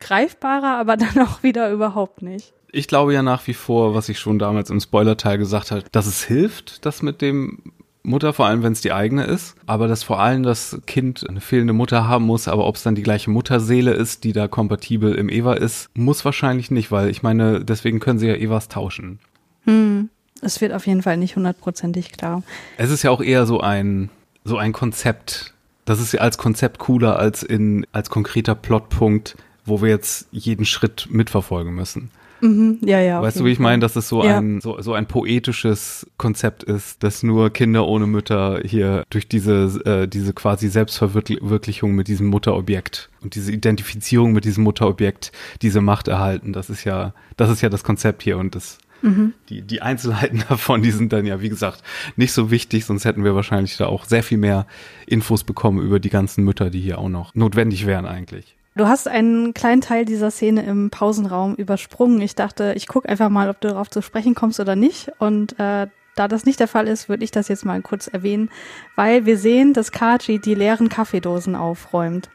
greifbarer, 0.00 0.78
aber 0.78 0.96
dann 0.98 1.18
auch 1.26 1.42
wieder 1.42 1.70
überhaupt 1.70 2.22
nicht. 2.22 2.52
Ich 2.72 2.86
glaube 2.88 3.12
ja 3.12 3.22
nach 3.22 3.46
wie 3.46 3.54
vor, 3.54 3.94
was 3.94 4.08
ich 4.08 4.18
schon 4.18 4.38
damals 4.38 4.70
im 4.70 4.80
Spoiler-Teil 4.80 5.38
gesagt 5.38 5.70
habe, 5.70 5.84
dass 5.90 6.06
es 6.06 6.22
hilft, 6.22 6.86
das 6.86 7.02
mit 7.02 7.20
dem 7.20 7.58
Mutter, 8.02 8.32
vor 8.32 8.46
allem 8.46 8.62
wenn 8.62 8.72
es 8.72 8.80
die 8.80 8.92
eigene 8.92 9.24
ist, 9.24 9.56
aber 9.66 9.88
dass 9.88 10.02
vor 10.02 10.20
allem 10.20 10.42
das 10.42 10.80
Kind 10.86 11.28
eine 11.28 11.40
fehlende 11.40 11.72
Mutter 11.72 12.08
haben 12.08 12.24
muss, 12.24 12.48
aber 12.48 12.66
ob 12.66 12.76
es 12.76 12.82
dann 12.82 12.94
die 12.94 13.02
gleiche 13.02 13.30
Mutterseele 13.30 13.92
ist, 13.92 14.24
die 14.24 14.32
da 14.32 14.48
kompatibel 14.48 15.14
im 15.14 15.28
Eva 15.28 15.54
ist, 15.54 15.90
muss 15.94 16.24
wahrscheinlich 16.24 16.70
nicht, 16.70 16.90
weil 16.90 17.10
ich 17.10 17.22
meine, 17.22 17.64
deswegen 17.64 18.00
können 18.00 18.18
sie 18.18 18.28
ja 18.28 18.34
Evas 18.34 18.68
tauschen. 18.68 19.18
Hm. 19.64 20.08
Es 20.42 20.60
wird 20.62 20.72
auf 20.72 20.86
jeden 20.86 21.02
Fall 21.02 21.18
nicht 21.18 21.36
hundertprozentig 21.36 22.12
klar. 22.12 22.42
Es 22.78 22.90
ist 22.90 23.02
ja 23.02 23.10
auch 23.10 23.20
eher 23.20 23.44
so 23.44 23.60
ein, 23.60 24.08
so 24.44 24.56
ein 24.56 24.72
Konzept. 24.72 25.52
Das 25.84 26.00
ist 26.00 26.12
ja 26.12 26.20
als 26.20 26.38
Konzept 26.38 26.78
cooler 26.78 27.18
als 27.18 27.42
in, 27.42 27.86
als 27.92 28.08
konkreter 28.08 28.54
Plotpunkt, 28.54 29.36
wo 29.70 29.80
wir 29.80 29.88
jetzt 29.88 30.28
jeden 30.30 30.66
Schritt 30.66 31.08
mitverfolgen 31.10 31.74
müssen. 31.74 32.10
Mhm, 32.40 32.78
ja, 32.82 33.00
ja. 33.00 33.20
Weißt 33.20 33.40
du, 33.40 33.44
wie 33.44 33.50
ich 33.50 33.58
meine, 33.58 33.80
dass 33.80 33.96
es 33.96 34.08
so 34.08 34.24
ja. 34.24 34.38
ein 34.38 34.60
so, 34.60 34.80
so 34.80 34.94
ein 34.94 35.06
poetisches 35.06 36.06
Konzept 36.16 36.62
ist, 36.62 37.02
dass 37.02 37.22
nur 37.22 37.50
Kinder 37.50 37.86
ohne 37.86 38.06
Mütter 38.06 38.60
hier 38.64 39.04
durch 39.10 39.28
diese 39.28 39.80
äh, 39.84 40.08
diese 40.08 40.32
quasi 40.32 40.68
Selbstverwirklichung 40.68 41.94
mit 41.94 42.08
diesem 42.08 42.28
Mutterobjekt 42.28 43.10
und 43.22 43.34
diese 43.34 43.52
Identifizierung 43.52 44.32
mit 44.32 44.44
diesem 44.44 44.64
Mutterobjekt 44.64 45.32
diese 45.62 45.80
Macht 45.80 46.08
erhalten. 46.08 46.52
Das 46.52 46.70
ist 46.70 46.84
ja 46.84 47.14
das 47.36 47.50
ist 47.50 47.60
ja 47.60 47.68
das 47.68 47.84
Konzept 47.84 48.22
hier 48.22 48.38
und 48.38 48.54
das 48.54 48.78
Mhm. 49.02 49.32
Die, 49.48 49.62
die 49.62 49.80
Einzelheiten 49.80 50.44
davon, 50.50 50.82
die 50.82 50.90
sind 50.90 51.12
dann 51.14 51.24
ja, 51.24 51.40
wie 51.40 51.48
gesagt, 51.48 51.82
nicht 52.16 52.32
so 52.32 52.50
wichtig, 52.50 52.84
sonst 52.84 53.06
hätten 53.06 53.24
wir 53.24 53.34
wahrscheinlich 53.34 53.78
da 53.78 53.86
auch 53.86 54.04
sehr 54.04 54.22
viel 54.22 54.36
mehr 54.36 54.66
Infos 55.06 55.42
bekommen 55.42 55.80
über 55.80 56.00
die 56.00 56.10
ganzen 56.10 56.44
Mütter, 56.44 56.68
die 56.68 56.80
hier 56.80 56.98
auch 56.98 57.08
noch 57.08 57.34
notwendig 57.34 57.86
wären 57.86 58.04
eigentlich. 58.04 58.56
Du 58.76 58.86
hast 58.86 59.08
einen 59.08 59.52
kleinen 59.52 59.80
Teil 59.80 60.04
dieser 60.04 60.30
Szene 60.30 60.62
im 60.62 60.90
Pausenraum 60.90 61.54
übersprungen. 61.56 62.20
Ich 62.20 62.34
dachte, 62.36 62.72
ich 62.76 62.86
gucke 62.86 63.08
einfach 63.08 63.28
mal, 63.28 63.50
ob 63.50 63.60
du 63.60 63.68
darauf 63.68 63.90
zu 63.90 64.00
sprechen 64.00 64.34
kommst 64.34 64.60
oder 64.60 64.76
nicht. 64.76 65.10
Und 65.18 65.58
äh, 65.58 65.88
da 66.14 66.28
das 66.28 66.44
nicht 66.44 66.60
der 66.60 66.68
Fall 66.68 66.86
ist, 66.86 67.08
würde 67.08 67.24
ich 67.24 67.30
das 67.30 67.48
jetzt 67.48 67.64
mal 67.64 67.82
kurz 67.82 68.06
erwähnen, 68.06 68.50
weil 68.94 69.26
wir 69.26 69.38
sehen, 69.38 69.72
dass 69.72 69.92
Kaji 69.92 70.38
die 70.38 70.54
leeren 70.54 70.88
Kaffeedosen 70.88 71.56
aufräumt, 71.56 72.30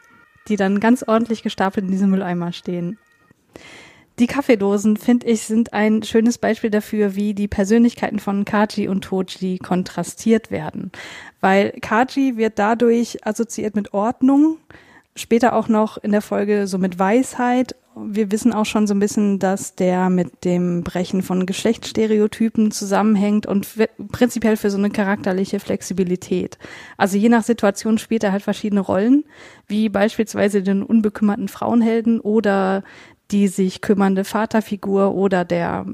die 0.48 0.56
dann 0.58 0.80
ganz 0.80 1.04
ordentlich 1.04 1.42
gestapelt 1.42 1.86
in 1.86 1.92
diesem 1.92 2.10
Mülleimer 2.10 2.52
stehen. 2.52 2.98
Die 4.18 4.28
Kaffeedosen, 4.28 4.96
finde 4.96 5.28
ich, 5.28 5.42
sind 5.42 5.74
ein 5.74 6.02
schönes 6.04 6.38
Beispiel 6.38 6.70
dafür, 6.70 7.16
wie 7.16 7.34
die 7.34 7.50
Persönlichkeiten 7.50 8.20
von 8.20 8.46
Kaji 8.46 8.88
und 8.88 9.04
Toji 9.04 9.58
kontrastiert 9.58 10.52
werden. 10.52 10.92
Weil 11.42 11.72
Kaji 11.82 12.38
wird 12.38 12.58
dadurch 12.58 13.26
assoziiert 13.26 13.76
mit 13.76 13.94
Ordnung, 13.94 14.58
später 15.16 15.54
auch 15.54 15.68
noch 15.68 15.98
in 15.98 16.12
der 16.12 16.22
Folge 16.22 16.68
so 16.68 16.78
mit 16.78 17.00
Weisheit. 17.00 17.76
Wir 17.96 18.30
wissen 18.32 18.54
auch 18.54 18.66
schon 18.66 18.88
so 18.88 18.94
ein 18.94 19.00
bisschen, 19.00 19.40
dass 19.40 19.76
der 19.76 20.10
mit 20.10 20.44
dem 20.44 20.84
Brechen 20.84 21.22
von 21.22 21.46
Geschlechtsstereotypen 21.46 22.72
zusammenhängt 22.72 23.46
und 23.46 23.68
prinzipiell 24.12 24.58
für 24.58 24.70
so 24.70 24.78
eine 24.78 24.90
charakterliche 24.90 25.62
Flexibilität. 25.62 26.58
Also 26.98 27.18
je 27.18 27.30
nach 27.30 27.44
Situation 27.44 27.98
spielt 27.98 28.26
er 28.26 28.34
halt 28.34 28.44
verschiedene 28.44 28.82
Rollen, 28.82 29.24
wie 29.68 29.88
beispielsweise 29.88 30.62
den 30.62 30.84
unbekümmerten 30.84 31.48
Frauenhelden 31.48 32.20
oder 32.20 32.84
die 33.32 33.48
sich 33.48 33.82
kümmernde 33.82 34.26
Vaterfigur 34.26 35.16
oder 35.16 35.46
der 35.46 35.86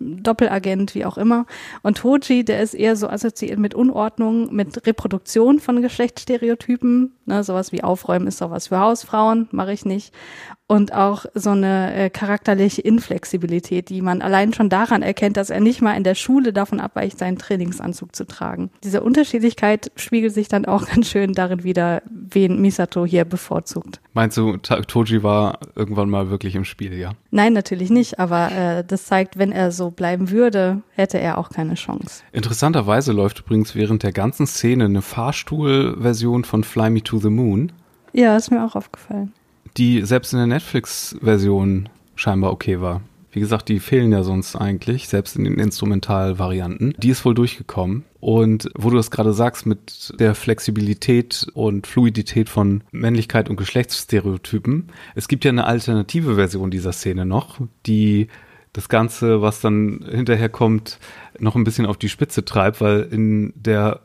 Doppelagent, 0.00 0.94
wie 0.94 1.04
auch 1.04 1.18
immer. 1.18 1.46
Und 1.82 1.98
Toji, 1.98 2.44
der 2.44 2.62
ist 2.62 2.74
eher 2.74 2.96
so 2.96 3.08
assoziiert 3.08 3.58
mit 3.58 3.74
Unordnung, 3.74 4.54
mit 4.54 4.86
Reproduktion 4.86 5.58
von 5.58 5.82
Geschlechtsstereotypen. 5.82 7.12
Ne, 7.26 7.42
sowas 7.42 7.72
wie 7.72 7.82
Aufräumen 7.82 8.26
ist 8.26 8.38
sowas 8.38 8.68
für 8.68 8.78
Hausfrauen, 8.78 9.48
mache 9.50 9.72
ich 9.72 9.84
nicht 9.84 10.12
und 10.68 10.92
auch 10.92 11.24
so 11.34 11.50
eine 11.50 11.94
äh, 11.94 12.10
charakterliche 12.10 12.82
Inflexibilität, 12.82 13.88
die 13.88 14.02
man 14.02 14.20
allein 14.20 14.52
schon 14.52 14.68
daran 14.68 15.02
erkennt, 15.02 15.38
dass 15.38 15.48
er 15.48 15.60
nicht 15.60 15.80
mal 15.80 15.94
in 15.94 16.04
der 16.04 16.14
Schule 16.14 16.52
davon 16.52 16.78
abweicht, 16.78 17.18
seinen 17.18 17.38
Trainingsanzug 17.38 18.14
zu 18.14 18.26
tragen. 18.26 18.70
Diese 18.84 19.00
Unterschiedlichkeit 19.00 19.90
spiegelt 19.96 20.34
sich 20.34 20.48
dann 20.48 20.66
auch 20.66 20.86
ganz 20.94 21.08
schön 21.08 21.32
darin 21.32 21.64
wieder, 21.64 22.02
wen 22.10 22.60
Misato 22.60 23.06
hier 23.06 23.24
bevorzugt. 23.24 24.00
Meinst 24.12 24.36
du, 24.36 24.58
Toji 24.58 25.22
war 25.22 25.58
irgendwann 25.74 26.10
mal 26.10 26.28
wirklich 26.28 26.54
im 26.54 26.64
Spiel, 26.64 26.92
ja? 26.92 27.12
Nein, 27.30 27.54
natürlich 27.54 27.88
nicht, 27.88 28.18
aber 28.18 28.52
äh, 28.52 28.84
das 28.84 29.06
zeigt, 29.06 29.38
wenn 29.38 29.52
er 29.52 29.72
so 29.72 29.87
bleiben 29.90 30.30
würde, 30.30 30.82
hätte 30.94 31.18
er 31.18 31.38
auch 31.38 31.50
keine 31.50 31.74
Chance. 31.74 32.22
Interessanterweise 32.32 33.12
läuft 33.12 33.40
übrigens 33.40 33.74
während 33.74 34.02
der 34.02 34.12
ganzen 34.12 34.46
Szene 34.46 34.86
eine 34.86 35.02
Fahrstuhlversion 35.02 36.44
von 36.44 36.64
Fly 36.64 36.90
Me 36.90 37.02
to 37.02 37.18
the 37.18 37.30
Moon. 37.30 37.72
Ja, 38.12 38.36
ist 38.36 38.50
mir 38.50 38.64
auch 38.64 38.74
aufgefallen 38.74 39.32
die 39.78 40.02
selbst 40.02 40.32
in 40.32 40.38
der 40.38 40.46
Netflix-Version 40.46 41.88
scheinbar 42.16 42.52
okay 42.52 42.80
war. 42.80 43.02
Wie 43.30 43.40
gesagt, 43.40 43.68
die 43.68 43.78
fehlen 43.78 44.10
ja 44.10 44.22
sonst 44.22 44.56
eigentlich, 44.56 45.06
selbst 45.06 45.36
in 45.36 45.44
den 45.44 45.58
Instrumentalvarianten. 45.58 46.94
Die 46.96 47.10
ist 47.10 47.24
wohl 47.24 47.34
durchgekommen. 47.34 48.04
Und 48.20 48.70
wo 48.74 48.90
du 48.90 48.96
das 48.96 49.10
gerade 49.10 49.32
sagst, 49.32 49.66
mit 49.66 50.14
der 50.18 50.34
Flexibilität 50.34 51.46
und 51.52 51.86
Fluidität 51.86 52.48
von 52.48 52.82
Männlichkeit 52.90 53.50
und 53.50 53.56
Geschlechtsstereotypen, 53.56 54.88
es 55.14 55.28
gibt 55.28 55.44
ja 55.44 55.50
eine 55.50 55.66
alternative 55.66 56.34
Version 56.34 56.70
dieser 56.70 56.92
Szene 56.92 57.26
noch, 57.26 57.60
die 57.86 58.28
das 58.72 58.88
Ganze, 58.88 59.42
was 59.42 59.60
dann 59.60 60.04
hinterher 60.10 60.48
kommt, 60.48 60.98
noch 61.38 61.56
ein 61.56 61.64
bisschen 61.64 61.86
auf 61.86 61.96
die 61.96 62.08
Spitze 62.08 62.44
treibt, 62.44 62.80
weil 62.80 63.02
in 63.10 63.52
der 63.56 64.00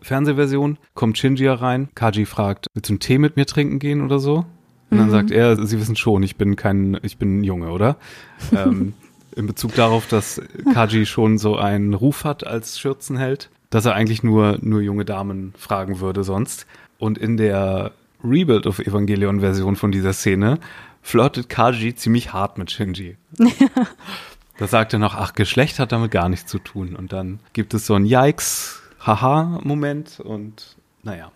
Fernsehversion 0.00 0.78
kommt 0.94 1.18
Shinji 1.18 1.48
rein, 1.48 1.88
Kaji 1.94 2.26
fragt, 2.26 2.66
willst 2.74 2.90
du 2.90 2.92
einen 2.92 3.00
Tee 3.00 3.18
mit 3.18 3.36
mir 3.36 3.46
trinken 3.46 3.78
gehen 3.78 4.02
oder 4.02 4.18
so? 4.18 4.44
Und 4.90 4.98
dann 4.98 5.06
mhm. 5.06 5.12
sagt 5.12 5.30
er, 5.30 5.64
Sie 5.66 5.80
wissen 5.80 5.96
schon, 5.96 6.22
ich 6.22 6.36
bin 6.36 6.56
kein, 6.56 6.98
ich 7.02 7.16
bin 7.16 7.40
ein 7.40 7.44
Junge, 7.44 7.70
oder? 7.70 7.96
ähm, 8.52 8.92
in 9.34 9.46
Bezug 9.46 9.74
darauf, 9.74 10.06
dass 10.06 10.40
Kaji 10.72 11.06
schon 11.06 11.38
so 11.38 11.56
einen 11.56 11.94
Ruf 11.94 12.24
hat 12.24 12.46
als 12.46 12.78
Schürzenheld, 12.78 13.50
dass 13.70 13.86
er 13.86 13.94
eigentlich 13.94 14.22
nur, 14.22 14.58
nur 14.60 14.80
junge 14.80 15.04
Damen 15.04 15.54
fragen 15.58 16.00
würde 16.00 16.22
sonst. 16.22 16.66
Und 16.98 17.18
in 17.18 17.36
der 17.36 17.92
Rebuild 18.22 18.66
of 18.66 18.78
Evangelion 18.78 19.40
Version 19.40 19.76
von 19.76 19.90
dieser 19.90 20.12
Szene 20.12 20.58
flirtet 21.04 21.50
Kaji 21.50 21.94
ziemlich 21.94 22.32
hart 22.32 22.56
mit 22.56 22.70
Shinji. 22.70 23.18
da 24.58 24.66
sagt 24.66 24.94
er 24.94 24.98
noch, 24.98 25.14
ach, 25.14 25.34
Geschlecht 25.34 25.78
hat 25.78 25.92
damit 25.92 26.10
gar 26.10 26.30
nichts 26.30 26.50
zu 26.50 26.58
tun. 26.58 26.96
Und 26.96 27.12
dann 27.12 27.40
gibt 27.52 27.74
es 27.74 27.86
so 27.86 27.94
ein 27.94 28.06
Yikes, 28.06 28.82
Haha-Moment 29.00 30.18
und 30.20 30.76
naja. 31.02 31.30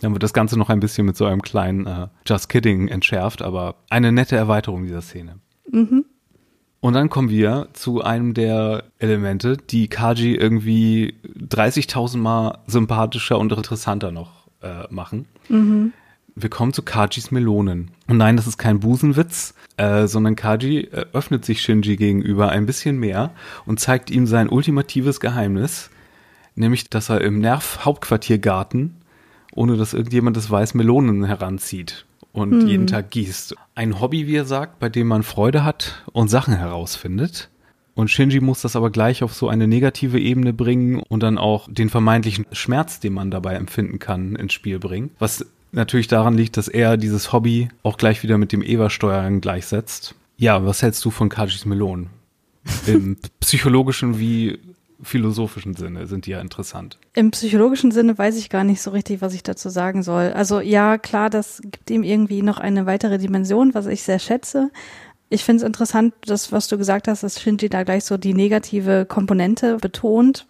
Dann 0.00 0.12
wird 0.12 0.22
das 0.22 0.32
Ganze 0.32 0.58
noch 0.58 0.68
ein 0.68 0.80
bisschen 0.80 1.06
mit 1.06 1.16
so 1.16 1.26
einem 1.26 1.42
kleinen 1.42 1.86
äh, 1.86 2.08
Just 2.26 2.48
Kidding 2.48 2.88
entschärft, 2.88 3.40
aber 3.40 3.76
eine 3.88 4.12
nette 4.12 4.36
Erweiterung 4.36 4.82
dieser 4.82 5.02
Szene. 5.02 5.38
Mhm. 5.70 6.04
Und 6.80 6.92
dann 6.92 7.08
kommen 7.08 7.30
wir 7.30 7.68
zu 7.72 8.02
einem 8.02 8.34
der 8.34 8.84
Elemente, 8.98 9.56
die 9.56 9.88
Kaji 9.88 10.34
irgendwie 10.34 11.14
30.000 11.36 12.18
Mal 12.18 12.58
sympathischer 12.66 13.38
und 13.38 13.52
interessanter 13.52 14.10
noch 14.12 14.48
äh, 14.60 14.84
machen. 14.90 15.26
Mhm. 15.48 15.92
Wir 16.42 16.50
kommen 16.50 16.72
zu 16.72 16.82
Kajis 16.82 17.30
Melonen. 17.30 17.90
Und 18.06 18.16
nein, 18.16 18.36
das 18.36 18.46
ist 18.46 18.58
kein 18.58 18.80
Busenwitz, 18.80 19.54
äh, 19.76 20.06
sondern 20.06 20.36
Kaji 20.36 20.80
äh, 20.80 21.06
öffnet 21.12 21.44
sich 21.44 21.60
Shinji 21.60 21.96
gegenüber 21.96 22.50
ein 22.50 22.66
bisschen 22.66 22.98
mehr 22.98 23.32
und 23.66 23.80
zeigt 23.80 24.10
ihm 24.10 24.26
sein 24.26 24.48
ultimatives 24.48 25.20
Geheimnis, 25.20 25.90
nämlich, 26.54 26.90
dass 26.90 27.08
er 27.08 27.20
im 27.20 27.40
Nerv-Hauptquartiergarten 27.40 28.94
ohne 29.52 29.76
dass 29.76 29.94
irgendjemand 29.94 30.36
das 30.36 30.50
weiß, 30.50 30.74
Melonen 30.74 31.24
heranzieht 31.24 32.06
und 32.32 32.62
hm. 32.62 32.68
jeden 32.68 32.86
Tag 32.86 33.10
gießt. 33.10 33.56
Ein 33.74 34.00
Hobby, 34.00 34.26
wie 34.26 34.36
er 34.36 34.44
sagt, 34.44 34.78
bei 34.78 34.88
dem 34.88 35.08
man 35.08 35.22
Freude 35.22 35.64
hat 35.64 36.04
und 36.12 36.28
Sachen 36.28 36.54
herausfindet. 36.54 37.50
Und 37.94 38.08
Shinji 38.08 38.38
muss 38.38 38.62
das 38.62 38.76
aber 38.76 38.90
gleich 38.90 39.24
auf 39.24 39.34
so 39.34 39.48
eine 39.48 39.66
negative 39.66 40.20
Ebene 40.20 40.52
bringen 40.52 41.00
und 41.08 41.24
dann 41.24 41.36
auch 41.36 41.66
den 41.68 41.90
vermeintlichen 41.90 42.46
Schmerz, 42.52 43.00
den 43.00 43.12
man 43.12 43.32
dabei 43.32 43.54
empfinden 43.54 43.98
kann, 43.98 44.36
ins 44.36 44.52
Spiel 44.52 44.78
bringen. 44.78 45.10
Was 45.18 45.44
natürlich 45.72 46.08
daran 46.08 46.34
liegt, 46.34 46.56
dass 46.56 46.68
er 46.68 46.96
dieses 46.96 47.32
Hobby 47.32 47.68
auch 47.82 47.96
gleich 47.96 48.22
wieder 48.22 48.38
mit 48.38 48.52
dem 48.52 48.62
Eva-Steuern 48.62 49.40
gleichsetzt. 49.40 50.14
Ja, 50.36 50.64
was 50.64 50.82
hältst 50.82 51.04
du 51.04 51.10
von 51.10 51.28
Kajis 51.28 51.64
Melonen? 51.64 52.10
Im 52.86 53.16
psychologischen 53.40 54.18
wie 54.18 54.58
philosophischen 55.02 55.74
Sinne 55.74 56.06
sind 56.06 56.26
die 56.26 56.32
ja 56.32 56.40
interessant. 56.40 56.98
Im 57.14 57.30
psychologischen 57.30 57.90
Sinne 57.90 58.18
weiß 58.18 58.36
ich 58.36 58.50
gar 58.50 58.64
nicht 58.64 58.82
so 58.82 58.90
richtig, 58.90 59.20
was 59.20 59.34
ich 59.34 59.42
dazu 59.42 59.68
sagen 59.68 60.02
soll. 60.02 60.32
Also 60.32 60.60
ja, 60.60 60.98
klar, 60.98 61.30
das 61.30 61.60
gibt 61.62 61.90
ihm 61.90 62.02
irgendwie 62.02 62.42
noch 62.42 62.58
eine 62.58 62.86
weitere 62.86 63.18
Dimension, 63.18 63.74
was 63.74 63.86
ich 63.86 64.02
sehr 64.02 64.18
schätze. 64.18 64.70
Ich 65.30 65.44
finde 65.44 65.62
es 65.62 65.66
interessant, 65.66 66.14
das, 66.24 66.52
was 66.52 66.68
du 66.68 66.78
gesagt 66.78 67.06
hast, 67.06 67.22
dass 67.22 67.40
Shinji 67.40 67.68
da 67.68 67.84
gleich 67.84 68.04
so 68.04 68.16
die 68.16 68.34
negative 68.34 69.06
Komponente 69.06 69.76
betont, 69.76 70.46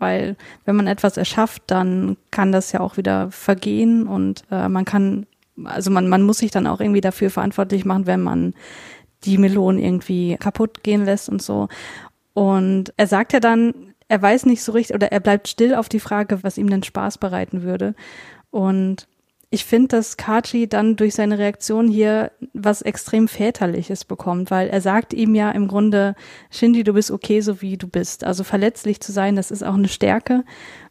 weil 0.00 0.36
wenn 0.64 0.76
man 0.76 0.86
etwas 0.86 1.16
erschafft, 1.16 1.62
dann 1.68 2.16
kann 2.30 2.52
das 2.52 2.72
ja 2.72 2.80
auch 2.80 2.96
wieder 2.96 3.30
vergehen 3.30 4.06
und 4.06 4.42
äh, 4.50 4.68
man 4.68 4.84
kann, 4.84 5.26
also 5.64 5.90
man, 5.90 6.08
man 6.08 6.22
muss 6.22 6.38
sich 6.38 6.50
dann 6.50 6.66
auch 6.66 6.80
irgendwie 6.80 7.00
dafür 7.00 7.30
verantwortlich 7.30 7.84
machen, 7.84 8.06
wenn 8.06 8.22
man 8.22 8.54
die 9.24 9.38
Melonen 9.38 9.82
irgendwie 9.82 10.36
kaputt 10.38 10.82
gehen 10.82 11.04
lässt 11.04 11.28
und 11.28 11.42
so. 11.42 11.68
Und 12.32 12.92
er 12.96 13.06
sagt 13.06 13.32
ja 13.32 13.40
dann, 13.40 13.94
er 14.08 14.20
weiß 14.20 14.46
nicht 14.46 14.62
so 14.62 14.72
richtig 14.72 14.94
oder 14.94 15.12
er 15.12 15.20
bleibt 15.20 15.46
still 15.46 15.74
auf 15.74 15.88
die 15.88 16.00
Frage, 16.00 16.42
was 16.42 16.58
ihm 16.58 16.70
denn 16.70 16.82
Spaß 16.82 17.18
bereiten 17.18 17.62
würde. 17.62 17.94
Und 18.50 19.06
ich 19.50 19.64
finde, 19.64 19.88
dass 19.88 20.16
Kachi 20.16 20.68
dann 20.68 20.94
durch 20.94 21.14
seine 21.14 21.38
Reaktion 21.38 21.88
hier 21.88 22.30
was 22.52 22.82
extrem 22.82 23.26
väterliches 23.26 24.04
bekommt, 24.04 24.50
weil 24.52 24.68
er 24.68 24.80
sagt 24.80 25.12
ihm 25.12 25.34
ja 25.34 25.50
im 25.50 25.66
Grunde, 25.66 26.14
Shinji, 26.50 26.84
du 26.84 26.92
bist 26.92 27.10
okay, 27.10 27.40
so 27.40 27.60
wie 27.60 27.76
du 27.76 27.88
bist. 27.88 28.22
Also 28.22 28.44
verletzlich 28.44 29.00
zu 29.00 29.10
sein, 29.10 29.34
das 29.34 29.50
ist 29.50 29.64
auch 29.64 29.74
eine 29.74 29.88
Stärke 29.88 30.44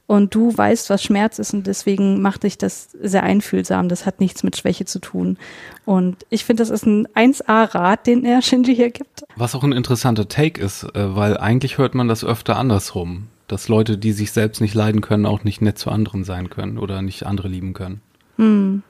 und 0.08 0.36
du 0.36 0.58
weißt, 0.58 0.90
was 0.90 1.04
Schmerz 1.04 1.40
ist 1.40 1.54
und 1.54 1.68
deswegen 1.68 2.22
macht 2.22 2.44
dich 2.44 2.58
das 2.58 2.90
sehr 3.00 3.24
einfühlsam. 3.24 3.88
Das 3.88 4.06
hat 4.06 4.20
nichts 4.20 4.44
mit 4.44 4.58
Schwäche 4.58 4.84
zu 4.84 5.00
tun. 5.00 5.38
Und 5.86 6.26
ich 6.30 6.44
finde, 6.44 6.62
das 6.62 6.70
ist 6.70 6.86
ein 6.86 7.08
1A-Rat, 7.10 8.08
den 8.08 8.26
er 8.26 8.42
Shinji 8.42 8.76
hier 8.76 8.90
gibt. 8.90 9.24
Was 9.38 9.56
auch 9.56 9.64
ein 9.64 9.72
interessanter 9.72 10.28
Take 10.28 10.60
ist, 10.60 10.84
äh, 10.96 11.16
weil 11.16 11.38
eigentlich 11.38 11.78
hört 11.78 11.96
man 11.96 12.10
das 12.10 12.26
öfter 12.26 12.58
andersrum, 12.58 13.28
dass 13.48 13.70
Leute, 13.70 13.98
die 13.98 14.12
sich 14.12 14.32
selbst 14.32 14.60
nicht 14.60 14.74
leiden 14.74 15.00
können, 15.00 15.26
auch 15.26 15.46
nicht 15.46 15.62
nett 15.62 15.78
zu 15.78 15.92
anderen 15.92 16.26
sein 16.26 16.50
können 16.50 16.78
oder 16.78 17.02
nicht 17.02 17.26
andere 17.26 17.48
lieben 17.48 17.74
können. 17.74 18.02
Hm. 18.40 18.84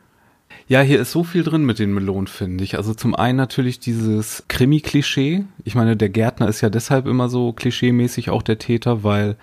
Ja, 0.68 0.82
hier 0.82 1.00
ist 1.00 1.12
so 1.12 1.24
viel 1.24 1.44
drin 1.44 1.66
mit 1.66 1.80
den 1.80 1.94
Melonen, 1.94 2.28
finde 2.28 2.64
ich. 2.64 2.78
Also 2.78 2.94
zum 2.94 3.16
einen 3.16 3.38
natürlich 3.38 3.80
dieses 3.80 4.44
Krimi-Klischee. 4.48 5.46
Ich 5.64 5.74
meine, 5.74 5.98
der 5.98 6.10
Gärtner 6.10 6.48
ist 6.48 6.62
ja 6.62 6.70
deshalb 6.70 7.08
immer 7.08 7.28
so 7.28 7.54
klischeemäßig 7.54 8.30
auch 8.30 8.44
der 8.44 8.60
Täter, 8.60 9.04
weil 9.04 9.36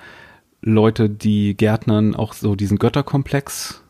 Leute, 0.62 1.10
die 1.10 1.56
Gärtnern 1.56 2.14
auch 2.14 2.32
so 2.32 2.54
diesen 2.54 2.78
Götterkomplex 2.78 3.82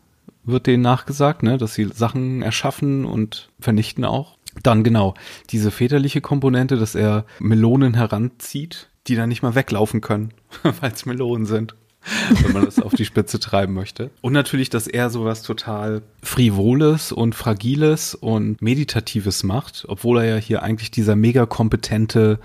wird 0.44 0.66
denen 0.66 0.82
nachgesagt, 0.82 1.42
ne, 1.42 1.58
dass 1.58 1.74
sie 1.74 1.88
Sachen 1.92 2.40
erschaffen 2.40 3.04
und 3.04 3.50
vernichten 3.60 4.04
auch. 4.04 4.38
Dann 4.62 4.84
genau 4.84 5.14
diese 5.50 5.70
väterliche 5.70 6.22
Komponente, 6.22 6.76
dass 6.76 6.94
er 6.94 7.26
Melonen 7.40 7.94
heranzieht, 7.94 8.88
die 9.06 9.16
dann 9.16 9.28
nicht 9.28 9.42
mal 9.42 9.54
weglaufen 9.54 10.00
können, 10.00 10.32
weil 10.80 10.92
es 10.92 11.04
Melonen 11.04 11.44
sind, 11.44 11.74
wenn 12.42 12.52
man 12.52 12.64
das 12.64 12.78
auf 12.78 12.94
die 12.94 13.04
Spitze 13.04 13.40
treiben 13.40 13.74
möchte. 13.74 14.10
Und 14.20 14.32
natürlich, 14.32 14.70
dass 14.70 14.86
er 14.86 15.10
sowas 15.10 15.42
total 15.42 16.02
frivoles 16.22 17.12
und 17.12 17.34
fragiles 17.34 18.14
und 18.14 18.62
meditatives 18.62 19.42
macht, 19.42 19.84
obwohl 19.88 20.18
er 20.20 20.24
ja 20.24 20.36
hier 20.36 20.62
eigentlich 20.62 20.90
dieser 20.90 21.16
mega 21.16 21.46
kompetente 21.46 22.38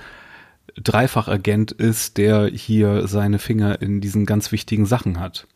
Dreifachagent 0.75 1.71
ist, 1.71 2.17
der 2.17 2.47
hier 2.47 3.07
seine 3.07 3.39
Finger 3.39 3.81
in 3.81 4.01
diesen 4.01 4.25
ganz 4.25 4.51
wichtigen 4.51 4.85
Sachen 4.85 5.19
hat. 5.19 5.47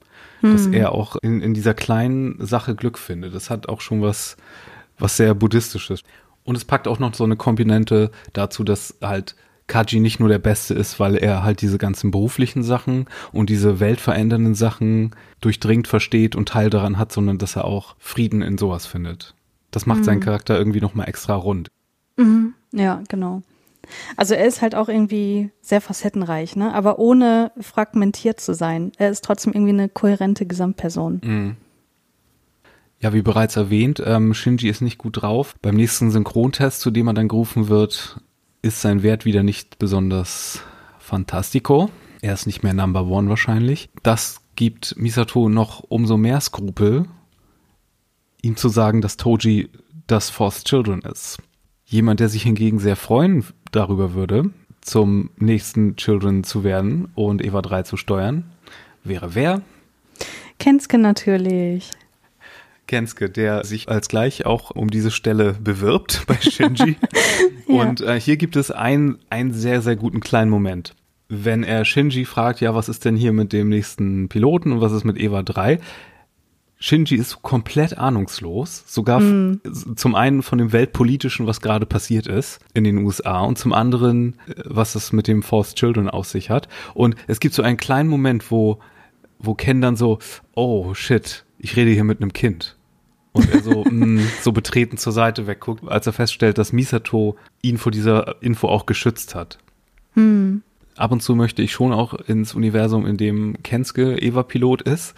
Hm. 0.41 0.51
Dass 0.51 0.67
er 0.67 0.91
auch 0.91 1.15
in, 1.17 1.41
in 1.41 1.53
dieser 1.53 1.73
kleinen 1.73 2.45
Sache 2.45 2.75
Glück 2.75 2.97
findet. 2.97 3.33
Das 3.33 3.49
hat 3.49 3.69
auch 3.69 3.81
schon 3.81 4.01
was, 4.01 4.37
was 4.99 5.17
sehr 5.17 5.33
buddhistisches. 5.33 6.01
Und 6.43 6.55
es 6.55 6.65
packt 6.65 6.87
auch 6.87 6.99
noch 6.99 7.13
so 7.13 7.23
eine 7.23 7.37
Komponente 7.37 8.11
dazu, 8.33 8.63
dass 8.63 8.95
halt 9.01 9.35
Kaji 9.67 9.99
nicht 9.99 10.19
nur 10.19 10.29
der 10.29 10.39
Beste 10.39 10.73
ist, 10.73 10.99
weil 10.99 11.15
er 11.15 11.43
halt 11.43 11.61
diese 11.61 11.77
ganzen 11.77 12.11
beruflichen 12.11 12.63
Sachen 12.63 13.07
und 13.31 13.49
diese 13.49 13.79
weltverändernden 13.79 14.53
Sachen 14.53 15.15
durchdringt 15.41 15.87
versteht 15.87 16.35
und 16.35 16.49
Teil 16.49 16.69
daran 16.69 16.97
hat, 16.97 17.11
sondern 17.11 17.37
dass 17.39 17.55
er 17.55 17.65
auch 17.65 17.95
Frieden 17.97 18.41
in 18.41 18.57
sowas 18.57 18.85
findet. 18.85 19.33
Das 19.71 19.85
macht 19.85 19.99
mhm. 19.99 20.03
seinen 20.03 20.19
Charakter 20.19 20.57
irgendwie 20.57 20.81
nochmal 20.81 21.09
extra 21.09 21.35
rund. 21.35 21.69
Mhm. 22.17 22.53
Ja, 22.71 23.01
genau. 23.09 23.41
Also 24.17 24.33
er 24.33 24.45
ist 24.45 24.61
halt 24.61 24.75
auch 24.75 24.89
irgendwie 24.89 25.49
sehr 25.61 25.81
facettenreich, 25.81 26.55
ne? 26.55 26.73
aber 26.73 26.99
ohne 26.99 27.51
fragmentiert 27.59 28.39
zu 28.39 28.53
sein. 28.53 28.91
Er 28.97 29.09
ist 29.09 29.23
trotzdem 29.23 29.53
irgendwie 29.53 29.73
eine 29.73 29.89
kohärente 29.89 30.45
Gesamtperson. 30.45 31.21
Mhm. 31.23 31.55
Ja, 32.99 33.13
wie 33.13 33.21
bereits 33.21 33.55
erwähnt, 33.55 34.01
ähm, 34.03 34.33
Shinji 34.33 34.69
ist 34.69 34.81
nicht 34.81 34.97
gut 34.97 35.21
drauf. 35.21 35.55
Beim 35.61 35.75
nächsten 35.75 36.11
Synchrontest, 36.11 36.79
zu 36.79 36.91
dem 36.91 37.07
er 37.07 37.13
dann 37.13 37.27
gerufen 37.27 37.67
wird, 37.67 38.17
ist 38.65 38.81
sein 38.81 39.03
Wert 39.03 39.25
wieder 39.25 39.43
nicht 39.43 39.77
besonders 39.77 40.63
fantastico. 40.97 41.91
Er 42.21 42.33
ist 42.33 42.47
nicht 42.47 42.63
mehr 42.63 42.73
Number 42.73 43.05
One 43.05 43.29
wahrscheinlich. 43.29 43.89
Das 44.01 44.41
gibt 44.55 44.97
Misato 44.97 45.49
noch 45.49 45.83
umso 45.87 46.17
mehr 46.17 46.41
Skrupel, 46.41 47.05
ihm 48.41 48.55
zu 48.55 48.67
sagen, 48.67 49.01
dass 49.01 49.17
Toji 49.17 49.69
das 50.07 50.31
Forced 50.31 50.65
Children 50.65 51.01
ist. 51.01 51.37
Jemand, 51.85 52.19
der 52.19 52.27
sich 52.27 52.41
hingegen 52.41 52.79
sehr 52.79 52.95
freuen 52.95 53.45
darüber 53.71 54.15
würde, 54.15 54.49
zum 54.81 55.29
nächsten 55.37 55.95
Children 55.95 56.43
zu 56.43 56.63
werden 56.63 57.09
und 57.13 57.45
Eva 57.45 57.61
3 57.61 57.83
zu 57.83 57.97
steuern, 57.97 58.45
wäre 59.03 59.35
wer? 59.35 59.61
Kenske 60.57 60.97
natürlich. 60.97 61.91
Kenske, 62.87 63.29
der 63.29 63.65
sich 63.65 63.89
als 63.89 64.09
gleich 64.09 64.45
auch 64.45 64.71
um 64.71 64.89
diese 64.89 65.11
Stelle 65.11 65.53
bewirbt 65.53 66.23
bei 66.27 66.37
Shinji. 66.39 66.97
ja. 67.67 67.75
Und 67.81 68.01
äh, 68.01 68.19
hier 68.19 68.37
gibt 68.37 68.55
es 68.55 68.71
einen, 68.71 69.17
einen 69.29 69.53
sehr, 69.53 69.81
sehr 69.81 69.95
guten 69.95 70.19
kleinen 70.19 70.49
Moment. 70.49 70.95
Wenn 71.27 71.63
er 71.63 71.85
Shinji 71.85 72.25
fragt, 72.25 72.61
ja, 72.61 72.75
was 72.75 72.87
ist 72.87 73.05
denn 73.05 73.15
hier 73.15 73.33
mit 73.33 73.51
dem 73.51 73.69
nächsten 73.69 74.29
Piloten 74.29 74.71
und 74.71 74.81
was 74.81 74.91
ist 74.91 75.03
mit 75.03 75.17
Eva 75.17 75.41
3, 75.41 75.79
Shinji 76.77 77.15
ist 77.15 77.41
komplett 77.41 77.97
ahnungslos, 77.97 78.83
sogar 78.85 79.19
mm. 79.19 79.61
zum 79.95 80.13
einen 80.13 80.43
von 80.43 80.57
dem 80.57 80.73
Weltpolitischen, 80.73 81.47
was 81.47 81.61
gerade 81.61 81.85
passiert 81.85 82.27
ist 82.27 82.59
in 82.73 82.83
den 82.83 82.97
USA 82.99 83.39
und 83.39 83.57
zum 83.57 83.73
anderen, 83.73 84.35
äh, 84.47 84.61
was 84.65 84.95
es 84.95 85.13
mit 85.13 85.27
dem 85.27 85.41
Forced 85.41 85.77
Children 85.77 86.09
auf 86.09 86.27
sich 86.27 86.49
hat. 86.49 86.67
Und 86.93 87.15
es 87.27 87.39
gibt 87.39 87.55
so 87.55 87.63
einen 87.63 87.77
kleinen 87.77 88.09
Moment, 88.09 88.51
wo, 88.51 88.79
wo 89.39 89.55
Ken 89.55 89.81
dann 89.81 89.95
so, 89.95 90.19
oh 90.53 90.93
shit, 90.93 91.45
ich 91.57 91.75
rede 91.75 91.91
hier 91.91 92.03
mit 92.03 92.21
einem 92.21 92.33
Kind. 92.33 92.74
Und 93.35 93.53
er 93.53 93.61
so, 93.61 93.83
mh, 93.83 94.05
mm, 94.05 94.27
so 94.41 94.51
betreten 94.51 94.97
zur 94.97 95.13
Seite 95.13 95.45
wegguckt, 95.45 95.87
als 95.87 96.07
er 96.07 96.13
feststellt, 96.13 96.57
dass 96.57 96.73
Misato 96.73 97.35
ihn 97.61 97.77
vor 97.77 97.91
dieser 97.91 98.41
Info 98.41 98.67
auch 98.67 98.85
geschützt 98.85 99.35
hat. 99.35 99.59
Mm 100.15 100.57
ab 100.95 101.11
und 101.11 101.21
zu 101.21 101.35
möchte 101.35 101.61
ich 101.61 101.71
schon 101.71 101.93
auch 101.93 102.13
ins 102.13 102.53
Universum, 102.53 103.05
in 103.05 103.17
dem 103.17 103.61
Kenske 103.63 104.17
Eva-Pilot 104.17 104.81
ist. 104.83 105.15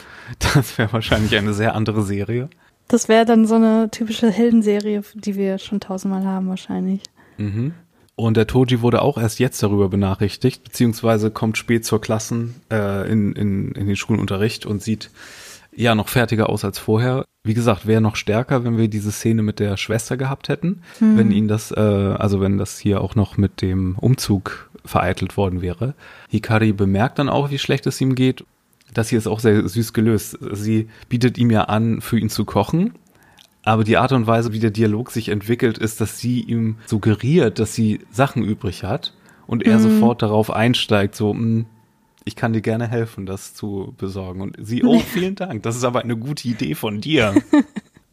Das 0.53 0.78
wäre 0.78 0.91
wahrscheinlich 0.93 1.36
eine 1.36 1.53
sehr 1.53 1.76
andere 1.76 2.03
Serie. 2.03 2.49
Das 2.88 3.09
wäre 3.09 3.26
dann 3.26 3.45
so 3.45 3.55
eine 3.55 3.89
typische 3.91 4.32
Heldenserie, 4.32 5.03
die 5.13 5.36
wir 5.36 5.57
schon 5.57 5.80
tausendmal 5.80 6.26
haben 6.26 6.47
wahrscheinlich. 6.47 7.01
Mhm. 7.38 7.74
Und 8.15 8.38
der 8.38 8.47
Toji 8.47 8.82
wurde 8.82 9.01
auch 9.01 9.18
erst 9.18 9.39
jetzt 9.39 9.61
darüber 9.61 9.89
benachrichtigt, 9.89 10.63
beziehungsweise 10.63 11.30
kommt 11.30 11.57
spät 11.57 11.86
zur 11.86 12.01
Klassen 12.01 12.55
äh, 12.72 13.09
in, 13.11 13.34
in, 13.34 13.74
in 13.74 13.88
den 13.88 13.95
Schulunterricht 13.95 14.65
und 14.65 14.82
sieht 14.82 15.11
ja 15.76 15.93
noch 15.93 16.07
fertiger 16.07 16.49
aus 16.49 16.65
als 16.65 16.80
vorher. 16.80 17.26
Wie 17.47 17.53
gesagt, 17.53 17.87
wäre 17.87 18.01
noch 18.01 18.17
stärker, 18.17 18.65
wenn 18.65 18.77
wir 18.77 18.89
diese 18.89 19.09
Szene 19.09 19.41
mit 19.41 19.59
der 19.59 19.77
Schwester 19.77 20.17
gehabt 20.17 20.49
hätten, 20.49 20.81
hm. 20.99 21.17
wenn 21.17 21.31
ihn 21.31 21.47
das, 21.47 21.71
äh, 21.71 21.79
also 21.79 22.41
wenn 22.41 22.57
das 22.57 22.77
hier 22.77 22.99
auch 22.99 23.15
noch 23.15 23.37
mit 23.37 23.61
dem 23.61 23.95
Umzug 23.97 24.69
vereitelt 24.83 25.37
worden 25.37 25.61
wäre. 25.61 25.93
Hikari 26.29 26.73
bemerkt 26.73 27.19
dann 27.19 27.29
auch, 27.29 27.49
wie 27.49 27.57
schlecht 27.57 27.87
es 27.87 28.01
ihm 28.01 28.15
geht. 28.15 28.43
Das 28.93 29.07
hier 29.07 29.17
ist 29.17 29.27
auch 29.27 29.39
sehr 29.39 29.65
süß 29.65 29.93
gelöst. 29.93 30.37
Sie 30.51 30.89
bietet 31.07 31.37
ihm 31.37 31.49
ja 31.49 31.63
an, 31.63 32.01
für 32.01 32.19
ihn 32.19 32.29
zu 32.29 32.43
kochen. 32.43 32.95
Aber 33.63 33.85
die 33.85 33.95
Art 33.95 34.11
und 34.11 34.27
Weise, 34.27 34.51
wie 34.51 34.59
der 34.59 34.71
Dialog 34.71 35.11
sich 35.11 35.29
entwickelt, 35.29 35.77
ist, 35.77 36.01
dass 36.01 36.19
sie 36.19 36.41
ihm 36.41 36.75
suggeriert, 36.85 37.59
dass 37.59 37.73
sie 37.73 38.01
Sachen 38.11 38.43
übrig 38.43 38.83
hat 38.83 39.13
und 39.45 39.63
er 39.65 39.77
mhm. 39.77 39.83
sofort 39.83 40.21
darauf 40.21 40.51
einsteigt, 40.51 41.15
so, 41.15 41.33
mh, 41.33 41.39
hm, 41.39 41.65
ich 42.28 42.36
kann 42.36 42.53
dir 42.53 42.61
gerne 42.61 42.88
helfen, 42.88 43.25
das 43.25 43.53
zu 43.53 43.93
besorgen. 43.97 44.41
Und 44.41 44.57
sie, 44.59 44.84
oh, 44.84 44.99
vielen 44.99 45.36
Dank, 45.36 45.63
das 45.63 45.75
ist 45.75 45.84
aber 45.84 46.01
eine 46.01 46.17
gute 46.17 46.47
Idee 46.47 46.75
von 46.75 47.01
dir. 47.01 47.34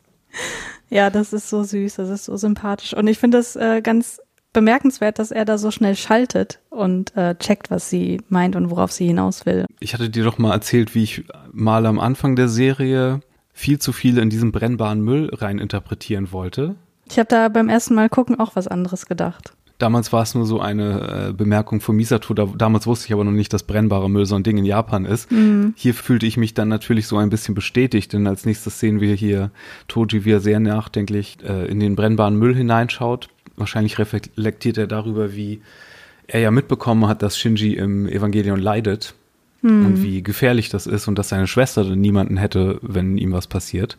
ja, 0.91 1.11
das 1.11 1.33
ist 1.33 1.51
so 1.51 1.65
süß, 1.65 1.97
das 1.97 2.09
ist 2.09 2.25
so 2.25 2.37
sympathisch. 2.37 2.95
Und 2.95 3.09
ich 3.09 3.19
finde 3.19 3.39
das 3.39 3.57
äh, 3.57 3.83
ganz 3.83 4.21
bemerkenswert, 4.53 5.19
dass 5.19 5.33
er 5.33 5.45
da 5.45 5.59
so 5.59 5.73
schnell 5.73 5.97
schaltet 5.97 6.61
und 6.71 7.15
äh, 7.17 7.35
checkt, 7.35 7.71
was 7.71 7.91
sie 7.91 8.21
meint 8.29 8.55
und 8.55 8.71
worauf 8.71 8.93
sie 8.93 9.07
hinaus 9.07 9.45
will. 9.47 9.67
Ich 9.81 9.93
hatte 9.95 10.09
dir 10.09 10.23
doch 10.23 10.39
mal 10.39 10.53
erzählt, 10.53 10.95
wie 10.95 11.03
ich 11.03 11.25
mal 11.53 11.85
am 11.85 11.99
Anfang 11.99 12.37
der 12.37 12.49
Serie 12.49 13.21
viel 13.53 13.81
zu 13.81 13.93
viel 13.93 14.19
in 14.19 14.31
diesen 14.31 14.53
brennbaren 14.53 15.01
Müll 15.01 15.31
rein 15.35 15.59
interpretieren 15.59 16.31
wollte. 16.31 16.77
Ich 17.11 17.19
habe 17.19 17.29
da 17.29 17.49
beim 17.49 17.69
ersten 17.69 17.95
Mal 17.95 18.09
gucken 18.09 18.39
auch 18.39 18.55
was 18.55 18.69
anderes 18.69 19.07
gedacht. 19.07 19.55
Damals 19.79 20.13
war 20.13 20.23
es 20.23 20.35
nur 20.35 20.47
so 20.47 20.61
eine 20.61 21.29
äh, 21.29 21.33
Bemerkung 21.33 21.81
von 21.81 21.97
Misato. 21.97 22.33
Da, 22.33 22.47
damals 22.57 22.87
wusste 22.87 23.07
ich 23.07 23.13
aber 23.13 23.25
noch 23.25 23.33
nicht, 23.33 23.53
dass 23.53 23.65
brennbarer 23.65 24.09
Müll 24.09 24.25
so 24.25 24.37
ein 24.37 24.45
Ding 24.45 24.57
in 24.57 24.65
Japan 24.65 25.05
ist. 25.05 25.33
Mhm. 25.33 25.75
Hier 25.77 25.95
fühlte 25.95 26.27
ich 26.27 26.37
mich 26.37 26.55
dann 26.55 26.69
natürlich 26.69 27.07
so 27.09 27.19
ein 27.19 27.29
bisschen 27.29 27.55
bestätigt, 27.55 28.13
denn 28.13 28.27
als 28.27 28.47
nächstes 28.47 28.79
sehen 28.79 29.01
wir 29.01 29.15
hier 29.15 29.51
Toji, 29.89 30.25
wie 30.25 30.33
er 30.33 30.41
sehr 30.41 30.61
nachdenklich 30.61 31.39
äh, 31.43 31.67
in 31.67 31.81
den 31.81 31.97
brennbaren 31.97 32.37
Müll 32.39 32.55
hineinschaut 32.55 33.29
wahrscheinlich 33.57 33.99
reflektiert 33.99 34.79
er 34.79 34.87
darüber, 34.87 35.35
wie 35.35 35.61
er 36.27 36.41
ja 36.41 36.51
mitbekommen 36.51 37.07
hat, 37.07 37.23
dass 37.23 37.39
Shinji 37.39 37.75
im 37.75 38.09
Evangelion 38.09 38.59
leidet 38.59 39.15
hm. 39.61 39.87
und 39.87 40.03
wie 40.03 40.23
gefährlich 40.23 40.69
das 40.69 40.87
ist 40.87 41.09
und 41.09 41.19
dass 41.19 41.29
seine 41.29 41.47
Schwester 41.47 41.85
niemanden 41.85 42.37
hätte, 42.37 42.79
wenn 42.83 43.19
ihm 43.19 43.33
was 43.33 43.47
passiert. 43.47 43.99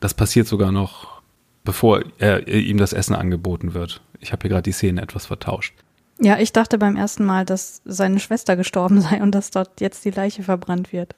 Das 0.00 0.14
passiert 0.14 0.46
sogar 0.46 0.72
noch, 0.72 1.19
bevor 1.64 2.02
er, 2.18 2.46
ihm 2.48 2.78
das 2.78 2.92
Essen 2.92 3.14
angeboten 3.14 3.74
wird. 3.74 4.02
Ich 4.18 4.32
habe 4.32 4.42
hier 4.42 4.50
gerade 4.50 4.62
die 4.62 4.72
Szene 4.72 5.02
etwas 5.02 5.26
vertauscht. 5.26 5.74
Ja, 6.22 6.38
ich 6.38 6.52
dachte 6.52 6.76
beim 6.76 6.96
ersten 6.96 7.24
Mal, 7.24 7.46
dass 7.46 7.80
seine 7.84 8.20
Schwester 8.20 8.54
gestorben 8.56 9.00
sei 9.00 9.22
und 9.22 9.34
dass 9.34 9.50
dort 9.50 9.80
jetzt 9.80 10.04
die 10.04 10.10
Leiche 10.10 10.42
verbrannt 10.42 10.92
wird. 10.92 11.14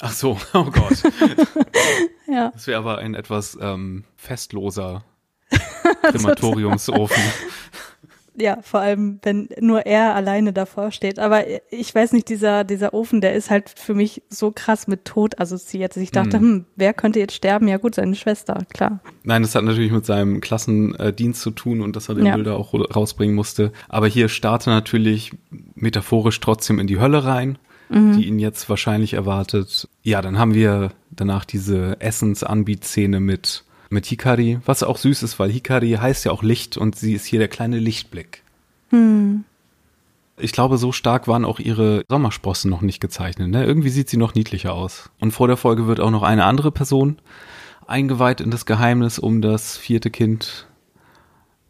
Ach 0.00 0.12
so, 0.12 0.38
oh 0.54 0.64
Gott. 0.64 1.02
ja. 2.28 2.50
Das 2.52 2.66
wäre 2.66 2.78
aber 2.78 2.98
ein 2.98 3.14
etwas 3.14 3.58
ähm, 3.60 4.04
festloser 4.16 5.04
Krematoriumsofen. 6.02 7.22
Ja, 8.36 8.58
vor 8.62 8.80
allem, 8.80 9.20
wenn 9.22 9.48
nur 9.60 9.86
er 9.86 10.14
alleine 10.14 10.52
davor 10.52 10.90
steht. 10.90 11.18
Aber 11.18 11.44
ich 11.70 11.94
weiß 11.94 12.12
nicht, 12.12 12.28
dieser, 12.28 12.64
dieser 12.64 12.92
Ofen, 12.94 13.20
der 13.20 13.34
ist 13.34 13.50
halt 13.50 13.72
für 13.76 13.94
mich 13.94 14.22
so 14.28 14.50
krass 14.50 14.86
mit 14.86 15.04
Tod 15.04 15.40
assoziiert. 15.40 15.96
Ich 15.96 16.10
dachte, 16.10 16.38
hm. 16.38 16.42
hm, 16.42 16.64
wer 16.76 16.94
könnte 16.94 17.20
jetzt 17.20 17.34
sterben? 17.34 17.68
Ja 17.68 17.76
gut, 17.76 17.94
seine 17.94 18.16
Schwester, 18.16 18.58
klar. 18.72 19.00
Nein, 19.22 19.42
das 19.42 19.54
hat 19.54 19.64
natürlich 19.64 19.92
mit 19.92 20.04
seinem 20.04 20.40
Klassendienst 20.40 21.40
zu 21.40 21.50
tun 21.50 21.80
und 21.80 21.96
dass 21.96 22.08
er 22.08 22.16
den 22.16 22.26
ja. 22.26 22.36
Da 22.36 22.54
auch 22.54 22.74
rausbringen 22.74 23.34
musste. 23.34 23.72
Aber 23.88 24.06
hier 24.06 24.28
starte 24.28 24.70
natürlich 24.70 25.32
metaphorisch 25.74 26.40
trotzdem 26.40 26.78
in 26.78 26.86
die 26.86 27.00
Hölle 27.00 27.24
rein. 27.24 27.58
Mhm. 27.90 28.16
die 28.16 28.26
ihn 28.26 28.38
jetzt 28.38 28.70
wahrscheinlich 28.70 29.12
erwartet. 29.12 29.88
Ja, 30.02 30.22
dann 30.22 30.38
haben 30.38 30.54
wir 30.54 30.92
danach 31.10 31.44
diese 31.44 32.00
Essensanbietszene 32.00 33.20
mit 33.20 33.63
mit 33.94 34.04
Hikari, 34.06 34.58
was 34.66 34.82
auch 34.82 34.98
süß 34.98 35.22
ist, 35.22 35.38
weil 35.38 35.50
Hikari 35.50 35.92
heißt 35.92 36.26
ja 36.26 36.32
auch 36.32 36.42
Licht 36.42 36.76
und 36.76 36.96
sie 36.96 37.14
ist 37.14 37.24
hier 37.24 37.38
der 37.38 37.48
kleine 37.48 37.78
Lichtblick. 37.78 38.42
Hm. 38.90 39.44
Ich 40.36 40.52
glaube, 40.52 40.78
so 40.78 40.92
stark 40.92 41.28
waren 41.28 41.44
auch 41.44 41.60
ihre 41.60 42.04
Sommersprossen 42.08 42.70
noch 42.70 42.82
nicht 42.82 43.00
gezeichnet. 43.00 43.48
Ne? 43.48 43.64
Irgendwie 43.64 43.88
sieht 43.88 44.10
sie 44.10 44.16
noch 44.16 44.34
niedlicher 44.34 44.74
aus. 44.74 45.10
Und 45.20 45.30
vor 45.30 45.46
der 45.46 45.56
Folge 45.56 45.86
wird 45.86 46.00
auch 46.00 46.10
noch 46.10 46.24
eine 46.24 46.44
andere 46.44 46.72
Person 46.72 47.18
eingeweiht 47.86 48.40
in 48.40 48.50
das 48.50 48.66
Geheimnis 48.66 49.18
um 49.18 49.42
das 49.42 49.76
vierte 49.76 50.10
Kind. 50.10 50.66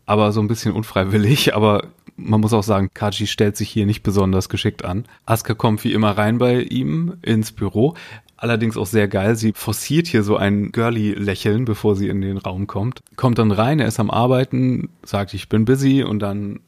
Aber 0.07 0.33
so 0.33 0.41
ein 0.41 0.49
bisschen 0.49 0.73
unfreiwillig. 0.73 1.55
Aber 1.57 1.89
man 2.17 2.41
muss 2.41 2.53
auch 2.53 2.63
sagen, 2.63 2.89
Kaji 2.95 3.27
stellt 3.27 3.57
sich 3.57 3.69
hier 3.69 3.87
nicht 3.87 4.03
besonders 4.03 4.49
geschickt 4.49 4.85
an. 4.85 5.05
Asuka 5.27 5.55
kommt 5.55 5.85
wie 5.85 5.93
immer 5.93 6.17
rein 6.17 6.39
bei 6.39 6.61
ihm 6.61 7.15
ins 7.23 7.53
Büro. 7.53 7.95
Allerdings 8.37 8.77
auch 8.77 8.87
sehr 8.87 9.09
geil. 9.09 9.37
Sie 9.37 9.53
forciert 9.55 10.07
hier 10.07 10.23
so 10.23 10.37
ein 10.37 10.73
Girly-Lächeln, 10.73 11.65
bevor 11.65 11.97
sie 11.97 12.09
in 12.09 12.21
den 12.21 12.39
Raum 12.39 12.67
kommt. 12.67 13.01
Kommt 13.17 13.39
dann 13.39 13.53
rein, 13.53 13.81
er 13.81 13.87
ist 13.87 14.01
am 14.01 14.11
Arbeiten, 14.11 14.91
sagt, 15.05 15.35
ich 15.35 15.49
bin 15.49 15.65
busy 15.65 16.03
und 16.03 16.19
dann 16.19 16.61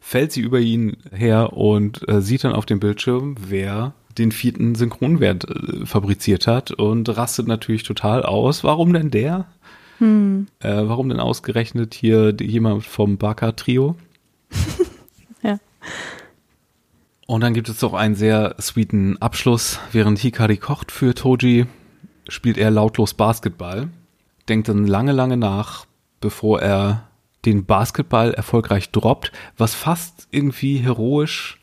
fällt 0.00 0.32
sie 0.32 0.40
über 0.40 0.58
ihn 0.58 0.96
her 1.12 1.52
und 1.52 2.08
äh, 2.08 2.20
sieht 2.20 2.44
dann 2.44 2.52
auf 2.52 2.66
dem 2.66 2.80
Bildschirm, 2.80 3.36
wer 3.38 3.94
den 4.18 4.32
vierten 4.32 4.74
Synchronwert 4.74 5.48
äh, 5.48 5.86
fabriziert 5.86 6.46
hat 6.46 6.70
und 6.72 7.08
rastet 7.16 7.46
natürlich 7.46 7.82
total 7.82 8.22
aus. 8.22 8.64
Warum 8.64 8.92
denn 8.92 9.10
der? 9.10 9.46
Hm. 9.98 10.46
Äh, 10.60 10.82
warum 10.84 11.08
denn 11.08 11.20
ausgerechnet 11.20 11.94
hier 11.94 12.34
jemand 12.40 12.84
vom 12.84 13.16
Baka-Trio? 13.16 13.96
ja. 15.42 15.58
Und 17.32 17.40
dann 17.40 17.54
gibt 17.54 17.70
es 17.70 17.80
noch 17.80 17.94
einen 17.94 18.14
sehr 18.14 18.56
sweeten 18.60 19.16
Abschluss. 19.16 19.80
Während 19.90 20.18
Hikari 20.18 20.58
kocht 20.58 20.92
für 20.92 21.14
Toji, 21.14 21.64
spielt 22.28 22.58
er 22.58 22.70
lautlos 22.70 23.14
Basketball, 23.14 23.88
denkt 24.50 24.68
dann 24.68 24.86
lange, 24.86 25.12
lange 25.12 25.38
nach, 25.38 25.86
bevor 26.20 26.60
er 26.60 27.08
den 27.46 27.64
Basketball 27.64 28.34
erfolgreich 28.34 28.90
droppt, 28.90 29.32
was 29.56 29.74
fast 29.74 30.28
irgendwie 30.30 30.76
heroisch 30.76 31.58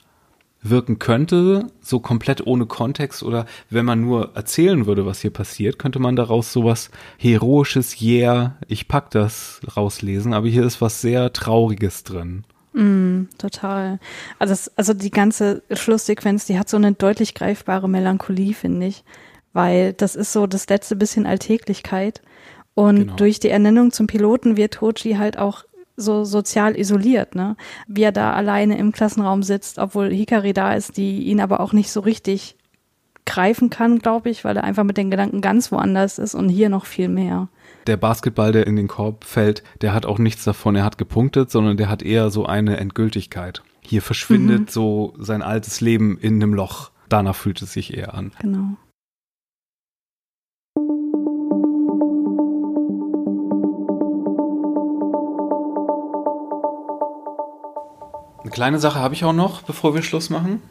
wirken 0.64 0.98
könnte, 0.98 1.68
so 1.82 2.00
komplett 2.00 2.48
ohne 2.48 2.66
Kontext 2.66 3.22
oder 3.22 3.46
wenn 3.70 3.86
man 3.86 4.02
nur 4.02 4.36
erzählen 4.36 4.88
würde, 4.88 5.06
was 5.06 5.22
hier 5.22 5.32
passiert, 5.32 5.78
könnte 5.78 6.00
man 6.00 6.16
daraus 6.16 6.52
sowas 6.52 6.90
heroisches 7.20 8.02
Yeah, 8.02 8.58
ich 8.68 8.88
pack 8.88 9.12
das 9.12 9.62
rauslesen, 9.78 10.34
aber 10.34 10.48
hier 10.48 10.64
ist 10.64 10.82
was 10.82 11.00
sehr 11.00 11.32
trauriges 11.32 12.04
drin. 12.04 12.44
Mm, 12.80 13.28
total. 13.38 14.00
Also, 14.40 14.54
das, 14.54 14.72
also 14.78 14.94
die 14.94 15.12
ganze 15.12 15.64
Schlusssequenz, 15.72 16.46
die 16.46 16.58
hat 16.58 16.70
so 16.70 16.78
eine 16.78 16.94
deutlich 16.94 17.36
greifbare 17.36 17.90
Melancholie, 17.90 18.54
finde 18.54 18.88
ich. 18.88 19.04
Weil 19.52 19.94
das 19.94 20.16
ist 20.16 20.32
so 20.32 20.48
das 20.48 20.70
letzte 20.70 20.96
bisschen 20.96 21.26
Alltäglichkeit. 21.26 22.22
Und 22.76 22.96
genau. 22.96 23.16
durch 23.18 23.40
die 23.40 23.50
Ernennung 23.50 23.92
zum 23.92 24.08
Piloten 24.08 24.56
wird 24.56 24.76
Toji 24.76 25.16
halt 25.16 25.38
auch 25.38 25.66
so 25.98 26.24
sozial 26.24 26.80
isoliert, 26.80 27.36
ne? 27.36 27.58
Wie 27.88 28.04
er 28.04 28.14
da 28.14 28.32
alleine 28.32 28.78
im 28.78 28.94
Klassenraum 28.94 29.44
sitzt, 29.44 29.80
obwohl 29.80 30.10
Hikari 30.10 30.54
da 30.54 30.74
ist, 30.74 30.96
die 30.96 31.24
ihn 31.24 31.42
aber 31.42 31.60
auch 31.60 31.74
nicht 31.74 31.92
so 31.92 32.00
richtig 32.00 32.56
greifen 33.30 33.70
kann, 33.70 34.00
glaube 34.00 34.30
ich, 34.30 34.44
weil 34.44 34.58
er 34.58 34.64
einfach 34.64 34.84
mit 34.84 34.98
den 34.98 35.10
Gedanken 35.10 35.42
ganz 35.42 35.72
woanders 35.72 36.20
ist 36.20 36.36
und 36.36 36.50
hier 36.50 36.70
noch 36.70 36.86
viel 36.86 37.08
mehr 37.08 37.48
der 37.90 37.98
Basketball, 37.98 38.52
der 38.52 38.68
in 38.68 38.76
den 38.76 38.88
Korb 38.88 39.24
fällt, 39.24 39.64
der 39.82 39.94
hat 39.94 40.06
auch 40.06 40.20
nichts 40.20 40.44
davon, 40.44 40.76
er 40.76 40.84
hat 40.84 40.98
gepunktet, 40.98 41.50
sondern 41.50 41.76
der 41.76 41.90
hat 41.90 42.04
eher 42.04 42.30
so 42.30 42.46
eine 42.46 42.78
Endgültigkeit. 42.78 43.64
Hier 43.82 44.02
verschwindet 44.02 44.62
mhm. 44.62 44.68
so 44.68 45.14
sein 45.18 45.42
altes 45.42 45.82
Leben 45.82 46.18
in 46.20 46.36
einem 46.36 46.54
Loch. 46.54 46.92
Danach 47.10 47.36
fühlt 47.36 47.62
es 47.62 47.74
sich 47.74 47.98
eher 47.98 48.14
an. 48.14 48.32
Genau. 48.40 48.76
Eine 58.42 58.52
kleine 58.52 58.80
Sache 58.80 59.00
habe 59.00 59.16
ich 59.16 59.26
auch 59.26 59.34
noch, 59.34 59.64
bevor 59.64 59.96
wir 59.96 60.04
Schluss 60.04 60.30
machen. 60.30 60.62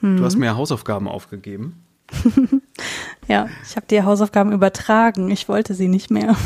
Hm. 0.00 0.16
Du 0.16 0.24
hast 0.24 0.36
mir 0.36 0.56
Hausaufgaben 0.56 1.08
aufgegeben. 1.08 1.84
ja, 3.28 3.48
ich 3.68 3.76
habe 3.76 3.86
dir 3.86 4.04
Hausaufgaben 4.04 4.52
übertragen. 4.52 5.30
Ich 5.30 5.48
wollte 5.48 5.74
sie 5.74 5.88
nicht 5.88 6.10
mehr. 6.10 6.36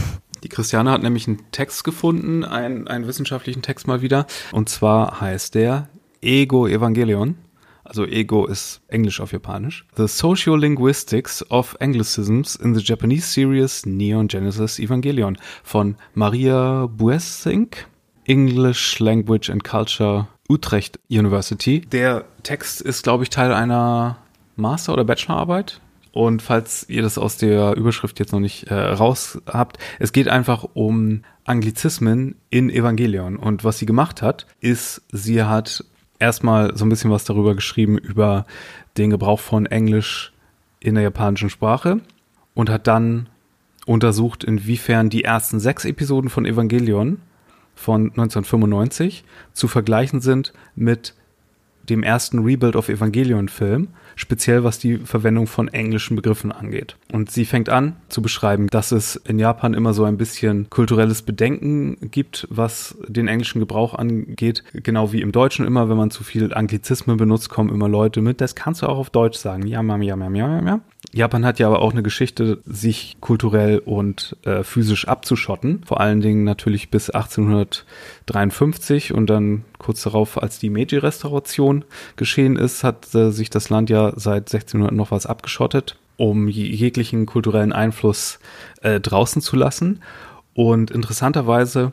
Die 0.43 0.49
Christiane 0.49 0.91
hat 0.91 1.03
nämlich 1.03 1.29
einen 1.29 1.41
Text 1.53 1.85
gefunden, 1.85 2.45
einen, 2.45 2.89
einen 2.89 3.07
wissenschaftlichen 3.07 3.63
Text 3.63 3.87
mal 3.87 4.03
wieder. 4.03 4.27
Und 4.51 4.69
zwar 4.69 5.21
heißt 5.21 5.55
der 5.55 5.89
Ego 6.21 6.67
Evangelion. 6.67 7.37
Also 7.85 8.07
Ego 8.07 8.47
ist 8.47 8.81
Englisch 8.89 9.21
auf 9.21 9.33
Japanisch. 9.33 9.85
The 9.97 10.07
Sociolinguistics 10.07 11.49
of 11.51 11.77
Anglicisms 11.81 12.57
in 12.57 12.75
the 12.75 12.81
Japanese 12.83 13.27
Series 13.27 13.85
Neon 13.87 14.29
Genesis 14.29 14.79
Evangelion 14.79 15.37
von 15.63 15.97
Maria 16.15 16.87
Buessink, 16.87 17.87
English 18.25 18.99
Language 19.01 19.51
and 19.51 19.63
Culture 19.65 20.29
Utrecht 20.53 21.01
University. 21.11 21.81
Der 21.81 22.27
Text 22.43 22.83
ist, 22.83 23.05
glaube 23.05 23.23
ich, 23.25 23.31
Teil 23.31 23.55
einer 23.55 24.19
Master- 24.57 24.93
oder 24.93 25.05
Bachelorarbeit. 25.05 25.81
Und 26.13 26.43
falls 26.43 26.87
ihr 26.91 27.01
das 27.01 27.17
aus 27.17 27.39
der 27.39 27.75
Überschrift 27.75 28.19
jetzt 28.19 28.33
noch 28.33 28.41
nicht 28.41 28.65
äh, 28.65 28.75
raus 28.75 29.41
habt, 29.47 29.79
es 29.99 30.13
geht 30.13 30.29
einfach 30.29 30.67
um 30.75 31.23
Anglizismen 31.45 32.35
in 32.51 32.69
Evangelion. 32.69 33.37
Und 33.37 33.65
was 33.65 33.79
sie 33.79 33.87
gemacht 33.87 34.21
hat, 34.21 34.47
ist, 34.61 35.01
sie 35.11 35.43
hat 35.43 35.87
erstmal 36.19 36.77
so 36.77 36.85
ein 36.85 36.91
bisschen 36.91 37.11
was 37.11 37.25
darüber 37.25 37.55
geschrieben, 37.55 37.97
über 37.97 38.45
den 38.99 39.09
Gebrauch 39.09 39.41
von 39.41 39.65
Englisch 39.65 40.35
in 40.81 40.97
der 40.97 41.03
japanischen 41.03 41.49
Sprache 41.49 42.01
und 42.53 42.69
hat 42.69 42.87
dann 42.87 43.31
untersucht, 43.87 44.45
inwiefern 44.45 45.09
die 45.09 45.25
ersten 45.25 45.61
sechs 45.61 45.87
Episoden 45.87 46.29
von 46.29 46.45
Evangelion 46.45 47.21
von 47.75 48.11
1995 48.11 49.25
zu 49.53 49.69
vergleichen 49.69 50.21
sind 50.21 50.53
mit 50.75 51.15
dem 51.89 52.03
ersten 52.03 52.41
Rebuild 52.41 52.77
of 52.77 52.89
Evangelion 52.89 53.49
Film 53.49 53.89
speziell 54.17 54.65
was 54.65 54.79
die 54.79 54.99
Verwendung 54.99 55.47
von 55.47 55.69
englischen 55.69 56.17
Begriffen 56.17 56.53
angeht. 56.53 56.97
Und 57.13 57.31
sie 57.31 57.45
fängt 57.45 57.69
an 57.69 57.97
zu 58.09 58.23
beschreiben, 58.23 58.69
dass 58.69 58.93
es 58.93 59.17
in 59.17 59.39
Japan 59.39 59.75
immer 59.75 59.95
so 59.95 60.05
ein 60.05 60.17
bisschen 60.17 60.71
kulturelles 60.71 61.23
Bedenken 61.23 62.11
gibt, 62.11 62.47
was 62.51 62.97
den 63.07 63.29
englischen 63.29 63.61
Gebrauch 63.61 63.95
angeht. 63.95 64.65
Genau 64.73 65.13
wie 65.13 65.21
im 65.21 65.33
Deutschen 65.33 65.67
immer, 65.67 65.89
wenn 65.89 65.97
man 65.97 66.11
zu 66.11 66.25
viel 66.25 66.55
Anglizismen 66.55 67.17
benutzt, 67.17 67.51
kommen 67.51 67.71
immer 67.71 67.89
Leute 67.89 68.23
mit, 68.23 68.41
das 68.41 68.55
kannst 68.55 68.83
du 68.83 68.87
auch 68.87 68.99
auf 68.99 69.11
Deutsch 69.11 69.39
sagen. 69.39 69.67
Ja, 69.67 69.83
ja, 69.83 69.97
ja, 69.97 70.17
ja, 70.17 70.31
ja, 70.31 70.65
ja. 70.65 70.81
Japan 71.15 71.45
hat 71.45 71.59
ja 71.59 71.67
aber 71.67 71.83
auch 71.83 71.93
eine 71.93 72.03
Geschichte, 72.03 72.63
sich 72.65 73.19
kulturell 73.21 73.77
und 73.79 74.35
äh, 74.45 74.63
physisch 74.63 75.07
abzuschotten. 75.09 75.83
Vor 75.85 76.01
allen 76.01 76.23
Dingen 76.23 76.45
natürlich 76.45 76.91
bis 76.91 77.11
1853 77.11 79.13
und 79.13 79.29
dann 79.29 79.67
kurz 79.79 80.03
darauf, 80.03 80.43
als 80.43 80.59
die 80.59 80.71
Meiji-Restauration 80.71 81.85
geschehen 82.17 82.57
ist, 82.57 82.83
hat 82.83 83.15
äh, 83.15 83.31
sich 83.31 83.51
das 83.51 83.69
Land 83.69 83.91
ja 83.91 84.02
seit 84.17 84.53
1600 84.53 84.93
noch 84.93 85.11
was 85.11 85.27
abgeschottet, 85.27 85.97
um 86.17 86.49
jeglichen 86.49 87.27
kulturellen 87.27 87.73
Einfluss 87.73 88.39
äh, 88.83 89.01
draußen 89.01 89.41
zu 89.41 89.57
lassen. 89.57 90.01
Und 90.55 90.91
interessanterweise 90.91 91.93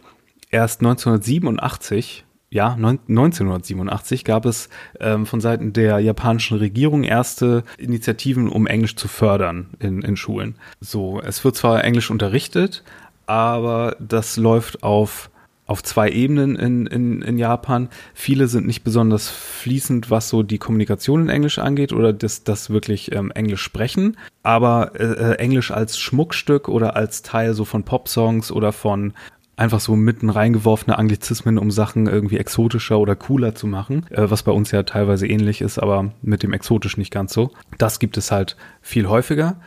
erst 0.49 0.81
1987 0.81 2.25
ja, 2.51 2.73
1987 2.73 4.25
gab 4.25 4.45
es 4.45 4.69
ähm, 4.99 5.27
von 5.27 5.39
Seiten 5.39 5.71
der 5.71 5.99
japanischen 5.99 6.57
Regierung 6.57 7.03
erste 7.03 7.63
Initiativen, 7.77 8.49
um 8.49 8.65
Englisch 8.65 8.95
zu 8.95 9.07
fördern 9.07 9.67
in, 9.79 10.01
in 10.01 10.17
Schulen. 10.17 10.55
So, 10.81 11.21
es 11.21 11.43
wird 11.43 11.55
zwar 11.55 11.83
Englisch 11.83 12.09
unterrichtet, 12.09 12.83
aber 13.27 13.95
das 13.99 14.37
läuft 14.37 14.81
auf 14.81 15.29
auf 15.69 15.83
zwei 15.83 16.09
Ebenen 16.09 16.55
in, 16.55 16.87
in, 16.87 17.21
in 17.21 17.37
Japan. 17.37 17.89
Viele 18.15 18.47
sind 18.47 18.65
nicht 18.65 18.83
besonders 18.83 19.29
fließend, 19.29 20.09
was 20.09 20.27
so 20.27 20.41
die 20.41 20.57
Kommunikation 20.57 21.21
in 21.21 21.29
Englisch 21.29 21.59
angeht 21.59 21.93
oder 21.93 22.11
das, 22.11 22.43
das 22.43 22.71
wirklich 22.71 23.11
ähm, 23.11 23.29
Englisch 23.29 23.61
sprechen. 23.61 24.17
Aber 24.41 24.99
äh, 24.99 25.03
äh 25.03 25.35
Englisch 25.35 25.69
als 25.69 25.99
Schmuckstück 25.99 26.69
oder 26.69 26.95
als 26.95 27.21
Teil 27.21 27.53
so 27.53 27.65
von 27.65 27.83
Popsongs 27.83 28.51
oder 28.51 28.71
von 28.71 29.13
einfach 29.57 29.79
so 29.79 29.95
mitten 29.95 30.31
reingeworfene 30.31 30.97
Anglizismen, 30.97 31.59
um 31.59 31.69
Sachen 31.69 32.07
irgendwie 32.07 32.37
exotischer 32.37 32.97
oder 32.97 33.15
cooler 33.15 33.53
zu 33.53 33.67
machen, 33.67 34.07
äh, 34.09 34.29
was 34.29 34.41
bei 34.41 34.51
uns 34.51 34.71
ja 34.71 34.81
teilweise 34.83 35.27
ähnlich 35.27 35.61
ist, 35.61 35.77
aber 35.77 36.13
mit 36.23 36.41
dem 36.41 36.53
exotisch 36.53 36.97
nicht 36.97 37.11
ganz 37.11 37.31
so. 37.33 37.51
Das 37.77 37.99
gibt 37.99 38.17
es 38.17 38.31
halt 38.31 38.55
viel 38.81 39.07
häufiger. 39.07 39.57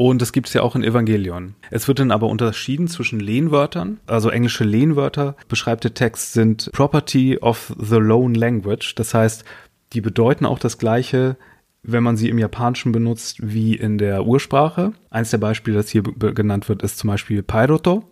Und 0.00 0.22
das 0.22 0.32
gibt 0.32 0.48
es 0.48 0.54
ja 0.54 0.62
auch 0.62 0.76
in 0.76 0.82
Evangelion. 0.82 1.56
Es 1.70 1.86
wird 1.86 1.98
dann 1.98 2.10
aber 2.10 2.28
unterschieden 2.28 2.88
zwischen 2.88 3.20
Lehnwörtern. 3.20 4.00
Also 4.06 4.30
englische 4.30 4.64
Lehnwörter, 4.64 5.36
beschreibt 5.46 5.84
der 5.84 5.92
Text, 5.92 6.32
sind 6.32 6.70
Property 6.72 7.36
of 7.36 7.74
the 7.78 7.96
Lone 7.96 8.32
Language. 8.32 8.94
Das 8.94 9.12
heißt, 9.12 9.44
die 9.92 10.00
bedeuten 10.00 10.46
auch 10.46 10.58
das 10.58 10.78
Gleiche, 10.78 11.36
wenn 11.82 12.02
man 12.02 12.16
sie 12.16 12.30
im 12.30 12.38
Japanischen 12.38 12.92
benutzt, 12.92 13.40
wie 13.42 13.74
in 13.74 13.98
der 13.98 14.24
Ursprache. 14.24 14.94
Eins 15.10 15.32
der 15.32 15.36
Beispiele, 15.38 15.76
das 15.76 15.90
hier 15.90 16.02
genannt 16.02 16.70
wird, 16.70 16.82
ist 16.82 16.96
zum 16.96 17.08
Beispiel 17.08 17.42
Pairoto 17.42 18.02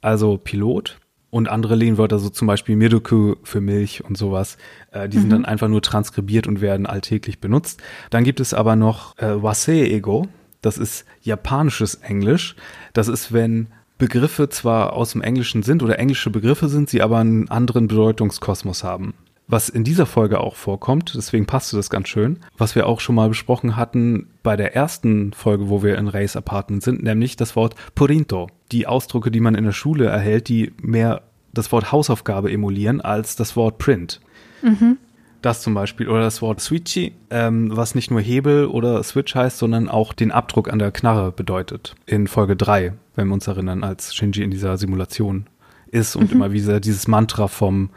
also 0.00 0.38
Pilot. 0.38 0.98
Und 1.28 1.48
andere 1.48 1.76
Lehnwörter, 1.76 2.18
so 2.18 2.30
zum 2.30 2.46
Beispiel 2.46 2.76
Miruku 2.76 3.34
für 3.42 3.60
Milch 3.60 4.02
und 4.02 4.16
sowas, 4.16 4.56
äh, 4.92 5.10
die 5.10 5.18
mhm. 5.18 5.20
sind 5.20 5.30
dann 5.30 5.44
einfach 5.44 5.68
nur 5.68 5.82
transkribiert 5.82 6.46
und 6.46 6.62
werden 6.62 6.86
alltäglich 6.86 7.38
benutzt. 7.38 7.82
Dann 8.08 8.24
gibt 8.24 8.40
es 8.40 8.54
aber 8.54 8.76
noch 8.76 9.16
äh, 9.18 9.42
Wasei-Ego, 9.42 10.28
das 10.62 10.78
ist 10.78 11.04
japanisches 11.20 11.96
Englisch. 11.96 12.56
Das 12.94 13.08
ist, 13.08 13.32
wenn 13.32 13.68
Begriffe 13.98 14.48
zwar 14.48 14.94
aus 14.94 15.12
dem 15.12 15.20
Englischen 15.20 15.62
sind 15.62 15.82
oder 15.82 15.98
englische 15.98 16.30
Begriffe 16.30 16.68
sind, 16.68 16.88
sie 16.88 17.02
aber 17.02 17.18
einen 17.18 17.50
anderen 17.50 17.88
Bedeutungskosmos 17.88 18.82
haben 18.82 19.14
was 19.52 19.68
in 19.68 19.84
dieser 19.84 20.06
Folge 20.06 20.40
auch 20.40 20.56
vorkommt, 20.56 21.12
deswegen 21.14 21.46
passte 21.46 21.76
das 21.76 21.90
ganz 21.90 22.08
schön, 22.08 22.38
was 22.56 22.74
wir 22.74 22.86
auch 22.86 23.00
schon 23.00 23.14
mal 23.14 23.28
besprochen 23.28 23.76
hatten 23.76 24.28
bei 24.42 24.56
der 24.56 24.74
ersten 24.74 25.32
Folge, 25.34 25.68
wo 25.68 25.82
wir 25.82 25.98
in 25.98 26.08
Rays 26.08 26.36
Apartment 26.36 26.82
sind, 26.82 27.02
nämlich 27.02 27.36
das 27.36 27.54
Wort 27.54 27.74
Purinto. 27.94 28.48
Die 28.72 28.86
Ausdrücke, 28.86 29.30
die 29.30 29.40
man 29.40 29.54
in 29.54 29.64
der 29.64 29.72
Schule 29.72 30.06
erhält, 30.06 30.48
die 30.48 30.72
mehr 30.80 31.22
das 31.52 31.70
Wort 31.70 31.92
Hausaufgabe 31.92 32.50
emulieren 32.50 33.02
als 33.02 33.36
das 33.36 33.54
Wort 33.54 33.76
Print. 33.78 34.20
Mhm. 34.62 34.96
Das 35.42 35.60
zum 35.60 35.74
Beispiel. 35.74 36.08
Oder 36.08 36.22
das 36.22 36.40
Wort 36.40 36.60
Switchy, 36.60 37.12
ähm, 37.30 37.76
was 37.76 37.94
nicht 37.94 38.10
nur 38.10 38.20
Hebel 38.20 38.66
oder 38.66 39.02
Switch 39.02 39.34
heißt, 39.34 39.58
sondern 39.58 39.88
auch 39.88 40.12
den 40.12 40.30
Abdruck 40.30 40.72
an 40.72 40.78
der 40.78 40.92
Knarre 40.92 41.32
bedeutet. 41.32 41.94
In 42.06 42.28
Folge 42.28 42.56
3, 42.56 42.92
wenn 43.16 43.28
wir 43.28 43.34
uns 43.34 43.48
erinnern, 43.48 43.84
als 43.84 44.14
Shinji 44.14 44.42
in 44.42 44.50
dieser 44.50 44.78
Simulation 44.78 45.46
ist 45.90 46.16
und 46.16 46.30
mhm. 46.30 46.36
immer 46.36 46.52
wieder 46.52 46.80
dieses 46.80 47.08
Mantra 47.08 47.48
vom 47.48 47.90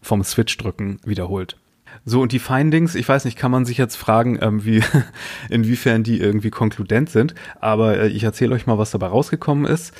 vom 0.00 0.22
Switch 0.24 0.56
drücken 0.56 0.98
wiederholt. 1.04 1.56
So, 2.04 2.22
und 2.22 2.32
die 2.32 2.38
Findings, 2.38 2.94
ich 2.94 3.08
weiß 3.08 3.24
nicht, 3.24 3.36
kann 3.36 3.50
man 3.50 3.64
sich 3.64 3.78
jetzt 3.78 3.96
fragen, 3.96 4.38
ähm, 4.40 4.64
wie, 4.64 4.82
inwiefern 5.50 6.02
die 6.02 6.20
irgendwie 6.20 6.50
konkludent 6.50 7.10
sind, 7.10 7.34
aber 7.60 7.98
äh, 7.98 8.08
ich 8.08 8.24
erzähle 8.24 8.54
euch 8.54 8.66
mal, 8.66 8.78
was 8.78 8.90
dabei 8.90 9.08
rausgekommen 9.08 9.64
ist. 9.66 9.92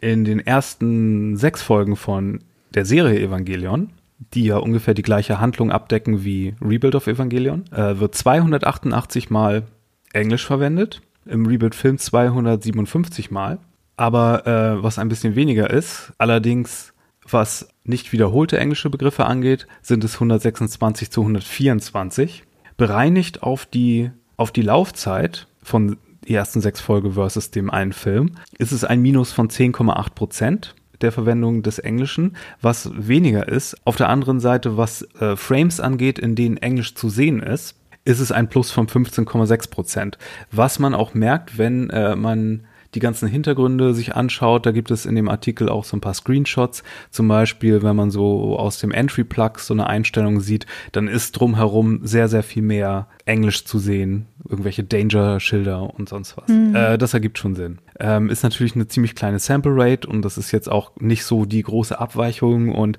In 0.00 0.24
den 0.24 0.38
ersten 0.38 1.36
sechs 1.36 1.62
Folgen 1.62 1.96
von 1.96 2.40
der 2.74 2.84
Serie 2.84 3.20
Evangelion, 3.20 3.90
die 4.18 4.44
ja 4.44 4.56
ungefähr 4.58 4.94
die 4.94 5.02
gleiche 5.02 5.40
Handlung 5.40 5.70
abdecken 5.70 6.24
wie 6.24 6.54
Rebuild 6.60 6.94
of 6.94 7.06
Evangelion, 7.06 7.64
äh, 7.72 7.98
wird 7.98 8.14
288 8.14 9.30
Mal 9.30 9.64
Englisch 10.12 10.46
verwendet, 10.46 11.02
im 11.24 11.46
Rebuild-Film 11.46 11.98
257 11.98 13.30
Mal. 13.30 13.58
Aber 13.96 14.46
äh, 14.46 14.82
was 14.82 14.98
ein 14.98 15.08
bisschen 15.08 15.34
weniger 15.34 15.70
ist, 15.70 16.12
allerdings 16.18 16.94
was 17.30 17.68
nicht 17.84 18.12
wiederholte 18.12 18.58
englische 18.58 18.90
Begriffe 18.90 19.26
angeht, 19.26 19.66
sind 19.82 20.04
es 20.04 20.14
126 20.14 21.10
zu 21.10 21.20
124. 21.22 22.44
Bereinigt 22.76 23.42
auf 23.42 23.66
die, 23.66 24.10
auf 24.36 24.52
die 24.52 24.62
Laufzeit 24.62 25.46
von 25.62 25.98
die 26.26 26.34
ersten 26.34 26.60
sechs 26.60 26.80
Folge 26.80 27.12
versus 27.12 27.50
dem 27.50 27.70
einen 27.70 27.92
Film, 27.92 28.32
ist 28.58 28.72
es 28.72 28.84
ein 28.84 29.00
Minus 29.00 29.32
von 29.32 29.48
10,8 29.48 30.14
Prozent 30.14 30.74
der 31.00 31.12
Verwendung 31.12 31.62
des 31.62 31.78
Englischen, 31.78 32.36
was 32.60 32.90
weniger 32.94 33.48
ist. 33.48 33.76
Auf 33.84 33.96
der 33.96 34.08
anderen 34.08 34.40
Seite, 34.40 34.76
was 34.76 35.02
äh, 35.20 35.36
Frames 35.36 35.80
angeht, 35.80 36.18
in 36.18 36.34
denen 36.34 36.56
Englisch 36.56 36.94
zu 36.94 37.08
sehen 37.08 37.42
ist, 37.42 37.76
ist 38.04 38.20
es 38.20 38.32
ein 38.32 38.48
Plus 38.48 38.70
von 38.70 38.86
15,6 38.86 39.70
Prozent. 39.70 40.18
Was 40.50 40.78
man 40.78 40.94
auch 40.94 41.14
merkt, 41.14 41.58
wenn 41.58 41.90
äh, 41.90 42.16
man 42.16 42.64
die 42.94 43.00
ganzen 43.00 43.28
Hintergründe 43.28 43.92
sich 43.92 44.14
anschaut, 44.14 44.64
da 44.64 44.70
gibt 44.70 44.90
es 44.90 45.04
in 45.04 45.14
dem 45.14 45.28
Artikel 45.28 45.68
auch 45.68 45.84
so 45.84 45.96
ein 45.96 46.00
paar 46.00 46.14
Screenshots. 46.14 46.82
Zum 47.10 47.28
Beispiel, 47.28 47.82
wenn 47.82 47.96
man 47.96 48.10
so 48.10 48.58
aus 48.58 48.78
dem 48.78 48.92
Entry-Plug 48.92 49.58
so 49.58 49.74
eine 49.74 49.86
Einstellung 49.86 50.40
sieht, 50.40 50.66
dann 50.92 51.06
ist 51.06 51.32
drumherum 51.32 52.00
sehr, 52.02 52.28
sehr 52.28 52.42
viel 52.42 52.62
mehr 52.62 53.08
Englisch 53.26 53.64
zu 53.66 53.78
sehen. 53.78 54.26
Irgendwelche 54.48 54.84
Danger-Schilder 54.84 55.94
und 55.94 56.08
sonst 56.08 56.36
was. 56.38 56.48
Mhm. 56.48 56.74
Äh, 56.74 56.96
das 56.96 57.12
ergibt 57.12 57.38
schon 57.38 57.54
Sinn. 57.54 57.78
Ähm, 58.00 58.30
ist 58.30 58.42
natürlich 58.42 58.74
eine 58.74 58.88
ziemlich 58.88 59.14
kleine 59.14 59.38
Sample 59.38 59.72
Rate 59.74 60.08
und 60.08 60.22
das 60.22 60.38
ist 60.38 60.52
jetzt 60.52 60.70
auch 60.70 60.92
nicht 61.00 61.24
so 61.24 61.44
die 61.44 61.62
große 61.62 61.98
Abweichung 61.98 62.74
und 62.74 62.98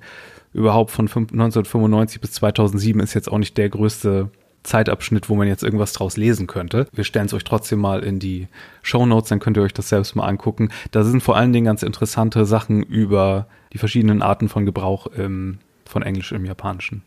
überhaupt 0.53 0.91
von 0.91 1.05
1995 1.05 2.21
bis 2.21 2.31
2007 2.33 2.99
ist 3.01 3.13
jetzt 3.13 3.31
auch 3.31 3.37
nicht 3.37 3.57
der 3.57 3.69
größte 3.69 4.29
Zeitabschnitt, 4.63 5.29
wo 5.29 5.35
man 5.35 5.47
jetzt 5.47 5.63
irgendwas 5.63 5.93
draus 5.93 6.17
lesen 6.17 6.47
könnte. 6.47 6.87
Wir 6.91 7.03
stellen 7.03 7.27
es 7.27 7.33
euch 7.33 7.43
trotzdem 7.43 7.79
mal 7.79 8.03
in 8.03 8.19
die 8.19 8.47
Show 8.81 9.05
Notes, 9.05 9.29
dann 9.29 9.39
könnt 9.39 9.57
ihr 9.57 9.63
euch 9.63 9.73
das 9.73 9.89
selbst 9.89 10.15
mal 10.15 10.27
angucken. 10.27 10.69
Da 10.91 11.03
sind 11.03 11.23
vor 11.23 11.37
allen 11.37 11.53
Dingen 11.53 11.65
ganz 11.65 11.83
interessante 11.83 12.45
Sachen 12.45 12.83
über 12.83 13.47
die 13.73 13.77
verschiedenen 13.77 14.21
Arten 14.21 14.49
von 14.49 14.65
Gebrauch 14.65 15.07
im, 15.07 15.59
von 15.85 16.03
Englisch 16.03 16.31
im 16.31 16.45
Japanischen. 16.45 17.03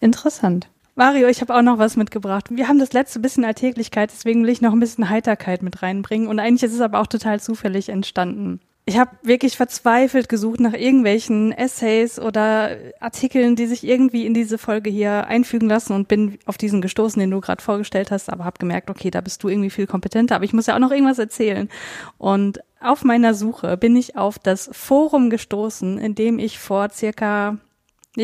Interessant. 0.00 0.68
Mario, 0.96 1.28
ich 1.28 1.40
habe 1.40 1.54
auch 1.54 1.62
noch 1.62 1.78
was 1.78 1.96
mitgebracht. 1.96 2.46
Wir 2.50 2.68
haben 2.68 2.78
das 2.78 2.92
letzte 2.92 3.20
bisschen 3.20 3.44
Alltäglichkeit, 3.44 4.10
deswegen 4.12 4.42
will 4.42 4.50
ich 4.50 4.62
noch 4.62 4.72
ein 4.72 4.80
bisschen 4.80 5.08
Heiterkeit 5.08 5.62
mit 5.62 5.82
reinbringen. 5.82 6.26
Und 6.26 6.40
eigentlich 6.40 6.62
ist 6.64 6.74
es 6.74 6.80
aber 6.80 7.00
auch 7.00 7.06
total 7.06 7.38
zufällig 7.38 7.90
entstanden 7.90 8.60
ich 8.88 8.98
habe 8.98 9.10
wirklich 9.24 9.56
verzweifelt 9.56 10.28
gesucht 10.28 10.60
nach 10.60 10.72
irgendwelchen 10.72 11.50
Essays 11.50 12.20
oder 12.20 12.76
Artikeln, 13.00 13.56
die 13.56 13.66
sich 13.66 13.82
irgendwie 13.82 14.24
in 14.24 14.32
diese 14.32 14.58
Folge 14.58 14.90
hier 14.90 15.26
einfügen 15.26 15.68
lassen 15.68 15.92
und 15.92 16.06
bin 16.06 16.38
auf 16.46 16.56
diesen 16.56 16.80
gestoßen, 16.80 17.18
den 17.18 17.32
du 17.32 17.40
gerade 17.40 17.60
vorgestellt 17.60 18.12
hast, 18.12 18.30
aber 18.30 18.44
habe 18.44 18.60
gemerkt, 18.60 18.88
okay, 18.88 19.10
da 19.10 19.20
bist 19.20 19.42
du 19.42 19.48
irgendwie 19.48 19.70
viel 19.70 19.88
kompetenter, 19.88 20.36
aber 20.36 20.44
ich 20.44 20.52
muss 20.52 20.66
ja 20.66 20.76
auch 20.76 20.80
noch 20.80 20.92
irgendwas 20.92 21.18
erzählen. 21.18 21.68
Und 22.16 22.60
auf 22.80 23.02
meiner 23.02 23.34
Suche 23.34 23.76
bin 23.76 23.96
ich 23.96 24.16
auf 24.16 24.38
das 24.38 24.70
Forum 24.72 25.30
gestoßen, 25.30 25.98
in 25.98 26.14
dem 26.14 26.38
ich 26.38 26.60
vor 26.60 26.88
circa 26.90 27.58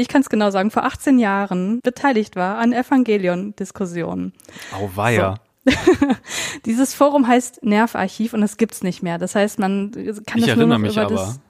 ich 0.01 0.09
kann 0.09 0.23
es 0.23 0.31
genau 0.31 0.51
sagen, 0.51 0.71
vor 0.71 0.85
18 0.85 1.19
Jahren 1.19 1.81
beteiligt 1.83 2.37
war 2.37 2.59
an 2.59 2.73
Evangelion-Diskussionen. 2.73 4.33
Auweia. 4.73 5.37
So. 5.37 5.43
Dieses 6.67 6.95
Forum 6.95 7.29
heißt 7.29 7.63
Nervarchiv 7.63 8.33
und 8.33 8.41
das 8.41 8.57
gibt's 8.57 8.83
nicht 8.83 9.03
mehr. 9.03 9.19
Das 9.19 9.35
heißt, 9.35 9.59
man 9.59 9.93
kann 10.27 10.39
ich 10.39 10.47
das 10.47 10.57
nur 10.57 10.67
noch 10.67 10.79
mich 10.79 10.93
über 10.93 11.03
aber. 11.03 11.15
das 11.15 11.41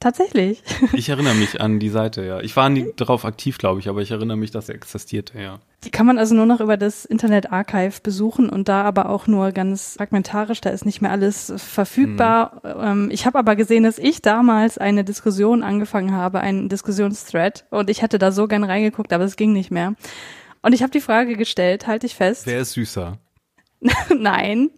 Tatsächlich. 0.00 0.62
Ich 0.94 1.10
erinnere 1.10 1.34
mich 1.34 1.60
an 1.60 1.78
die 1.78 1.90
Seite, 1.90 2.24
ja. 2.24 2.40
Ich 2.40 2.56
war 2.56 2.70
nie 2.70 2.90
darauf 2.96 3.26
aktiv, 3.26 3.58
glaube 3.58 3.80
ich, 3.80 3.88
aber 3.90 4.00
ich 4.00 4.10
erinnere 4.10 4.38
mich, 4.38 4.50
dass 4.50 4.70
er 4.70 4.74
existierte, 4.74 5.38
ja. 5.38 5.60
Die 5.84 5.90
kann 5.90 6.06
man 6.06 6.18
also 6.18 6.34
nur 6.34 6.46
noch 6.46 6.60
über 6.60 6.78
das 6.78 7.04
Internet 7.04 7.52
Archive 7.52 8.00
besuchen 8.02 8.48
und 8.48 8.70
da 8.70 8.82
aber 8.82 9.10
auch 9.10 9.26
nur 9.26 9.52
ganz 9.52 9.96
fragmentarisch, 9.98 10.62
da 10.62 10.70
ist 10.70 10.86
nicht 10.86 11.02
mehr 11.02 11.10
alles 11.10 11.52
verfügbar. 11.54 12.62
Mhm. 12.94 13.10
Ich 13.10 13.26
habe 13.26 13.38
aber 13.38 13.56
gesehen, 13.56 13.84
dass 13.84 13.98
ich 13.98 14.22
damals 14.22 14.78
eine 14.78 15.04
Diskussion 15.04 15.62
angefangen 15.62 16.12
habe, 16.12 16.40
einen 16.40 16.70
Diskussionsthread 16.70 17.66
und 17.68 17.90
ich 17.90 18.00
hätte 18.00 18.18
da 18.18 18.32
so 18.32 18.48
gern 18.48 18.64
reingeguckt, 18.64 19.12
aber 19.12 19.24
es 19.24 19.36
ging 19.36 19.52
nicht 19.52 19.70
mehr. 19.70 19.96
Und 20.62 20.72
ich 20.72 20.82
habe 20.82 20.92
die 20.92 21.02
Frage 21.02 21.36
gestellt, 21.36 21.86
halte 21.86 22.06
ich 22.06 22.14
fest. 22.14 22.46
Wer 22.46 22.60
ist 22.60 22.72
süßer? 22.72 23.18
nein, 24.18 24.70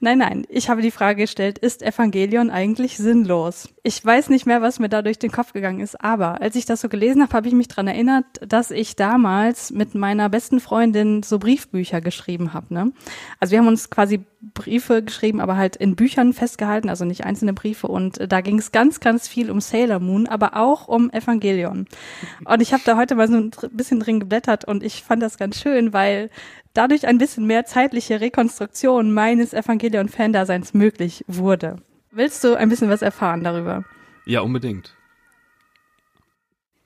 nein, 0.00 0.18
nein. 0.18 0.46
Ich 0.48 0.68
habe 0.68 0.82
die 0.82 0.90
Frage 0.90 1.22
gestellt, 1.22 1.58
ist 1.58 1.82
Evangelion 1.82 2.50
eigentlich 2.50 2.96
sinnlos? 2.96 3.68
Ich 3.88 4.04
weiß 4.04 4.28
nicht 4.28 4.44
mehr, 4.44 4.60
was 4.60 4.80
mir 4.80 4.90
da 4.90 5.00
durch 5.00 5.18
den 5.18 5.32
Kopf 5.32 5.54
gegangen 5.54 5.80
ist, 5.80 5.98
aber 5.98 6.42
als 6.42 6.56
ich 6.56 6.66
das 6.66 6.82
so 6.82 6.90
gelesen 6.90 7.22
habe, 7.22 7.32
habe 7.32 7.48
ich 7.48 7.54
mich 7.54 7.68
dran 7.68 7.86
erinnert, 7.86 8.26
dass 8.46 8.70
ich 8.70 8.96
damals 8.96 9.70
mit 9.70 9.94
meiner 9.94 10.28
besten 10.28 10.60
Freundin 10.60 11.22
so 11.22 11.38
Briefbücher 11.38 12.02
geschrieben 12.02 12.52
habe. 12.52 12.74
Ne? 12.74 12.92
Also 13.40 13.52
wir 13.52 13.60
haben 13.60 13.66
uns 13.66 13.88
quasi 13.88 14.20
Briefe 14.42 15.02
geschrieben, 15.02 15.40
aber 15.40 15.56
halt 15.56 15.74
in 15.76 15.96
Büchern 15.96 16.34
festgehalten, 16.34 16.90
also 16.90 17.06
nicht 17.06 17.24
einzelne 17.24 17.54
Briefe. 17.54 17.86
Und 17.88 18.30
da 18.30 18.42
ging 18.42 18.58
es 18.58 18.72
ganz, 18.72 19.00
ganz 19.00 19.26
viel 19.26 19.50
um 19.50 19.62
Sailor 19.62 20.00
Moon, 20.00 20.28
aber 20.28 20.54
auch 20.54 20.86
um 20.86 21.08
Evangelion. 21.10 21.86
Und 22.44 22.60
ich 22.60 22.74
habe 22.74 22.82
da 22.84 22.98
heute 22.98 23.14
mal 23.14 23.26
so 23.26 23.38
ein 23.38 23.50
bisschen 23.72 24.00
drin 24.00 24.20
geblättert 24.20 24.66
und 24.66 24.82
ich 24.82 25.02
fand 25.02 25.22
das 25.22 25.38
ganz 25.38 25.58
schön, 25.58 25.94
weil 25.94 26.28
dadurch 26.74 27.06
ein 27.06 27.16
bisschen 27.16 27.46
mehr 27.46 27.64
zeitliche 27.64 28.20
Rekonstruktion 28.20 29.14
meines 29.14 29.54
Evangelion-Fandaseins 29.54 30.74
möglich 30.74 31.24
wurde. 31.26 31.76
Willst 32.18 32.42
du 32.42 32.56
ein 32.56 32.68
bisschen 32.68 32.90
was 32.90 33.00
erfahren 33.00 33.44
darüber? 33.44 33.84
Ja, 34.26 34.40
unbedingt. 34.40 34.92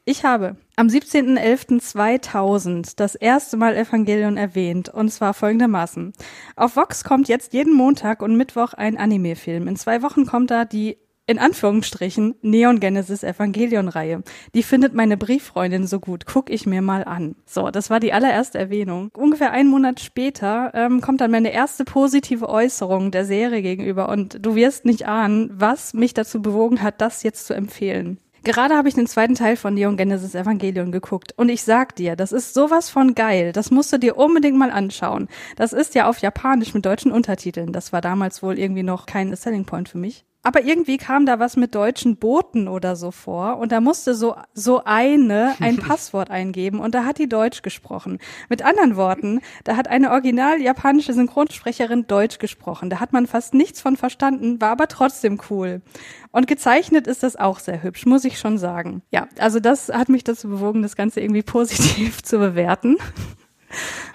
Ich 0.05 0.27
habe 0.27 0.57
am 0.77 0.89
17.11.2000 0.89 2.93
das 2.97 3.15
erste 3.15 3.57
Mal 3.57 3.75
Evangelion 3.75 4.37
erwähnt 4.37 4.91
und 4.91 5.09
zwar 5.09 5.33
folgendermaßen. 5.33 6.13
Auf 6.55 6.77
Vox 6.77 7.03
kommt 7.03 7.29
jetzt 7.29 7.55
jeden 7.55 7.73
Montag 7.73 8.21
und 8.21 8.37
Mittwoch 8.37 8.75
ein 8.75 8.99
Anime-Film. 8.99 9.69
In 9.69 9.77
zwei 9.77 10.03
Wochen 10.03 10.27
kommt 10.27 10.51
da 10.51 10.67
die 10.67 10.99
in 11.33 11.39
Anführungsstrichen 11.39 12.35
Neon 12.43 12.79
Genesis 12.79 13.23
Evangelion 13.23 13.89
Reihe. 13.89 14.23
Die 14.55 14.63
findet 14.63 14.93
meine 14.93 15.17
Brieffreundin 15.17 15.87
so 15.87 15.99
gut. 15.99 16.27
Guck 16.27 16.51
ich 16.51 16.67
mir 16.67 16.83
mal 16.83 17.05
an. 17.05 17.37
So, 17.47 17.71
das 17.71 17.89
war 17.89 18.01
die 18.01 18.13
allererste 18.13 18.59
Erwähnung. 18.59 19.11
Ungefähr 19.17 19.51
einen 19.51 19.71
Monat 19.71 20.01
später 20.01 20.73
ähm, 20.75 21.01
kommt 21.01 21.23
dann 21.23 21.31
meine 21.31 21.53
erste 21.53 21.85
positive 21.85 22.51
Äußerung 22.51 23.11
der 23.11 23.25
Serie 23.25 23.63
gegenüber 23.63 24.11
und 24.11 24.45
du 24.45 24.55
wirst 24.55 24.85
nicht 24.85 25.09
ahnen, 25.09 25.51
was 25.55 25.95
mich 25.95 26.13
dazu 26.13 26.43
bewogen 26.43 26.83
hat, 26.83 27.01
das 27.01 27.23
jetzt 27.23 27.47
zu 27.47 27.55
empfehlen. 27.55 28.19
Gerade 28.45 28.77
habe 28.77 28.89
ich 28.89 28.95
den 28.95 29.07
zweiten 29.07 29.37
Teil 29.37 29.57
von 29.57 29.73
Neon 29.73 29.97
Genesis 29.97 30.35
Evangelion 30.35 30.93
geguckt 30.93 31.33
und 31.37 31.49
ich 31.49 31.63
sag 31.63 31.97
dir, 31.97 32.15
das 32.15 32.33
ist 32.33 32.53
sowas 32.53 32.91
von 32.91 33.15
geil. 33.15 33.53
Das 33.53 33.71
musst 33.71 33.91
du 33.93 33.99
dir 33.99 34.19
unbedingt 34.19 34.59
mal 34.59 34.71
anschauen. 34.71 35.29
Das 35.57 35.73
ist 35.73 35.95
ja 35.95 36.09
auf 36.09 36.19
Japanisch 36.19 36.75
mit 36.75 36.85
deutschen 36.85 37.13
Untertiteln. 37.13 37.73
Das 37.73 37.93
war 37.93 38.03
damals 38.03 38.43
wohl 38.43 38.59
irgendwie 38.59 38.83
noch 38.83 39.07
kein 39.07 39.35
Selling 39.35 39.65
Point 39.65 39.89
für 39.89 39.99
mich 39.99 40.27
aber 40.43 40.65
irgendwie 40.65 40.97
kam 40.97 41.25
da 41.27 41.39
was 41.39 41.57
mit 41.57 41.75
deutschen 41.75 42.17
Booten 42.17 42.69
oder 42.69 42.97
so 42.97 43.11
vor 43.11 43.59
und 43.59 43.73
da 43.73 43.81
musste 43.81 44.15
so 44.15 44.35
so 44.55 44.83
eine 44.85 45.55
ein 45.61 45.77
Passwort 45.89 46.31
eingeben 46.31 46.81
und 46.81 46.95
da 46.95 47.05
hat 47.05 47.19
die 47.19 47.29
Deutsch 47.29 47.63
gesprochen. 47.63 48.19
Mit 48.49 48.63
anderen 48.63 48.97
Worten, 48.97 49.41
da 49.65 49.77
hat 49.77 49.89
eine 49.89 50.11
original 50.11 50.61
japanische 50.61 51.13
Synchronsprecherin 51.13 52.07
Deutsch 52.07 52.39
gesprochen. 52.39 52.91
Da 52.91 53.01
hat 53.01 53.13
man 53.13 53.27
fast 53.27 53.55
nichts 53.55 53.81
von 53.81 53.97
verstanden, 53.97 54.61
war 54.61 54.71
aber 54.71 54.89
trotzdem 54.89 55.41
cool. 55.51 55.83
Und 56.33 56.47
gezeichnet 56.47 57.07
ist 57.07 57.23
das 57.23 57.37
auch 57.37 57.59
sehr 57.59 57.83
hübsch, 57.83 58.07
muss 58.07 58.25
ich 58.25 58.39
schon 58.39 58.59
sagen. 58.59 59.03
Ja, 59.11 59.29
also 59.39 59.61
das 59.61 59.89
hat 59.89 60.09
mich 60.09 60.25
dazu 60.25 60.49
bewogen, 60.49 60.83
das 60.83 60.97
Ganze 60.97 61.21
irgendwie 61.21 61.43
positiv 61.43 62.23
zu 62.23 62.39
bewerten. 62.39 62.97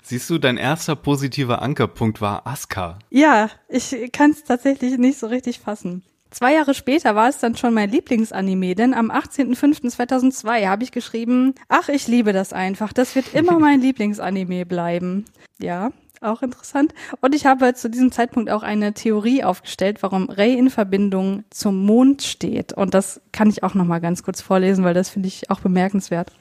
Siehst 0.03 0.29
du, 0.29 0.37
dein 0.37 0.57
erster 0.57 0.95
positiver 0.95 1.61
Ankerpunkt 1.61 2.21
war 2.21 2.45
Asuka. 2.45 2.99
Ja, 3.09 3.49
ich 3.67 4.11
kann 4.11 4.31
es 4.31 4.43
tatsächlich 4.43 4.97
nicht 4.97 5.17
so 5.17 5.27
richtig 5.27 5.59
fassen. 5.59 6.03
Zwei 6.29 6.53
Jahre 6.53 6.73
später 6.73 7.15
war 7.15 7.29
es 7.29 7.39
dann 7.39 7.55
schon 7.55 7.73
mein 7.73 7.89
Lieblingsanime, 7.89 8.75
denn 8.75 8.93
am 8.93 9.11
18.05.2002 9.11 10.67
habe 10.67 10.83
ich 10.83 10.91
geschrieben, 10.91 11.55
ach, 11.69 11.89
ich 11.89 12.07
liebe 12.07 12.33
das 12.33 12.53
einfach, 12.53 12.93
das 12.93 13.15
wird 13.15 13.33
immer 13.33 13.59
mein 13.59 13.81
Lieblingsanime 13.81 14.65
bleiben. 14.65 15.25
Ja, 15.59 15.91
auch 16.21 16.41
interessant. 16.41 16.93
Und 17.21 17.35
ich 17.35 17.45
habe 17.45 17.73
zu 17.73 17.89
diesem 17.89 18.11
Zeitpunkt 18.11 18.49
auch 18.49 18.63
eine 18.63 18.93
Theorie 18.93 19.43
aufgestellt, 19.43 20.01
warum 20.01 20.29
Ray 20.29 20.57
in 20.57 20.69
Verbindung 20.69 21.43
zum 21.49 21.85
Mond 21.85 22.23
steht. 22.23 22.73
Und 22.73 22.93
das 22.93 23.21
kann 23.31 23.49
ich 23.49 23.63
auch 23.63 23.73
nochmal 23.73 24.01
ganz 24.01 24.23
kurz 24.23 24.41
vorlesen, 24.41 24.83
weil 24.83 24.93
das 24.93 25.09
finde 25.09 25.27
ich 25.27 25.49
auch 25.49 25.59
bemerkenswert. 25.59 26.31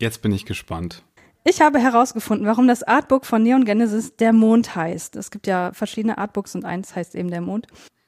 Jetzt 0.00 0.22
bin 0.22 0.32
ich 0.32 0.44
gespannt. 0.44 1.02
Ich 1.44 1.60
habe 1.60 1.78
herausgefunden, 1.78 2.46
warum 2.46 2.66
das 2.66 2.82
Artbook 2.82 3.26
von 3.26 3.42
Neon 3.42 3.64
Genesis 3.64 4.16
der 4.16 4.32
Mond 4.32 4.74
heißt. 4.74 5.16
Es 5.16 5.30
gibt 5.30 5.46
ja 5.46 5.72
verschiedene 5.74 6.16
Artbooks 6.16 6.54
und 6.54 6.64
eins 6.64 6.96
heißt 6.96 7.14
eben 7.14 7.30
der 7.30 7.42
Mond. 7.42 7.66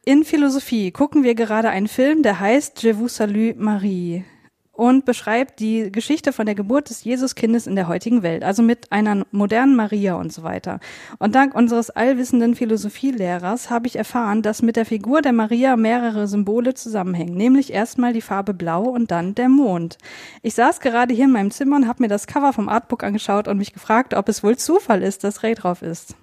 In 0.09 0.23
Philosophie 0.23 0.93
gucken 0.93 1.25
wir 1.25 1.35
gerade 1.35 1.69
einen 1.69 1.89
Film, 1.89 2.23
der 2.23 2.39
heißt 2.39 2.81
Je 2.85 2.97
vous 2.97 3.17
salue 3.17 3.55
Marie 3.57 4.25
und 4.71 5.05
beschreibt 5.05 5.59
die 5.59 5.91
Geschichte 5.91 6.33
von 6.33 6.47
der 6.47 6.55
Geburt 6.55 6.91
des 6.91 7.03
Jesuskindes 7.03 7.67
in 7.67 7.75
der 7.75 7.89
heutigen 7.89 8.23
Welt, 8.23 8.45
also 8.45 8.63
mit 8.63 8.93
einer 8.93 9.27
modernen 9.33 9.75
Maria 9.75 10.15
und 10.15 10.33
so 10.33 10.45
weiter. 10.45 10.79
Und 11.19 11.35
dank 11.35 11.57
unseres 11.57 11.91
allwissenden 11.91 12.55
Philosophielehrers 12.55 13.69
habe 13.69 13.89
ich 13.89 13.97
erfahren, 13.97 14.43
dass 14.43 14.63
mit 14.63 14.77
der 14.77 14.87
Figur 14.87 15.23
der 15.23 15.33
Maria 15.33 15.77
mehrere 15.77 16.29
Symbole 16.29 16.75
zusammenhängen, 16.75 17.37
nämlich 17.37 17.73
erstmal 17.73 18.13
die 18.13 18.21
Farbe 18.21 18.55
Blau 18.55 18.85
und 18.85 19.11
dann 19.11 19.35
der 19.35 19.49
Mond. 19.49 19.99
Ich 20.41 20.55
saß 20.55 20.79
gerade 20.79 21.15
hier 21.15 21.25
in 21.25 21.33
meinem 21.33 21.51
Zimmer 21.51 21.75
und 21.75 21.89
habe 21.89 22.05
mir 22.05 22.09
das 22.09 22.29
Cover 22.29 22.53
vom 22.53 22.69
Artbook 22.69 23.03
angeschaut 23.03 23.49
und 23.49 23.59
mich 23.59 23.73
gefragt, 23.73 24.15
ob 24.15 24.29
es 24.29 24.45
wohl 24.45 24.57
Zufall 24.57 25.03
ist, 25.03 25.25
dass 25.25 25.43
Ray 25.43 25.57
drauf 25.57 25.83
ist. 25.83 26.15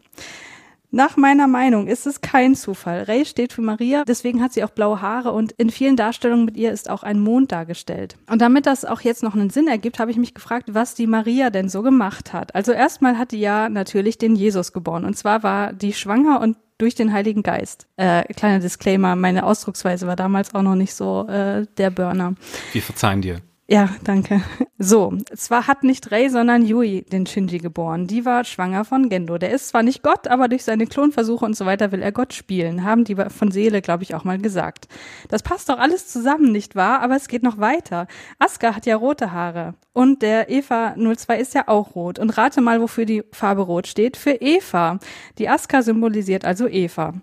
Nach 0.96 1.18
meiner 1.18 1.48
Meinung 1.48 1.88
ist 1.88 2.06
es 2.06 2.22
kein 2.22 2.54
Zufall. 2.54 3.02
Ray 3.02 3.26
steht 3.26 3.52
für 3.52 3.64
Maria, 3.64 4.04
deswegen 4.08 4.44
hat 4.44 4.54
sie 4.54 4.64
auch 4.64 4.70
blaue 4.70 5.02
Haare 5.02 5.32
und 5.32 5.52
in 5.54 5.72
vielen 5.72 5.96
Darstellungen 5.96 6.46
mit 6.46 6.56
ihr 6.56 6.72
ist 6.72 6.88
auch 6.88 7.02
ein 7.02 7.20
Mond 7.20 7.52
dargestellt. 7.52 8.16
Und 8.30 8.44
damit 8.44 8.68
das 8.68 8.86
auch 8.86 9.02
jetzt 9.02 9.24
noch 9.24 9.34
einen 9.34 9.50
Sinn 9.50 9.68
ergibt, 9.68 9.98
habe 9.98 10.12
ich 10.12 10.18
mich 10.18 10.36
gefragt, 10.36 10.76
was 10.76 10.94
die 10.94 11.08
Maria 11.08 11.50
denn 11.50 11.68
so 11.68 11.82
gemacht 11.82 12.32
hat. 12.32 12.54
Also 12.54 12.74
erstmal 12.74 13.18
hat 13.18 13.32
die 13.32 13.40
ja 13.40 13.70
natürlich 13.70 14.20
den 14.20 14.36
Jesus 14.36 14.72
geboren 14.72 15.04
und 15.04 15.18
zwar 15.18 15.42
war 15.42 15.74
die 15.74 15.94
schwanger 15.94 16.40
und 16.42 16.58
durch 16.78 16.94
den 16.94 17.12
Heiligen 17.12 17.42
Geist. 17.42 17.88
Äh, 17.98 18.32
kleiner 18.32 18.60
Disclaimer, 18.60 19.16
meine 19.16 19.48
Ausdrucksweise 19.48 20.06
war 20.06 20.16
damals 20.16 20.54
auch 20.54 20.62
noch 20.62 20.76
nicht 20.76 20.94
so 20.94 21.28
äh, 21.28 21.66
der 21.76 21.90
Burner. 21.90 22.36
Wir 22.72 22.84
verzeihen 22.84 23.24
dir. 23.24 23.42
Ja, 23.68 23.90
danke. 24.04 24.42
So, 24.78 25.14
zwar 25.34 25.68
hat 25.68 25.86
nicht 25.86 26.12
Rei, 26.12 26.28
sondern 26.28 26.66
Yui 26.66 27.04
den 27.04 27.26
Shinji 27.26 27.60
geboren. 27.60 28.06
Die 28.06 28.26
war 28.26 28.44
schwanger 28.44 28.84
von 28.84 29.08
Gendo. 29.08 29.38
Der 29.38 29.52
ist 29.52 29.70
zwar 29.70 29.82
nicht 29.82 30.04
Gott, 30.04 30.28
aber 30.28 30.50
durch 30.50 30.66
seine 30.66 30.86
Klonversuche 30.88 31.46
und 31.46 31.56
so 31.56 31.66
weiter 31.66 31.94
will 31.94 32.02
er 32.02 32.12
Gott 32.12 32.34
spielen, 32.34 32.84
haben 32.84 33.06
die 33.06 33.16
von 33.16 33.52
Seele, 33.52 33.82
glaube 33.82 34.04
ich, 34.04 34.14
auch 34.14 34.26
mal 34.26 34.38
gesagt. 34.38 34.90
Das 35.30 35.42
passt 35.42 35.70
doch 35.70 35.80
alles 35.80 36.10
zusammen, 36.10 36.52
nicht 36.52 36.76
wahr? 36.76 37.00
Aber 37.00 37.16
es 37.16 37.30
geht 37.30 37.44
noch 37.44 37.60
weiter. 37.60 38.08
Asuka 38.40 38.76
hat 38.76 38.86
ja 38.86 38.98
rote 38.98 39.32
Haare. 39.32 39.76
Und 39.94 40.22
der 40.22 40.50
Eva 40.50 40.96
02 40.98 41.40
ist 41.40 41.54
ja 41.54 41.70
auch 41.70 41.96
rot. 41.96 42.20
Und 42.20 42.38
rate 42.38 42.60
mal, 42.60 42.82
wofür 42.82 43.06
die 43.06 43.24
Farbe 43.32 43.62
rot 43.62 43.88
steht. 43.88 44.18
Für 44.18 44.32
Eva. 44.32 45.00
Die 45.38 45.48
Asuka 45.48 45.82
symbolisiert 45.82 46.44
also 46.44 46.68
Eva 46.68 47.14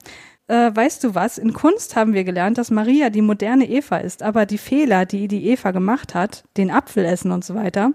äh, 0.50 0.74
weißt 0.74 1.04
du 1.04 1.14
was, 1.14 1.38
in 1.38 1.52
Kunst 1.52 1.94
haben 1.94 2.12
wir 2.12 2.24
gelernt, 2.24 2.58
dass 2.58 2.72
Maria 2.72 3.08
die 3.08 3.22
moderne 3.22 3.68
Eva 3.68 3.98
ist, 3.98 4.22
aber 4.24 4.46
die 4.46 4.58
Fehler, 4.58 5.06
die 5.06 5.28
die 5.28 5.46
Eva 5.46 5.70
gemacht 5.70 6.14
hat, 6.14 6.42
den 6.56 6.72
Apfel 6.72 7.04
essen 7.04 7.30
und 7.30 7.44
so 7.44 7.54
weiter, 7.54 7.92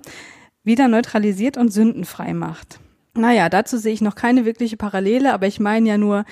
wieder 0.64 0.88
neutralisiert 0.88 1.58
und 1.58 1.74
sündenfrei 1.74 2.34
macht. 2.34 2.80
Naja, 3.14 3.50
dazu 3.50 3.78
sehe 3.78 3.94
ich 3.94 4.02
noch 4.02 4.16
keine 4.16 4.46
wirkliche 4.46 4.78
Parallele, 4.78 5.34
aber 5.34 5.48
ich 5.48 5.60
meine 5.60 5.90
ja 5.90 5.98
nur, 5.98 6.24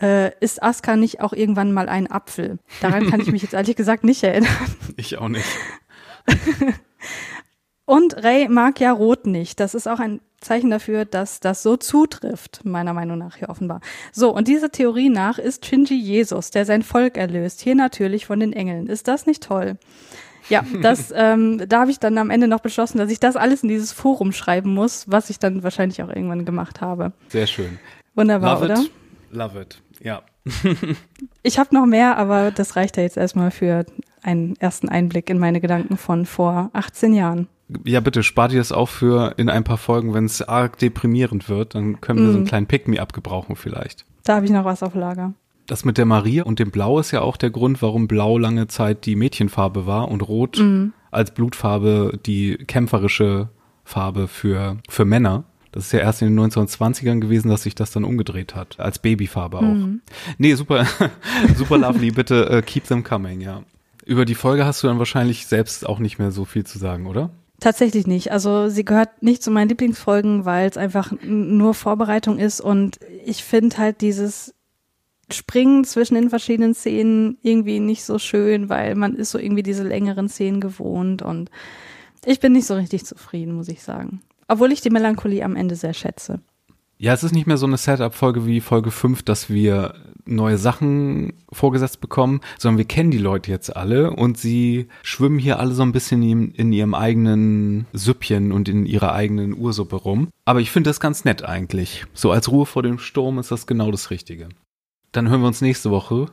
äh, 0.00 0.32
ist 0.40 0.62
Aska 0.62 0.96
nicht 0.96 1.20
auch 1.20 1.32
irgendwann 1.32 1.72
mal 1.72 1.88
ein 1.88 2.10
Apfel? 2.10 2.58
Daran 2.80 3.08
kann 3.08 3.20
ich 3.20 3.30
mich 3.30 3.42
jetzt 3.42 3.54
ehrlich 3.54 3.76
gesagt 3.76 4.02
nicht 4.02 4.22
erinnern. 4.24 4.50
Ich 4.96 5.16
auch 5.18 5.28
nicht. 5.28 5.46
Und 7.88 8.22
Ray 8.22 8.48
mag 8.50 8.80
ja 8.80 8.92
Rot 8.92 9.26
nicht. 9.26 9.60
Das 9.60 9.74
ist 9.74 9.88
auch 9.88 9.98
ein 9.98 10.20
Zeichen 10.42 10.68
dafür, 10.68 11.06
dass 11.06 11.40
das 11.40 11.62
so 11.62 11.78
zutrifft, 11.78 12.60
meiner 12.66 12.92
Meinung 12.92 13.16
nach 13.16 13.36
hier 13.36 13.48
offenbar. 13.48 13.80
So, 14.12 14.28
und 14.28 14.46
dieser 14.46 14.70
Theorie 14.70 15.08
nach 15.08 15.38
ist 15.38 15.64
Shinji 15.64 15.98
Jesus, 15.98 16.50
der 16.50 16.66
sein 16.66 16.82
Volk 16.82 17.16
erlöst, 17.16 17.62
hier 17.62 17.74
natürlich 17.74 18.26
von 18.26 18.40
den 18.40 18.52
Engeln. 18.52 18.88
Ist 18.88 19.08
das 19.08 19.24
nicht 19.24 19.42
toll? 19.42 19.78
Ja, 20.50 20.66
das, 20.82 21.14
ähm, 21.16 21.66
da 21.66 21.80
habe 21.80 21.90
ich 21.90 21.98
dann 21.98 22.18
am 22.18 22.28
Ende 22.28 22.46
noch 22.46 22.60
beschlossen, 22.60 22.98
dass 22.98 23.10
ich 23.10 23.20
das 23.20 23.36
alles 23.36 23.62
in 23.62 23.70
dieses 23.70 23.92
Forum 23.92 24.32
schreiben 24.32 24.74
muss, 24.74 25.10
was 25.10 25.30
ich 25.30 25.38
dann 25.38 25.62
wahrscheinlich 25.62 26.02
auch 26.02 26.10
irgendwann 26.10 26.44
gemacht 26.44 26.82
habe. 26.82 27.14
Sehr 27.28 27.46
schön. 27.46 27.78
Wunderbar, 28.14 28.56
Love 28.56 28.64
oder? 28.66 28.82
It. 28.82 28.90
Love 29.30 29.60
it, 29.62 29.82
ja. 30.02 30.22
ich 31.42 31.58
habe 31.58 31.74
noch 31.74 31.86
mehr, 31.86 32.18
aber 32.18 32.50
das 32.50 32.76
reicht 32.76 32.98
ja 32.98 33.02
jetzt 33.02 33.16
erstmal 33.16 33.50
für 33.50 33.86
einen 34.22 34.56
ersten 34.56 34.90
Einblick 34.90 35.30
in 35.30 35.38
meine 35.38 35.62
Gedanken 35.62 35.96
von 35.96 36.26
vor 36.26 36.68
18 36.74 37.14
Jahren. 37.14 37.48
Ja, 37.84 38.00
bitte 38.00 38.22
spart 38.22 38.52
ihr 38.52 38.58
das 38.58 38.72
auch 38.72 38.88
für 38.88 39.34
in 39.36 39.50
ein 39.50 39.64
paar 39.64 39.76
Folgen, 39.76 40.14
wenn 40.14 40.24
es 40.24 40.40
arg 40.40 40.78
deprimierend 40.78 41.48
wird, 41.48 41.74
dann 41.74 42.00
können 42.00 42.20
wir 42.20 42.26
mm. 42.26 42.30
so 42.30 42.36
einen 42.36 42.44
mhm. 42.44 42.48
kleinen 42.48 42.66
Pick-me-up 42.66 43.12
gebrauchen 43.12 43.56
vielleicht. 43.56 44.06
Da 44.24 44.36
habe 44.36 44.46
ich 44.46 44.52
noch 44.52 44.64
was 44.64 44.82
auf 44.82 44.94
Lager. 44.94 45.34
Das 45.66 45.84
mit 45.84 45.98
der 45.98 46.06
Maria 46.06 46.44
und 46.44 46.58
dem 46.58 46.70
Blau 46.70 46.98
ist 46.98 47.10
ja 47.10 47.20
auch 47.20 47.36
der 47.36 47.50
Grund, 47.50 47.82
warum 47.82 48.08
Blau 48.08 48.38
lange 48.38 48.68
Zeit 48.68 49.04
die 49.04 49.16
Mädchenfarbe 49.16 49.86
war 49.86 50.08
und 50.08 50.22
Rot 50.22 50.58
mm. 50.58 50.92
als 51.10 51.30
Blutfarbe 51.32 52.18
die 52.24 52.56
kämpferische 52.56 53.50
Farbe 53.84 54.28
für, 54.28 54.78
für 54.88 55.04
Männer. 55.04 55.44
Das 55.70 55.86
ist 55.86 55.92
ja 55.92 55.98
erst 55.98 56.22
in 56.22 56.34
den 56.34 56.50
1920ern 56.50 57.20
gewesen, 57.20 57.50
dass 57.50 57.64
sich 57.64 57.74
das 57.74 57.90
dann 57.90 58.04
umgedreht 58.04 58.54
hat. 58.54 58.80
Als 58.80 58.98
Babyfarbe 58.98 59.58
auch. 59.58 59.62
Mm. 59.62 60.00
Nee, 60.38 60.54
super, 60.54 60.86
super 61.54 61.76
lovely. 61.76 62.12
Bitte 62.12 62.50
uh, 62.50 62.62
keep 62.62 62.84
them 62.84 63.04
coming, 63.04 63.42
ja. 63.42 63.62
Über 64.06 64.24
die 64.24 64.34
Folge 64.34 64.64
hast 64.64 64.82
du 64.82 64.86
dann 64.86 64.98
wahrscheinlich 64.98 65.46
selbst 65.46 65.86
auch 65.86 65.98
nicht 65.98 66.18
mehr 66.18 66.30
so 66.30 66.46
viel 66.46 66.64
zu 66.64 66.78
sagen, 66.78 67.06
oder? 67.06 67.28
Tatsächlich 67.60 68.06
nicht. 68.06 68.30
Also 68.30 68.68
sie 68.68 68.84
gehört 68.84 69.22
nicht 69.22 69.42
zu 69.42 69.50
meinen 69.50 69.68
Lieblingsfolgen, 69.68 70.44
weil 70.44 70.68
es 70.68 70.76
einfach 70.76 71.12
nur 71.22 71.74
Vorbereitung 71.74 72.38
ist 72.38 72.60
und 72.60 73.00
ich 73.24 73.42
finde 73.42 73.78
halt 73.78 74.00
dieses 74.00 74.54
Springen 75.30 75.84
zwischen 75.84 76.14
den 76.14 76.30
verschiedenen 76.30 76.74
Szenen 76.74 77.36
irgendwie 77.42 77.80
nicht 77.80 78.04
so 78.04 78.18
schön, 78.18 78.68
weil 78.68 78.94
man 78.94 79.16
ist 79.16 79.32
so 79.32 79.38
irgendwie 79.38 79.64
diese 79.64 79.82
längeren 79.82 80.28
Szenen 80.28 80.60
gewohnt 80.60 81.22
und 81.22 81.50
ich 82.24 82.40
bin 82.40 82.52
nicht 82.52 82.66
so 82.66 82.74
richtig 82.74 83.04
zufrieden, 83.04 83.54
muss 83.54 83.68
ich 83.68 83.82
sagen. 83.82 84.22
Obwohl 84.46 84.72
ich 84.72 84.80
die 84.80 84.90
Melancholie 84.90 85.44
am 85.44 85.56
Ende 85.56 85.74
sehr 85.74 85.94
schätze. 85.94 86.40
Ja, 87.00 87.12
es 87.12 87.22
ist 87.22 87.32
nicht 87.32 87.46
mehr 87.46 87.58
so 87.58 87.66
eine 87.66 87.76
Setup-Folge 87.76 88.44
wie 88.44 88.60
Folge 88.60 88.90
5, 88.90 89.22
dass 89.22 89.48
wir 89.48 89.94
neue 90.24 90.58
Sachen 90.58 91.32
vorgesetzt 91.52 92.00
bekommen, 92.00 92.40
sondern 92.58 92.78
wir 92.78 92.86
kennen 92.86 93.12
die 93.12 93.18
Leute 93.18 93.52
jetzt 93.52 93.74
alle 93.74 94.10
und 94.10 94.36
sie 94.36 94.88
schwimmen 95.04 95.38
hier 95.38 95.60
alle 95.60 95.74
so 95.74 95.82
ein 95.84 95.92
bisschen 95.92 96.22
in, 96.52 96.72
ihrem 96.72 96.94
eigenen 96.94 97.86
Süppchen 97.92 98.50
und 98.50 98.68
in 98.68 98.84
ihrer 98.84 99.12
eigenen 99.12 99.54
Ursuppe 99.56 99.94
rum. 99.94 100.28
Aber 100.44 100.60
ich 100.60 100.72
finde 100.72 100.90
das 100.90 100.98
ganz 100.98 101.24
nett 101.24 101.44
eigentlich. 101.44 102.04
So 102.14 102.32
als 102.32 102.50
Ruhe 102.50 102.66
vor 102.66 102.82
dem 102.82 102.98
Sturm 102.98 103.38
ist 103.38 103.52
das 103.52 103.68
genau 103.68 103.92
das 103.92 104.10
Richtige. 104.10 104.48
Dann 105.12 105.30
hören 105.30 105.40
wir 105.40 105.46
uns 105.46 105.60
nächste 105.60 105.92
Woche 105.92 106.26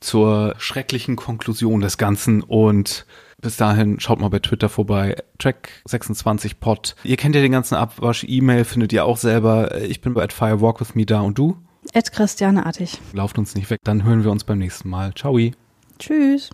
zur 0.00 0.56
schrecklichen 0.58 1.14
Konklusion 1.14 1.80
des 1.80 1.96
Ganzen 1.96 2.42
und 2.42 3.06
bis 3.40 3.56
dahin 3.56 4.00
schaut 4.00 4.18
mal 4.18 4.28
bei 4.30 4.38
Twitter 4.38 4.68
vorbei, 4.68 5.16
Track26pod. 5.38 6.94
Ihr 7.04 7.16
kennt 7.16 7.34
ja 7.34 7.42
den 7.42 7.52
ganzen 7.52 7.74
Abwasch, 7.74 8.24
E-Mail 8.26 8.64
findet 8.64 8.92
ihr 8.92 9.04
auch 9.04 9.18
selber. 9.18 9.82
Ich 9.82 10.00
bin 10.00 10.14
bei 10.14 10.26
Firewalk 10.28 10.80
with 10.80 10.94
me 10.94 11.04
da 11.04 11.20
und 11.20 11.36
du? 11.38 11.58
At 11.94 12.12
Christiane 12.12 12.64
Artig. 12.64 12.98
Lauft 13.12 13.38
uns 13.38 13.54
nicht 13.54 13.70
weg, 13.70 13.80
dann 13.84 14.04
hören 14.04 14.24
wir 14.24 14.30
uns 14.30 14.44
beim 14.44 14.58
nächsten 14.58 14.88
Mal. 14.88 15.14
Ciao. 15.14 15.38
Tschüss. 15.98 16.50